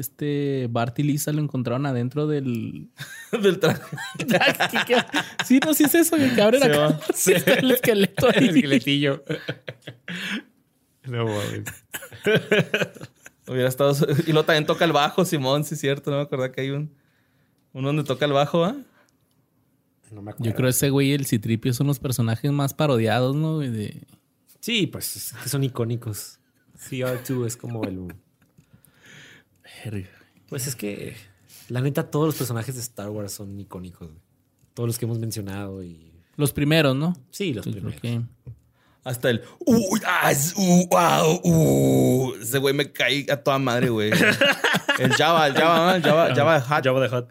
[0.00, 2.88] este Bart y Lisa lo encontraron adentro del.
[3.32, 3.82] Del traje.
[5.44, 7.00] sí, no, sí es eso, que abre la cara.
[7.14, 8.48] Sí, está el esqueleto ahí.
[8.48, 9.24] El esqueletillo.
[11.04, 11.64] no mames.
[13.46, 13.94] Hubiera estado.
[14.26, 16.10] Y luego también toca el bajo, Simón, sí es cierto.
[16.10, 16.94] No me acuerdo que hay un.
[17.72, 18.76] Uno donde toca el bajo, ¿ah?
[20.12, 20.50] No me acuerdo.
[20.50, 23.56] Yo creo que ese güey y el Citripio son los personajes más parodiados, ¿no?
[23.56, 23.70] güey?
[23.70, 24.06] De...
[24.60, 26.38] Sí, pues es que son icónicos.
[26.78, 28.14] CR2 es como el.
[30.48, 31.16] Pues es que,
[31.68, 34.08] la neta, todos los personajes de Star Wars son icónicos.
[34.08, 34.20] güey.
[34.74, 36.12] Todos los que hemos mencionado y.
[36.36, 37.16] Los primeros, ¿no?
[37.30, 38.00] Sí, los primeros.
[38.00, 38.20] que-
[39.04, 39.42] Hasta el.
[39.60, 42.34] Uh, ah, uh, wow, uh.
[42.40, 44.10] Ese güey me caí a toda madre, güey.
[44.98, 45.94] El Java, el Java, ¿no?
[45.96, 46.84] el Java, Java Hat.
[46.84, 47.28] Jabba the Hutt.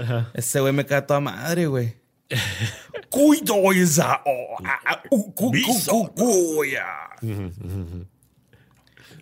[0.00, 0.30] Ajá.
[0.32, 1.94] Ese güey me cae a toda madre, güey.
[3.10, 4.22] Cuido esa.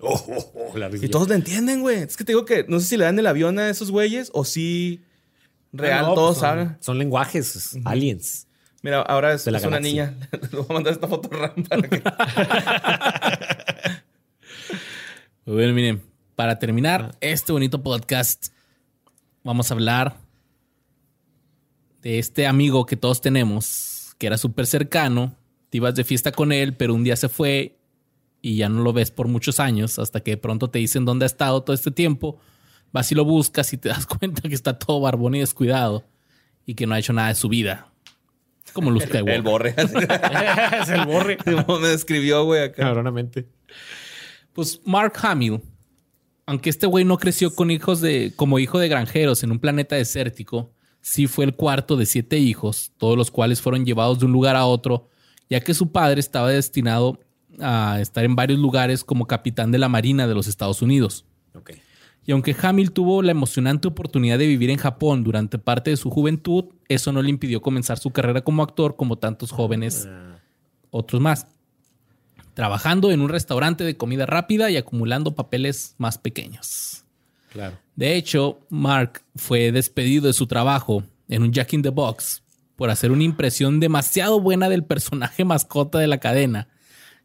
[0.01, 0.25] Oh.
[0.29, 1.99] Oh, oh, la Y todos le entienden, güey.
[2.03, 4.31] Es que te digo que no sé si le dan el avión a esos güeyes
[4.33, 5.03] o si
[5.73, 6.77] real no, todos pues son, saben.
[6.81, 8.47] son lenguajes, aliens.
[8.83, 10.17] Mira, ahora es, una niña.
[10.33, 12.03] Le voy a mandar esta foto RAM para que.
[15.47, 16.03] Bueno, miren,
[16.37, 18.53] para terminar este bonito podcast,
[19.43, 20.17] vamos a hablar
[22.03, 25.35] de este amigo que todos tenemos, que era súper cercano.
[25.71, 27.80] Te ibas de fiesta con él, pero un día se fue
[28.43, 31.25] y ya no lo ves por muchos años, hasta que de pronto te dicen dónde
[31.25, 32.39] ha estado todo este tiempo.
[32.93, 36.05] Vas y lo buscas y te das cuenta que está todo barbón y descuidado
[36.67, 37.93] y que no ha hecho nada de su vida.
[38.65, 39.35] Es como Luke Skywalker.
[39.35, 39.75] El borre.
[39.77, 41.39] es el borre.
[41.45, 42.83] me describió, güey, acá.
[42.85, 43.47] Cabronamente.
[44.53, 45.61] Pues Mark Hamill,
[46.47, 49.97] aunque este güey no creció con hijos de, como hijo de granjeros en un planeta
[49.97, 54.33] desértico, sí fue el cuarto de siete hijos, todos los cuales fueron llevados de un
[54.33, 55.09] lugar a otro,
[55.49, 57.21] ya que su padre estaba destinado
[57.59, 61.25] a estar en varios lugares como capitán de la Marina de los Estados Unidos.
[62.27, 66.11] Y aunque Hamill tuvo la emocionante oportunidad de vivir en Japón durante parte de su
[66.11, 70.09] juventud, eso no le impidió comenzar su carrera como actor como tantos jóvenes
[70.91, 71.47] otros más,
[72.55, 77.05] trabajando en un restaurante de comida rápida y acumulando papeles más pequeños.
[77.53, 77.79] Claro.
[77.97, 82.43] De hecho, Mark fue despedido de su trabajo en un Jack in the Box
[82.77, 86.69] por hacer una impresión demasiado buena del personaje mascota de la cadena.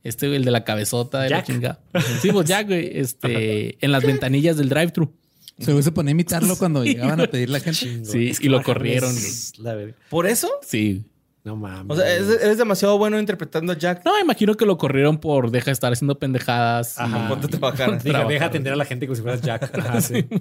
[0.05, 1.45] Este, el de la cabezota de la Jack.
[1.47, 1.79] chinga.
[2.21, 5.11] Sí, pues Jack, güey, este, en las ventanillas del drive-thru.
[5.59, 8.05] Se se ponía a imitarlo cuando llegaban a pedir la gente.
[8.05, 9.13] Sí, Es que y lo corrieron.
[9.13, 9.93] Güey.
[10.09, 10.49] ¿Por eso?
[10.61, 11.05] Sí.
[11.43, 11.95] No mames.
[11.95, 14.03] O sea, eres, eres demasiado bueno interpretando a Jack.
[14.03, 16.99] No, imagino que lo corrieron por deja de estar haciendo pendejadas.
[16.99, 17.25] Ajá.
[17.25, 18.01] y- Ponte a trabajar.
[18.01, 19.75] Deja, deja atender a la gente como si fueras Jack.
[19.77, 20.25] Ajá, sí.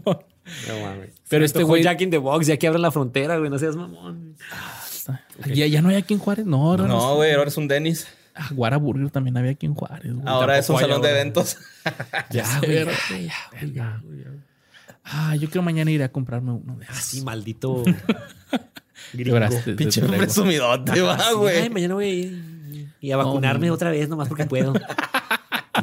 [0.68, 1.10] No mames.
[1.28, 3.48] Pero Se este güey- Jack in the Box, ya que abren la frontera, güey.
[3.50, 4.36] No seas mamón.
[5.46, 6.46] Ya, ya no hay aquí en Juárez.
[6.46, 6.98] No, ahora no.
[6.98, 8.06] No, güey, ahora es un Dennis.
[8.34, 10.12] Ah, Guara Burger también había aquí en Juárez.
[10.12, 10.26] güey.
[10.26, 11.56] Ahora es un salón de eventos.
[12.30, 12.84] Ya, güey.
[12.84, 13.26] ya, güey,
[13.72, 14.30] ya, güey, ya.
[15.04, 16.96] Ah, yo creo mañana iré a comprarme uno de esos.
[16.96, 17.82] Así, maldito.
[19.12, 19.22] Te-
[19.62, 20.18] te Pinche traigo.
[20.18, 21.70] presumidote, va, Ay, güey.
[21.70, 24.72] mañana voy a ir y a vacunarme otra vez, nomás porque puedo.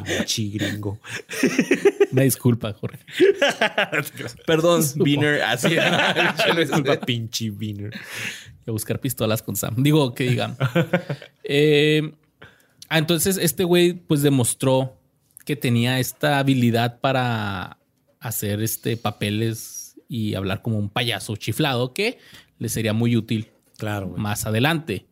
[0.04, 0.98] Pinche gringo.
[2.10, 2.98] Una disculpa, Jorge.
[4.46, 5.42] Perdón, Beaner.
[5.42, 5.68] Así.
[6.56, 7.44] Disculpa, pinche.
[7.46, 7.90] Y
[8.66, 9.74] a buscar pistolas con Sam.
[9.78, 10.56] Digo, que digan.
[11.44, 12.12] Eh,
[12.94, 14.98] ah, entonces este güey pues demostró
[15.44, 17.78] que tenía esta habilidad para
[18.20, 22.18] hacer este papeles y hablar como un payaso chiflado que
[22.58, 23.48] le sería muy útil
[23.78, 24.20] Claro, güey.
[24.20, 25.06] más adelante.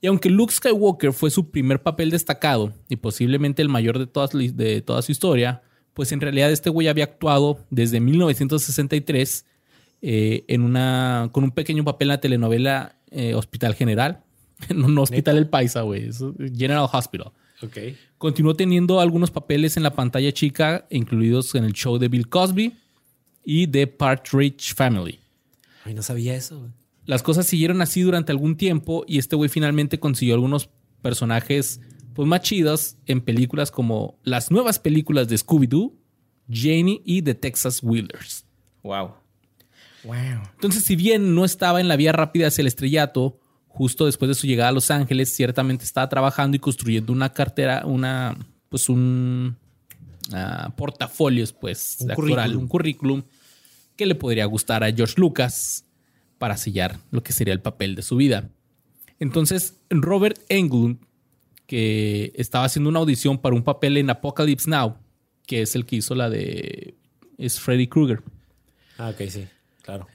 [0.00, 4.30] Y aunque Luke Skywalker fue su primer papel destacado y posiblemente el mayor de, todas,
[4.32, 5.62] de toda su historia,
[5.94, 9.44] pues en realidad este güey había actuado desde 1963
[10.02, 14.22] eh, en una, con un pequeño papel en la telenovela eh, Hospital General.
[14.74, 16.10] No, no Hospital El Paisa, güey.
[16.56, 17.32] General Hospital.
[17.62, 17.76] Ok.
[18.18, 22.74] Continuó teniendo algunos papeles en la pantalla chica, incluidos en el show de Bill Cosby
[23.44, 25.20] y de Partridge Family.
[25.84, 26.70] Ay, no sabía eso, güey.
[27.06, 30.68] Las cosas siguieron así durante algún tiempo y este güey finalmente consiguió algunos
[31.00, 31.80] personajes
[32.12, 35.94] pues más chidos en películas como las nuevas películas de Scooby-Doo,
[36.50, 38.44] Janie y The Texas Wheelers.
[38.82, 39.14] Wow.
[40.04, 40.16] Wow.
[40.54, 43.40] Entonces, si bien no estaba en la vía rápida hacia el estrellato,
[43.78, 47.86] justo después de su llegada a Los Ángeles, ciertamente estaba trabajando y construyendo una cartera,
[47.86, 48.36] una,
[48.68, 49.56] pues un
[50.32, 52.62] ah, portafolios, pues, Un actoral, currículum.
[52.62, 53.22] un currículum
[53.94, 55.84] que le podría gustar a George Lucas
[56.38, 58.50] para sellar lo que sería el papel de su vida.
[59.20, 60.98] Entonces, Robert Englund,
[61.68, 64.96] que estaba haciendo una audición para un papel en Apocalypse Now,
[65.46, 66.96] que es el que hizo la de
[67.38, 68.24] es Freddy Krueger.
[68.98, 69.46] Ah, ok, sí.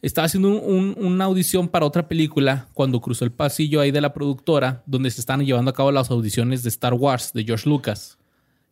[0.01, 4.01] Estaba haciendo un- un- una audición para otra película cuando cruzó el pasillo ahí de
[4.01, 7.67] la productora donde se estaban llevando a cabo las audiciones de Star Wars de George
[7.69, 8.17] Lucas.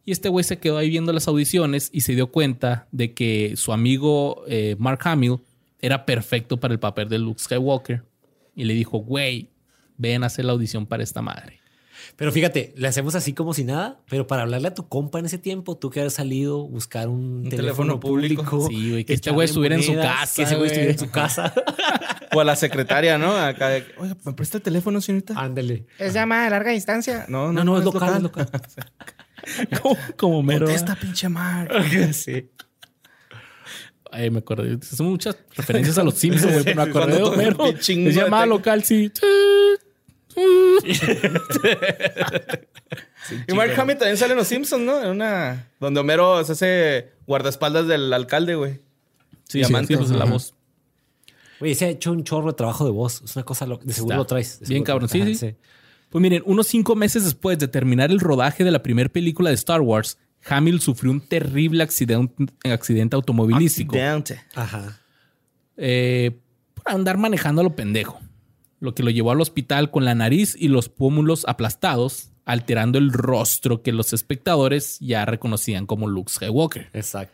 [0.05, 3.55] Y este güey se quedó ahí viendo las audiciones y se dio cuenta de que
[3.55, 5.37] su amigo eh, Mark Hamill
[5.79, 8.03] era perfecto para el papel de Luke Skywalker.
[8.55, 9.49] Y le dijo, güey,
[9.97, 11.60] ven a hacer la audición para esta madre.
[12.15, 15.25] Pero fíjate, le hacemos así como si nada, pero para hablarle a tu compa en
[15.25, 18.43] ese tiempo, tú que haber salido, buscar un, teléfono, teléfono público.
[18.43, 18.67] público.
[18.69, 21.09] Sí, güey, que este güey estuviera en su casa, Que ese güey estuviera en su
[21.09, 21.53] casa.
[22.33, 23.35] O a la secretaria, ¿no?
[23.35, 25.33] Acá de, oiga, ¿me presta el teléfono, señorita?
[25.37, 25.85] Ándale.
[25.99, 27.25] Es llamada de larga distancia.
[27.27, 28.49] No, No, no, es local, es local.
[29.81, 30.65] como, como mero.
[30.65, 31.71] Contesta, pinche Mark.
[32.13, 32.49] sí.
[34.11, 34.77] Ay, me acordé.
[34.83, 36.63] Son muchas referencias a los Simpsons, güey.
[36.65, 39.11] pero me acordé chingo Es llamada local, sí.
[43.47, 45.01] Y Mark Hamill también sale en Los Simpsons, ¿no?
[45.01, 45.67] En una...
[45.79, 48.79] Donde Homero se hace guardaespaldas del alcalde, güey.
[49.47, 49.93] Sí, Diamante.
[49.93, 50.53] sí, pues, la voz.
[51.59, 53.21] Güey, se ha hecho un chorro de trabajo de voz.
[53.23, 54.59] Es una cosa, lo- de seguro Está lo traes.
[54.59, 55.07] de bien seguro.
[55.07, 55.55] cabrón, sí, Ajá, sí.
[56.09, 59.55] Pues miren, unos cinco meses después de terminar el rodaje de la primera película de
[59.55, 60.17] Star Wars,
[60.49, 64.41] Hamill sufrió un terrible accidente, accidente automovilístico Accidente.
[64.55, 64.99] Ajá.
[65.77, 66.31] eh,
[66.73, 68.19] por andar manejando a lo pendejo,
[68.81, 73.13] lo que lo llevó al hospital con la nariz y los pómulos aplastados, alterando el
[73.13, 76.89] rostro que los espectadores ya reconocían como Luke Skywalker.
[76.91, 77.33] Exacto.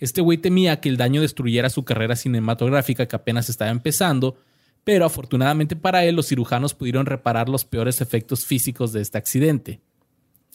[0.00, 4.38] Este güey temía que el daño destruyera su carrera cinematográfica que apenas estaba empezando,
[4.82, 9.80] pero afortunadamente para él los cirujanos pudieron reparar los peores efectos físicos de este accidente.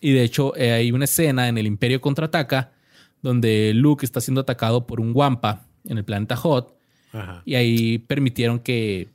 [0.01, 2.73] Y de hecho eh, hay una escena en el Imperio Contraataca
[3.21, 6.77] donde Luke está siendo atacado por un Wampa en el planeta Hot
[7.13, 7.41] Ajá.
[7.45, 9.12] y ahí permitieron que...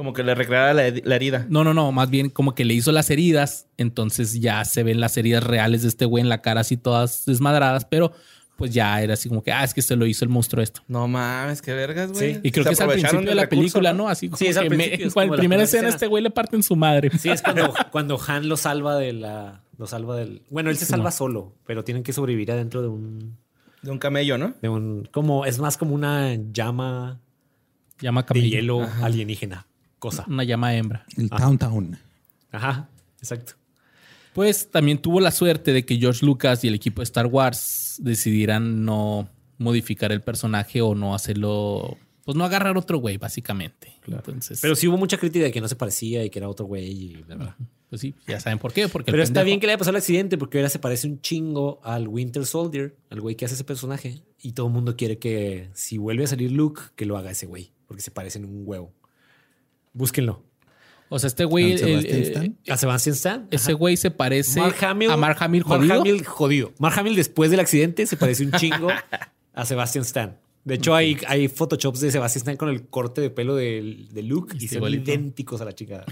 [0.00, 1.44] Como que le recreara la, la herida.
[1.50, 4.98] No, no, no, más bien como que le hizo las heridas, entonces ya se ven
[4.98, 8.10] las heridas reales de este güey en la cara así todas desmadradas, pero
[8.56, 10.80] pues ya era así como que, ah, es que se lo hizo el monstruo esto.
[10.88, 12.36] No mames, qué vergas, güey.
[12.36, 12.40] Sí.
[12.44, 14.04] Y creo Se que es al principio de la recurso, película, ¿no?
[14.04, 14.08] ¿no?
[14.08, 15.88] Así como Sí, es al que me- en la primera escena, escena.
[15.90, 17.10] este güey le parten su madre.
[17.18, 19.60] Sí, es cuando, cuando Han lo salva de la.
[19.76, 20.40] Lo salva del.
[20.48, 23.36] Bueno, él se salva solo, pero tienen que sobrevivir adentro de un.
[23.82, 24.54] De un camello, ¿no?
[24.62, 25.06] De un.
[25.12, 25.44] Como.
[25.44, 27.20] Es más como una llama
[28.00, 28.48] Llama de camello.
[28.48, 29.66] hielo alienígena.
[30.00, 30.24] Cosa.
[30.26, 31.04] Una llama hembra.
[31.16, 31.98] El Town Town.
[32.50, 32.88] Ajá.
[33.18, 33.52] Exacto.
[34.32, 37.96] Pues también tuvo la suerte de que George Lucas y el equipo de Star Wars
[37.98, 39.28] decidieran no
[39.58, 43.92] modificar el personaje o no hacerlo, pues no agarrar otro güey, básicamente.
[44.06, 46.64] Entonces, Pero sí hubo mucha crítica de que no se parecía y que era otro
[46.66, 47.56] güey y bla, bla.
[47.90, 48.88] pues sí, ya saben por qué.
[48.88, 51.20] Porque Pero está bien que le haya pasado el accidente porque ahora se parece un
[51.20, 54.22] chingo al Winter Soldier, al güey que hace ese personaje.
[54.40, 57.44] Y todo el mundo quiere que si vuelve a salir Luke, que lo haga ese
[57.44, 58.94] güey, porque se parecen un huevo.
[59.92, 60.44] Búsquenlo.
[61.08, 62.58] O sea, este güey, ¿Al el- Sebastian eh, Stan?
[62.68, 63.48] A Sebastian Stan.
[63.50, 66.00] ese güey se parece Mark Hamill, a Mark Hamill Mark jodido.
[66.00, 66.72] Hamill jodido.
[66.78, 68.88] Mark Hamill después del accidente se parece un chingo
[69.54, 70.38] a Sebastian Stan.
[70.62, 74.22] De hecho, hay, hay photoshops de Sebastian Stan con el corte de pelo de, de
[74.22, 75.10] Luke y Está son igualito.
[75.10, 76.04] idénticos a la chica.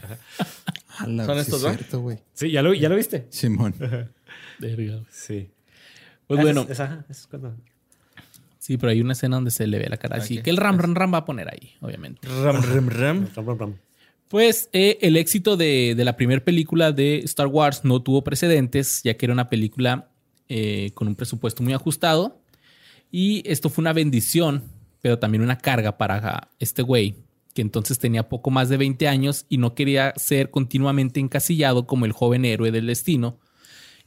[1.05, 2.19] ¿Son sí estos, güey.
[2.33, 3.27] Sí, ¿ya lo, ¿ya lo viste?
[3.31, 3.75] Simón.
[5.11, 5.51] Sí.
[6.27, 7.55] Pues bueno, Es, es- ajá, es cuando-
[8.69, 10.45] sí, pero hay una escena donde se le ve la cara así, Ok.
[10.45, 12.29] que el Ram Ram Ram va a poner ahí, obviamente.
[12.29, 13.27] Ram, ram, ram.
[13.35, 13.75] Ram, ram, ram.
[14.29, 19.01] Pues eh, el éxito de, de la primera película de Star Wars no tuvo precedentes,
[19.03, 20.11] ya que era una película
[20.51, 22.39] eh, con un presupuesto muy ajustado.
[23.11, 24.65] Y esto fue una bendición,
[25.01, 27.15] pero también una carga para este güey,
[27.55, 32.05] que entonces tenía poco más de 20 años y no quería ser continuamente encasillado como
[32.05, 33.39] el joven héroe del destino,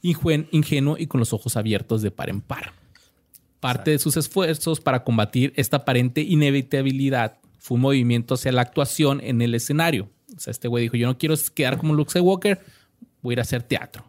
[0.02, 2.72] ingenuo y con los ojos abiertos de par en par.
[3.62, 9.20] Parte de sus esfuerzos para combatir esta aparente inevitabilidad fue un movimiento hacia la actuación
[9.22, 10.10] en el escenario.
[10.36, 12.60] O sea, este güey dijo, yo no quiero quedar como Luke Skywalker,
[13.22, 14.04] voy a ir a hacer teatro.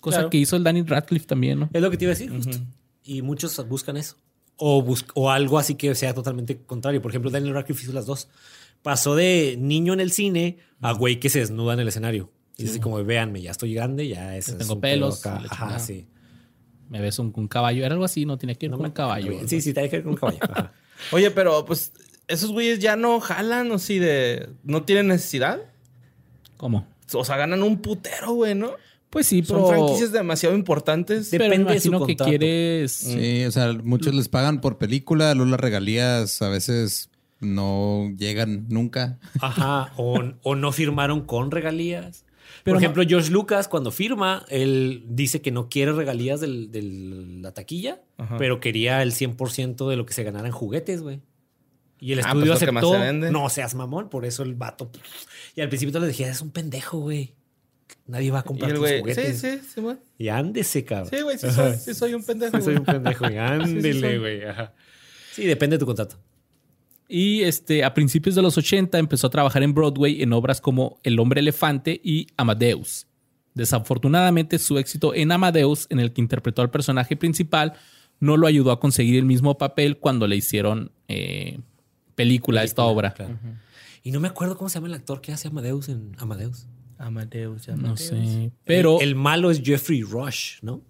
[0.00, 0.30] Cosa Claro.
[0.30, 1.68] que hizo el Danny Radcliffe también, ¿no?
[1.72, 2.56] Es lo que te iba a decir, justo.
[3.04, 4.16] Y muchos buscan eso.
[4.56, 7.02] O, bus- o algo así que sea totalmente contrario.
[7.02, 8.28] Por ejemplo, Daniel Radcliffe hizo las dos.
[8.82, 12.30] Pasó de niño en el cine a güey que se desnuda en el escenario.
[12.56, 14.48] Y es así como, véanme, ya estoy grande, ya es.
[14.48, 16.06] Es tengo pelos, Ajá, sí.
[16.90, 18.92] Me ves un, un caballo, era algo así, no tenía que ir No con un
[18.92, 19.32] caballo.
[19.40, 19.48] ¿no?
[19.48, 20.38] Sí, sí, hay que ver con un caballo.
[20.42, 20.72] Ajá.
[21.12, 21.92] Oye, pero pues
[22.28, 24.50] esos güeyes ya no jalan o si de...
[24.64, 25.60] ¿No tienen necesidad?
[26.58, 26.86] ¿Cómo?
[27.14, 28.72] O sea, ganan un putero, güey, ¿no?
[29.08, 29.68] Pues sí, Son pero...
[29.68, 31.30] franquicias demasiado importantes.
[31.30, 32.24] De- pero me depende de su que contrato.
[32.28, 32.92] quieres...
[32.92, 37.08] Sí, o sea, muchos les pagan por película, luego las regalías a veces
[37.40, 39.18] no llegan nunca.
[39.40, 39.92] Ajá.
[39.96, 42.24] O, o no firmaron con regalías.
[42.64, 46.48] Pero Por no- ejemplo, George Lucas, cuando firma, él dice que no quiere regalías de
[47.40, 48.36] la taquilla, Ajá.
[48.38, 51.20] pero quería el 100% de lo que se ganara en juguetes, güey.
[52.00, 53.26] Y el Ah, estudio pues que más aceptó.
[53.26, 53.30] se.
[53.30, 54.90] No seas mamón, por eso el vato.
[55.54, 57.34] Y al principio le dije, es un pendejo, güey.
[58.06, 59.40] Nadie va a comprar tus sí, juguetes.
[59.40, 59.96] sí, sí, güey.
[60.18, 61.10] Y ándese, cabrón.
[61.10, 62.56] Sí, güey, sí soy, sí soy un pendejo.
[62.58, 63.38] Sí, soy un pendejo, güey.
[63.38, 64.40] Ándele, güey.
[65.32, 66.16] Sí, depende de tu contrato.
[67.12, 71.00] Y este, a principios de los 80 empezó a trabajar en Broadway en obras como
[71.02, 73.08] El hombre elefante y Amadeus.
[73.54, 77.72] Desafortunadamente, su éxito en Amadeus, en el que interpretó al personaje principal,
[78.20, 81.58] no lo ayudó a conseguir el mismo papel cuando le hicieron eh,
[82.14, 83.12] película, a esta obra.
[83.12, 83.38] Claro.
[84.04, 86.68] Y no me acuerdo cómo se llama el actor que hace Amadeus en Amadeus.
[86.96, 88.52] Amadeus, ya No sé.
[88.64, 90.82] Pero El, el malo es Jeffrey Rush, ¿no?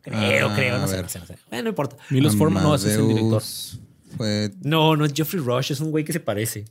[0.00, 1.38] Creo, Ah, creo, no sé, no sé, no sé.
[1.48, 1.96] Bueno, no importa.
[2.10, 3.42] Milos Forman, no, ese es el director.
[4.16, 4.50] Fue.
[4.62, 6.64] No, no es Jeffrey Rush, es un güey que se parece.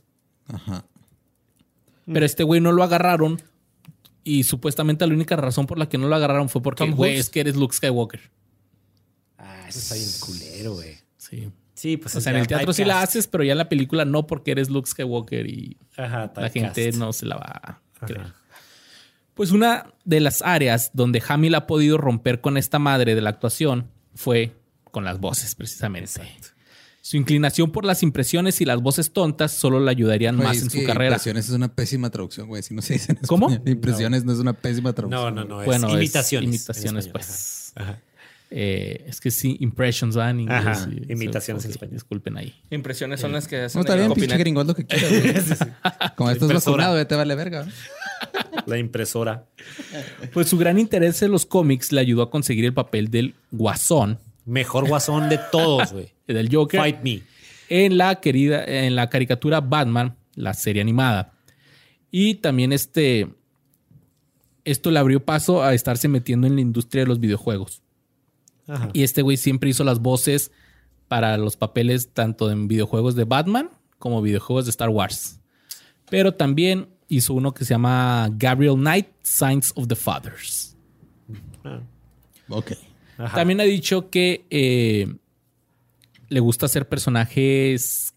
[0.48, 0.84] Ajá.
[2.06, 3.40] Pero este güey no lo agarraron.
[4.24, 7.28] Y supuestamente la única razón por la que no lo agarraron fue porque, güey, es
[7.28, 8.30] que eres Luke Skywalker.
[9.38, 10.96] Ah, eso está bien culero, güey.
[11.16, 11.50] Sí.
[11.74, 14.04] Sí, pues O sea, en el teatro sí la haces, pero ya en la película
[14.04, 18.06] no, porque eres Luke Skywalker y Ajá, la gente no se la va a Ajá.
[18.06, 18.32] creer.
[19.34, 23.30] Pues una de las áreas donde Hamill ha podido romper con esta madre de la
[23.30, 24.54] actuación fue
[24.92, 26.20] con las voces, precisamente.
[27.04, 30.62] Su inclinación por las impresiones y las voces tontas solo le ayudarían Güey, más es
[30.62, 31.16] en su carrera.
[31.16, 32.62] Impresiones es una pésima traducción, güey.
[32.62, 33.50] Si no se dice en ¿Cómo?
[33.66, 34.32] Impresiones no.
[34.32, 35.34] es una pésima traducción.
[35.34, 35.60] No, no, no.
[35.62, 36.46] Es Bueno, es imitaciones.
[36.48, 37.72] en imitaciones, pues.
[37.74, 37.98] Ajá.
[38.54, 40.58] Eh, es que sí, impressions van en inglés.
[40.64, 41.94] Ajá, y- imitaciones en español.
[41.94, 42.54] Disculpen ahí.
[42.70, 45.10] Impresiones son las que hacen No, está bien, pinche gringo, haz lo que quieras.
[45.10, 45.70] güey.
[46.16, 46.76] Como estás Impresora.
[46.76, 47.66] vacunado, ya te vale verga.
[48.66, 49.46] La impresora.
[50.32, 54.20] Pues su gran interés en los cómics le ayudó a conseguir el papel del Guasón,
[54.44, 56.12] Mejor guasón de todos, güey.
[56.26, 57.22] del Joker, Fight me.
[57.68, 61.32] en la querida, en la caricatura Batman, la serie animada.
[62.10, 63.28] Y también este,
[64.64, 67.82] esto le abrió paso a estarse metiendo en la industria de los videojuegos.
[68.66, 68.90] Ajá.
[68.92, 70.50] Y este güey siempre hizo las voces
[71.08, 75.40] para los papeles tanto en videojuegos de Batman como videojuegos de Star Wars.
[76.10, 80.76] Pero también hizo uno que se llama Gabriel Knight, Signs of the Fathers.
[82.48, 82.72] Ok.
[83.18, 83.36] Ajá.
[83.36, 85.06] También ha dicho que eh,
[86.28, 88.14] le gusta hacer personajes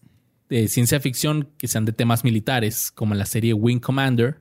[0.48, 4.40] de ciencia ficción que sean de temas militares, como en la serie Wing Commander.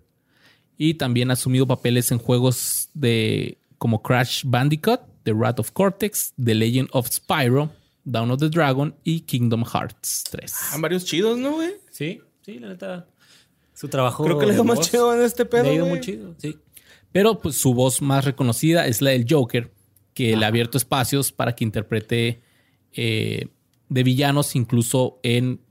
[0.78, 6.34] Y también ha asumido papeles en juegos de como Crash Bandicoot, The Wrath of Cortex,
[6.44, 7.72] The Legend of Spyro,
[8.04, 10.54] Down of the Dragon y Kingdom Hearts 3.
[10.74, 11.72] Ah, varios chidos, ¿no, güey?
[11.92, 13.08] Sí, sí, la neta.
[13.74, 14.24] Su trabajo.
[14.24, 15.98] Creo que le ha ido más voz chido en este pedo, Le ha ido güey.
[15.98, 16.58] muy chido, sí.
[17.12, 19.72] Pero pues su voz más reconocida es la del Joker,
[20.16, 22.42] que le ha abierto espacios para que interprete
[22.94, 23.50] eh,
[23.90, 25.62] de villanos incluso en,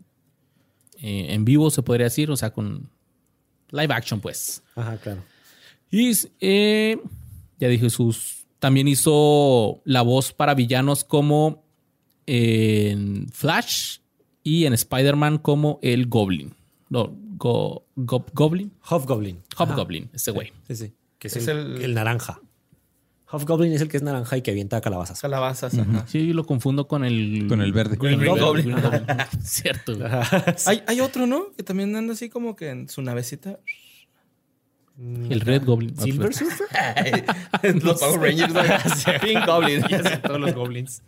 [1.02, 2.88] eh, en vivo, se podría decir, o sea, con
[3.70, 4.62] live action, pues.
[4.76, 5.24] Ajá, claro.
[5.90, 6.98] Y eh,
[7.58, 11.64] ya dije, sus también hizo la voz para villanos como
[12.26, 13.98] en Flash
[14.42, 16.54] y en Spider-Man como el Goblin.
[16.88, 18.72] No, Go- Go- Goblin.
[18.82, 19.42] Hobgoblin.
[19.56, 20.52] Hobgoblin, ese güey.
[20.68, 20.92] Sí, sí.
[21.18, 22.40] Que es, Es el, el- el naranja.
[23.26, 25.20] Hobgoblin es el que es naranja y que avienta calabazas.
[25.20, 26.06] Calabazas, ajá.
[26.06, 27.46] Sí, lo confundo con el...
[27.48, 27.96] Con el verde.
[27.96, 28.44] Green Goblin.
[28.44, 28.64] Goblin.
[28.66, 29.06] Green Goblin.
[29.42, 29.98] Cierto.
[30.66, 31.52] Hay, hay otro, ¿no?
[31.56, 33.59] Que también anda así como que en su navecita.
[34.98, 35.96] El Red Goblin.
[35.96, 37.24] Silver Surfer.
[37.82, 39.18] Los Power Rangers, güey.
[39.20, 39.82] Pink Goblin.
[40.22, 41.02] Todos los goblins.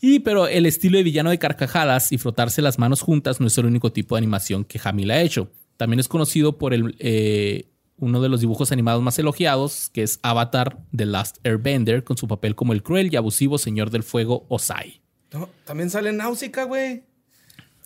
[0.00, 3.56] Y pero el estilo de villano de carcajadas y frotarse las manos juntas no es
[3.58, 5.50] el único tipo de animación que Hamill ha hecho.
[5.76, 7.66] También es conocido por el, eh,
[7.98, 12.28] uno de los dibujos animados más elogiados, que es Avatar The Last Airbender, con su
[12.28, 15.00] papel como el cruel y abusivo señor del fuego Osai.
[15.32, 17.04] No, también sale en Náusica, güey.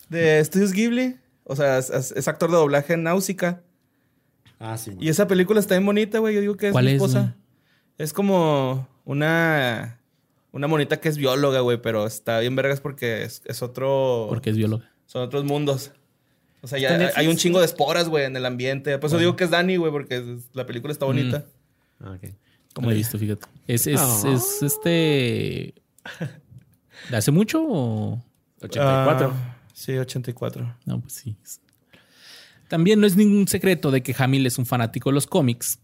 [0.09, 1.17] De Estudios Ghibli.
[1.45, 3.63] O sea, es, es- es actor de doblaje en Náusica.
[4.59, 4.93] Ah, sí.
[5.01, 6.35] Y esa película está bien bonita, güey.
[6.35, 7.21] Yo digo que es ¿Cuál mi es, esposa.
[7.21, 7.33] güey?
[7.99, 9.97] Es como una...
[10.53, 11.81] Una monita que es bióloga, güey.
[11.81, 14.27] Pero está bien vergas porque es, es otro...
[14.29, 14.91] Porque es bióloga.
[15.07, 15.93] Son otros mundos.
[16.63, 17.19] O sea, ya ¿Está en hay- Netflix?
[17.19, 18.99] hay un chingo de esporas, güey, en el ambiente.
[18.99, 21.45] Por eso digo que es Dani, güey, porque la película está bonita.
[22.01, 22.31] Ah, ok.
[22.75, 23.47] Como he visto, fíjate.
[23.67, 24.23] Es, es, Ah.
[24.35, 25.75] es este...
[27.11, 28.23] ¿De hace mucho o...?
[28.63, 29.33] 84.
[29.35, 30.77] Ah, sí, 84.
[30.85, 31.35] No, pues sí.
[32.69, 35.81] También no es ningún secreto de que Hamill es un fanático de los cómics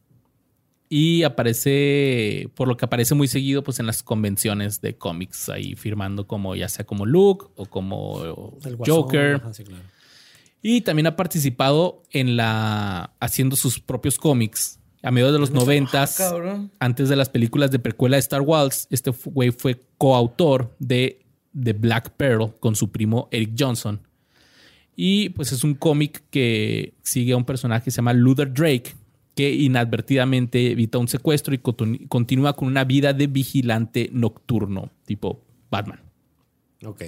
[0.88, 5.74] y aparece, por lo que aparece muy seguido, pues en las convenciones de cómics, ahí
[5.74, 8.84] firmando como ya sea como Luke o como Guasón.
[8.86, 9.34] Joker.
[9.36, 9.82] Ajá, sí, claro.
[10.62, 14.80] Y también ha participado en la haciendo sus propios cómics.
[15.02, 16.72] A mediados de los noventas, Cabrón.
[16.80, 21.24] antes de las películas de precuela de Star Wars, este güey fue coautor de
[21.62, 24.00] The Black Pearl con su primo Eric Johnson.
[24.96, 28.94] Y pues es un cómic que sigue a un personaje que se llama Luther Drake,
[29.36, 36.00] que inadvertidamente evita un secuestro y continúa con una vida de vigilante nocturno, tipo Batman.
[36.84, 37.02] Ok.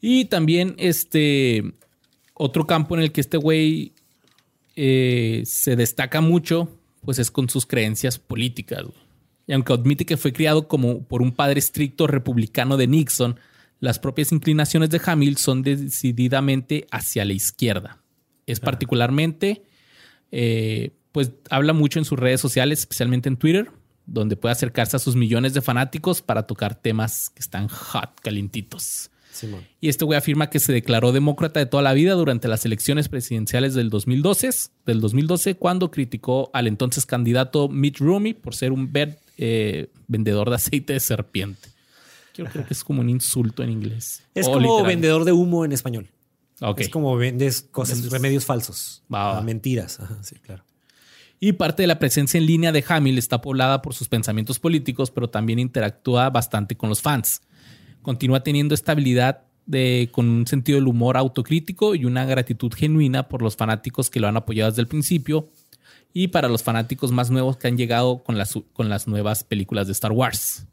[0.00, 1.74] Y también este
[2.42, 3.92] otro campo en el que este güey
[4.74, 6.70] eh, se destaca mucho,
[7.04, 8.82] pues es con sus creencias políticas.
[8.82, 8.96] güey.
[9.46, 13.38] Y aunque admite que fue criado como por un padre estricto republicano de Nixon,
[13.78, 17.98] las propias inclinaciones de Hamill son decididamente hacia la izquierda.
[18.46, 19.62] Es particularmente
[20.32, 23.70] eh, pues habla mucho en sus redes sociales, especialmente en Twitter,
[24.06, 29.10] donde puede acercarse a sus millones de fanáticos para tocar temas que están hot, calientitos.
[29.80, 33.08] Y este güey afirma que se declaró demócrata de toda la vida durante las elecciones
[33.08, 34.50] presidenciales del 2012,
[34.86, 40.50] del 2012 cuando criticó al entonces candidato Mitt Romney por ser un ver- eh, vendedor
[40.50, 41.68] de aceite de serpiente.
[42.36, 44.22] Yo creo que es como un insulto en inglés.
[44.34, 46.08] Es O como vendedor de humo en español.
[46.82, 49.02] Es como vendes cosas, remedios falsos.
[49.42, 49.98] Mentiras.
[50.00, 50.62] Ajá, sí, claro.
[51.42, 55.10] Y parte de la presencia en línea de Hamill está poblada por sus pensamientos políticos,
[55.10, 57.40] pero también interactúa bastante con los fans.
[58.02, 63.42] Continúa teniendo estabilidad de, con un sentido del humor autocrítico y una gratitud genuina por
[63.42, 65.48] los fanáticos que lo han apoyado desde el principio
[66.12, 70.12] y para los fanáticos más nuevos que han llegado con las, nuevas películas de Star
[70.12, 70.66] Wars.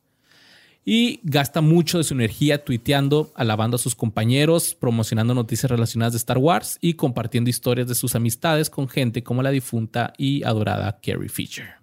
[0.84, 6.18] Y gasta mucho de su energía tuiteando, alabando a sus compañeros, promocionando noticias relacionadas de
[6.18, 11.00] Star Wars y compartiendo historias de sus amistades con gente como la difunta y adorada
[11.02, 11.77] Carrie Fisher.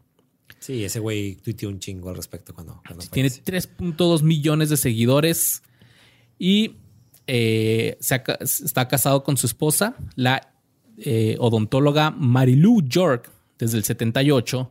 [0.64, 3.70] Sí, ese güey tuiteó un chingo al respecto cuando, cuando Tiene falleció.
[3.76, 5.62] 3.2 millones de seguidores
[6.38, 6.76] y
[7.26, 10.54] eh, se ha ca- está casado con su esposa, la
[10.96, 14.70] eh, odontóloga Marilu York, desde el 78.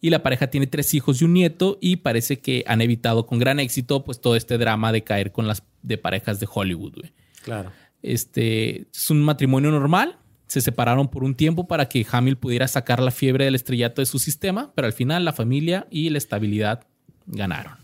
[0.00, 3.38] Y la pareja tiene tres hijos y un nieto y parece que han evitado con
[3.38, 6.94] gran éxito pues todo este drama de caer con las de parejas de Hollywood.
[6.96, 7.12] güey.
[7.44, 7.70] Claro.
[8.02, 10.18] Este es un matrimonio normal.
[10.52, 14.06] Se separaron por un tiempo para que Hamill pudiera sacar la fiebre del estrellato de
[14.06, 16.84] su sistema, pero al final la familia y la estabilidad
[17.24, 17.78] ganaron.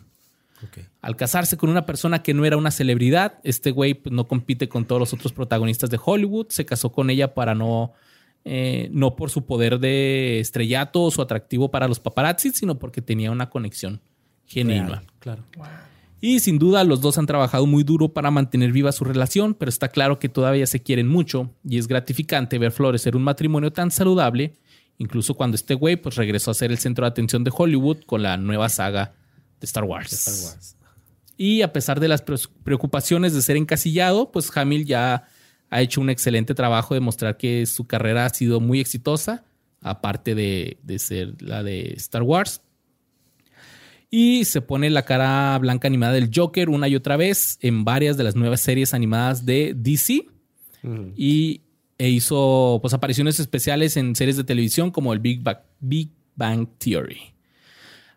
[1.01, 4.69] Al casarse con una persona que no era una celebridad, este güey pues, no compite
[4.69, 6.49] con todos los otros protagonistas de Hollywood.
[6.51, 7.95] Se casó con ella para no,
[8.45, 13.01] eh, no por su poder de estrellato o su atractivo para los paparazzi, sino porque
[13.01, 14.03] tenía una conexión
[14.45, 14.87] genuina.
[14.89, 15.45] Real, Claro.
[16.21, 19.69] Y sin duda los dos han trabajado muy duro para mantener viva su relación, pero
[19.69, 23.91] está claro que todavía se quieren mucho y es gratificante ver florecer un matrimonio tan
[23.93, 24.55] saludable,
[24.99, 28.23] incluso cuando este güey pues regresó a ser el centro de atención de Hollywood con
[28.23, 29.15] la nueva saga
[29.61, 30.13] de Star Wars.
[30.13, 30.77] Star Wars.
[31.37, 35.29] Y a pesar de las pre- preocupaciones de ser encasillado, pues Hamill ya
[35.71, 39.45] ha hecho un excelente trabajo de mostrar que su carrera ha sido muy exitosa,
[39.81, 42.63] aparte de, de ser la de Star Wars.
[44.11, 48.17] Y se pone la cara blanca animada del Joker una y otra vez en varias
[48.17, 50.27] de las nuevas series animadas de DC.
[50.83, 51.13] Ujú.
[51.17, 51.61] Y
[51.99, 56.69] e hizo pues, apariciones especiales en series de televisión como el Big Bang, Big Bang
[56.79, 57.19] Theory.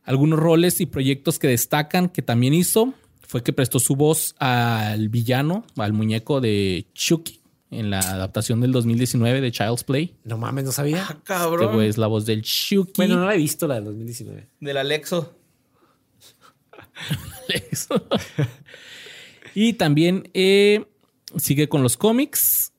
[0.03, 2.93] Algunos roles y proyectos que destacan que también hizo
[3.27, 7.39] fue que prestó su voz al villano, al muñeco de Chucky
[7.71, 10.15] en la adaptación del 2019 de Child's Play.
[10.25, 11.05] No mames, no sabía.
[11.07, 11.73] Ah, Este cabrón.
[11.73, 12.93] güey es la voz del Chucky.
[12.97, 14.47] Bueno, no la he visto la del 2019.
[14.59, 15.33] Del Alexo.
[19.53, 20.85] Y también eh,
[21.37, 22.71] sigue con los cómics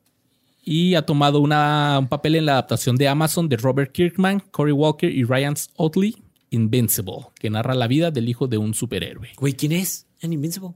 [0.64, 4.72] y ha tomado una- un papel en la adaptación de Amazon de Robert Kirkman, Cory
[4.72, 6.16] Walker y Ryan Otley,
[6.50, 9.30] Invincible, que narra la vida del hijo de un superhéroe.
[9.36, 10.06] Güey, ¿quién es?
[10.20, 10.70] En Invincible.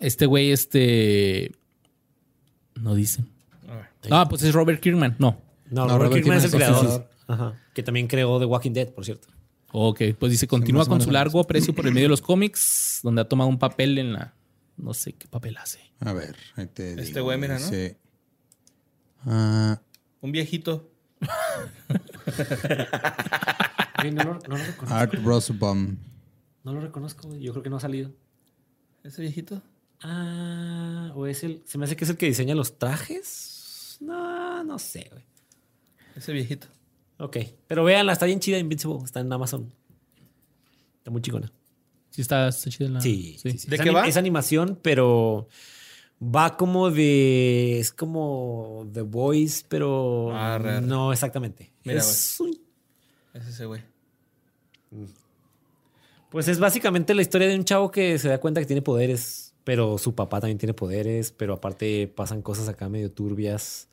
[0.00, 1.50] Este güey, este...
[2.76, 3.28] No dicen.
[4.10, 5.16] Ah, pues es Robert Kirkman.
[5.18, 5.40] No.
[5.70, 7.10] No, No, Robert Robert Kirkman es el Kirkman es el creador.
[7.26, 7.60] Ajá.
[7.74, 9.26] Que también creó The Walking Dead, por cierto.
[9.72, 13.20] Ok, pues dice, continúa con su largo aprecio por el medio de los cómics, donde
[13.20, 14.34] ha tomado un papel en la...
[14.76, 15.80] No sé qué papel hace.
[16.00, 17.64] A ver, ahí te Este güey, mira, ¿no?
[17.64, 17.98] dice,
[19.24, 19.80] ah,
[20.20, 20.90] Un viejito.
[24.00, 24.94] Güey, no, lo, no lo reconozco.
[24.94, 25.96] Art Rosenbaum.
[26.62, 27.40] No lo reconozco, güey.
[27.40, 28.12] Yo creo que no ha salido.
[29.02, 29.60] ¿Ese viejito?
[30.02, 31.62] Ah, o es el.
[31.64, 33.96] Se me hace que es el que diseña los trajes.
[34.00, 35.24] No, no sé, güey.
[36.14, 36.68] Ese viejito.
[37.18, 37.36] Ok.
[37.66, 38.98] Pero véanla, está bien chida Invincible.
[39.04, 39.72] Está en Amazon.
[40.98, 41.52] Está muy chingona.
[42.10, 43.00] Sí, está, está chida la...
[43.00, 43.68] Sí, sí, sí.
[43.68, 44.06] ¿De Es qué va?
[44.06, 45.48] Es animación, pero
[46.22, 47.78] va como de.
[47.78, 50.86] Es como The Voice, pero Arre, arre.
[50.86, 51.72] no exactamente.
[51.84, 52.58] Mira, es un-
[53.34, 53.82] Es ese güey.
[56.30, 59.54] Pues es básicamente la historia de un chavo que se da cuenta que tiene poderes,
[59.64, 63.87] pero su papá también tiene poderes, pero aparte pasan cosas acá medio turbias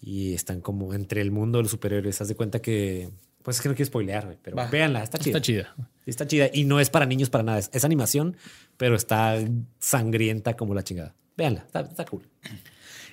[0.00, 2.20] y están como entre el mundo de los superhéroes.
[2.20, 3.10] Haz de cuenta que.
[3.42, 4.66] Pues es que no quiero spoilear, pero Va.
[4.66, 5.38] véanla, está chida.
[5.38, 5.74] Está chida.
[6.04, 6.50] Está chida.
[6.52, 7.58] Y no es para niños para nada.
[7.58, 8.36] Es, es animación,
[8.76, 9.36] pero está
[9.78, 11.14] sangrienta como la chingada.
[11.36, 12.28] Véanla, está, está cool.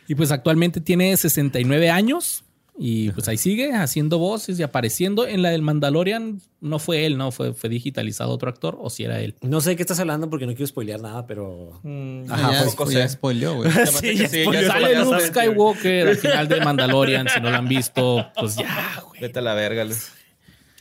[0.08, 2.44] Y pues actualmente tiene 69 años
[2.80, 5.28] y pues ahí sigue haciendo voces y apareciendo.
[5.28, 9.04] En la del Mandalorian no fue él, no, fue, fue digitalizado otro actor o si
[9.04, 9.36] era él.
[9.42, 11.80] No sé de qué estás hablando porque no quiero spoilear nada, pero.
[11.84, 13.72] Mm, Ajá, ya pues, tampoco ya spoileó, güey.
[13.72, 14.64] Sí, ya sí, spoiler.
[14.66, 15.06] ya Sale spoileaste.
[15.06, 19.22] Luke Skywalker al final de Mandalorian, si no lo han visto, pues ya, güey.
[19.22, 20.12] Vete a la verga, Luis.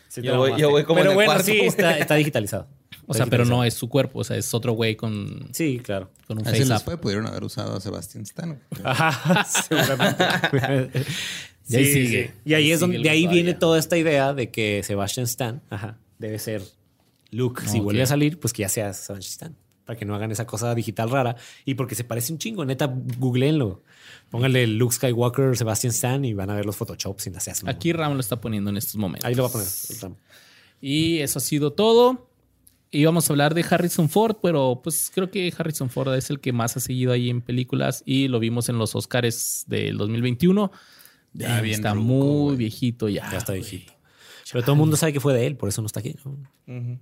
[0.08, 2.66] Sí Yo voy- yo voy como Pero en el bueno, cuarto, sí, está, está digitalizado.
[3.08, 6.10] O sea, pero no es su cuerpo, o sea, es otro güey con, Sí, claro.
[6.26, 8.60] con un Así face fue, pudieron haber usado a Sebastián Stan.
[8.84, 11.04] Ajá, seguramente.
[11.68, 12.26] Y ahí Sí, sigue.
[12.28, 12.32] sí.
[12.44, 13.42] Y ahí Ahí es donde de ahí todavía.
[13.42, 16.62] viene toda esta idea de que Sebastian Stan ajá, debe ser
[17.30, 17.62] Luke.
[17.66, 19.56] Si vuelve a salir, pues que ya sea Sebastian Stan.
[19.84, 21.36] Para que no hagan esa cosa digital rara.
[21.64, 22.64] Y porque se parece un chingo.
[22.64, 23.82] Neta, googleenlo.
[24.30, 28.14] Pónganle Luke Skywalker, Sebastian Stan y van a ver los Photoshops sin hacer Aquí Ram
[28.14, 29.24] lo está poniendo en estos momentos.
[29.24, 29.66] Ahí lo va a poner.
[29.90, 30.16] el Ram.
[30.80, 32.28] Y eso ha sido todo.
[32.90, 36.52] Íbamos a hablar de Harrison Ford, pero pues creo que Harrison Ford es el que
[36.52, 40.70] más ha seguido ahí en películas y lo vimos en los Oscars del 2021.
[41.38, 43.30] Ya bien está ruco, muy viejito ya.
[43.30, 43.92] Ya está viejito.
[44.52, 46.14] Pero todo el mundo sabe que fue de él, por eso no está aquí.
[46.24, 46.98] ¿no?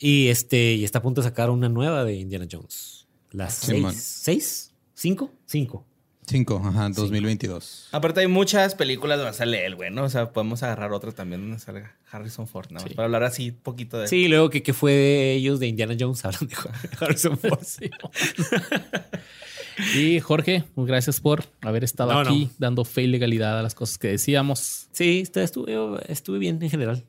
[0.00, 3.06] Y este, y está a punto de sacar una nueva de Indiana Jones.
[3.30, 3.94] Las seis.
[3.96, 4.74] ¿Seis?
[4.94, 5.32] ¿Cinco?
[5.46, 5.84] Cinco.
[6.26, 7.88] Cinco, ajá, 2022.
[7.90, 10.04] Aparte hay muchas películas donde sale él, güey, ¿no?
[10.04, 12.94] O sea, podemos agarrar otra también donde salga Harrison Ford, nada más Sí.
[12.94, 14.08] para hablar así poquito de él.
[14.10, 16.56] Sí, luego que, que fue de ellos de Indiana Jones, hablan de
[17.00, 17.62] Harrison Ford.
[17.64, 17.88] Sí.
[19.94, 22.50] y Jorge, pues, gracias por haber estado No, aquí no.
[22.58, 24.88] dando fe y legalidad a las cosas que decíamos.
[24.92, 25.74] Sí, estuve,
[26.08, 27.04] estuve bien en general.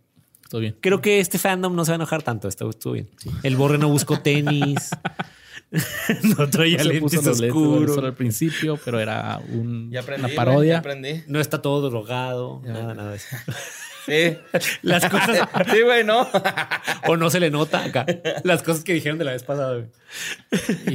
[0.50, 0.76] Todo bien.
[0.82, 2.48] Creo que este fandom no se va a enojar tanto.
[2.48, 3.10] Estuvo, estuvo bien.
[3.44, 4.90] El borre no buscó tenis.
[6.38, 7.98] no traía No se lentes oscuros.
[8.00, 10.74] al principio, pero era un- Ya aprendí, una parodia.
[10.74, 11.22] ya aprendí.
[11.28, 12.62] No está todo drogado.
[12.66, 13.28] Nada, nada de eso.
[14.06, 14.38] Sí.
[14.82, 15.48] Las cosas.
[15.72, 16.28] sí, güey, ¿no?
[17.08, 18.06] o no se le nota acá.
[18.44, 19.76] Las cosas que dijeron de la vez pasada.
[19.76, 19.88] güey.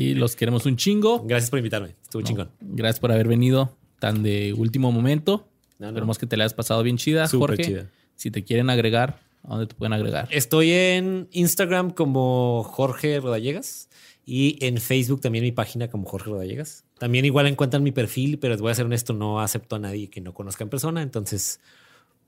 [0.01, 1.23] Y los queremos un chingo.
[1.25, 1.95] Gracias por invitarme.
[2.03, 2.51] Estuvo chingón.
[2.61, 5.49] Gracias por haber venido tan de último momento.
[5.79, 5.91] No, no.
[5.91, 7.65] Esperemos que te la hayas pasado bien chida, Súper Jorge.
[7.65, 7.91] chida.
[8.17, 10.29] Si te quieren agregar, ¿a dónde te pueden agregar?
[10.31, 13.89] Estoy en Instagram como Jorge Rodallegas
[14.25, 16.85] y en Facebook también mi página como Jorge Rodallegas.
[16.99, 20.09] También igual encuentran mi perfil, pero les voy a ser honesto, no acepto a nadie
[20.09, 21.03] que no conozca en persona.
[21.03, 21.61] Entonces,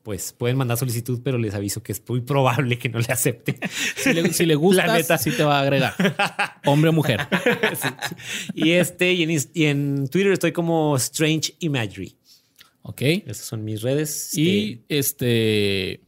[0.07, 3.59] pues pueden mandar solicitud, pero les aviso que es muy probable que no le acepte.
[3.97, 5.19] Si le, si le gustas, La neta.
[5.19, 5.95] sí te va a agregar.
[6.65, 7.27] Hombre o mujer.
[8.55, 12.15] y este, y en, Inst- y en Twitter estoy como Strange Imagery.
[12.83, 13.03] Ok.
[13.03, 14.31] Esas son mis redes.
[14.39, 16.03] Y este,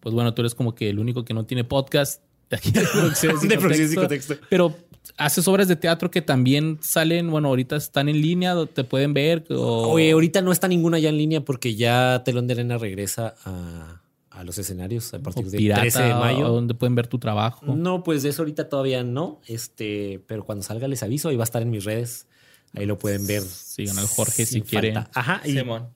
[0.00, 2.80] pues bueno, tú eres como que el único que no tiene podcast de aquí de
[2.92, 4.00] producciones y De contexto.
[4.00, 4.36] contexto.
[4.50, 4.76] Pero
[5.16, 9.44] haces obras de teatro que también salen, bueno, ahorita están en línea, te pueden ver.
[9.50, 9.88] O...
[9.92, 14.00] Oye, ahorita no está ninguna ya en línea porque ya Telón de Arena regresa a,
[14.30, 16.46] a los escenarios a o partir del pirata, 13 de mayo.
[16.46, 17.74] o donde pueden ver tu trabajo.
[17.74, 19.40] No, pues de eso ahorita todavía no.
[19.46, 22.26] Este, pero cuando salga les aviso, ahí va a estar en mis redes.
[22.74, 23.42] Ahí lo pueden ver.
[23.42, 24.94] Sigan al Jorge si quieren.
[24.94, 25.10] falta.
[25.14, 25.40] Ajá.
[25.44, 25.90] Y Simón.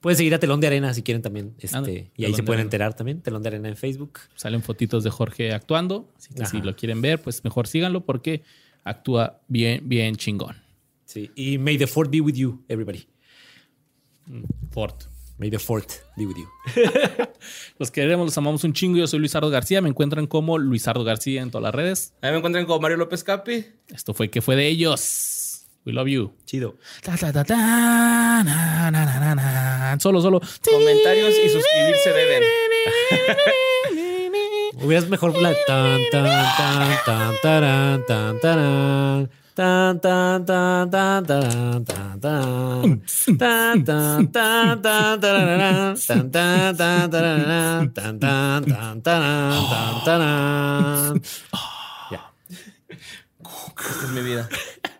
[0.00, 1.54] Pueden seguir a Telón de Arena si quieren también.
[1.58, 1.76] Este,
[2.16, 2.62] y ahí Telón se de pueden Arena.
[2.62, 3.20] enterar también.
[3.20, 4.18] Telón de Arena en Facebook.
[4.34, 6.12] Salen fotitos de Jorge actuando.
[6.16, 8.42] Así que si lo quieren ver, pues mejor síganlo porque
[8.84, 10.56] actúa bien, bien chingón.
[11.04, 11.30] Sí.
[11.34, 13.06] Y May the Fourth be with you, everybody.
[14.70, 14.94] Ford.
[15.38, 16.46] May the Fourth be with you.
[17.78, 18.98] Los queremos, los amamos un chingo.
[18.98, 19.80] Yo soy Luisardo García.
[19.80, 22.12] Me encuentran como Luisardo García en todas las redes.
[22.20, 23.64] Ahí me encuentran como Mario López Capi.
[23.88, 25.49] Esto fue que fue de ellos.
[25.84, 26.32] We love you.
[26.44, 26.76] Chido.
[27.02, 27.56] Ta, ta, ta, ta,
[28.44, 29.96] na, na, na, na, na.
[29.98, 30.40] Solo, solo.
[30.62, 32.42] Comentarios y suscribirse deben.
[34.82, 36.24] Hubieras mejor la tan tan
[36.56, 39.30] tan tan taran, tan taran.
[39.54, 43.02] Tan tan tan tan taran, tan tan.
[43.38, 51.22] Tan tan tan tan tarararán, tan tan tan tarararán, tan tan tan taran, tan taran.
[52.10, 52.32] Ya.
[52.90, 54.48] Esta es mi vida.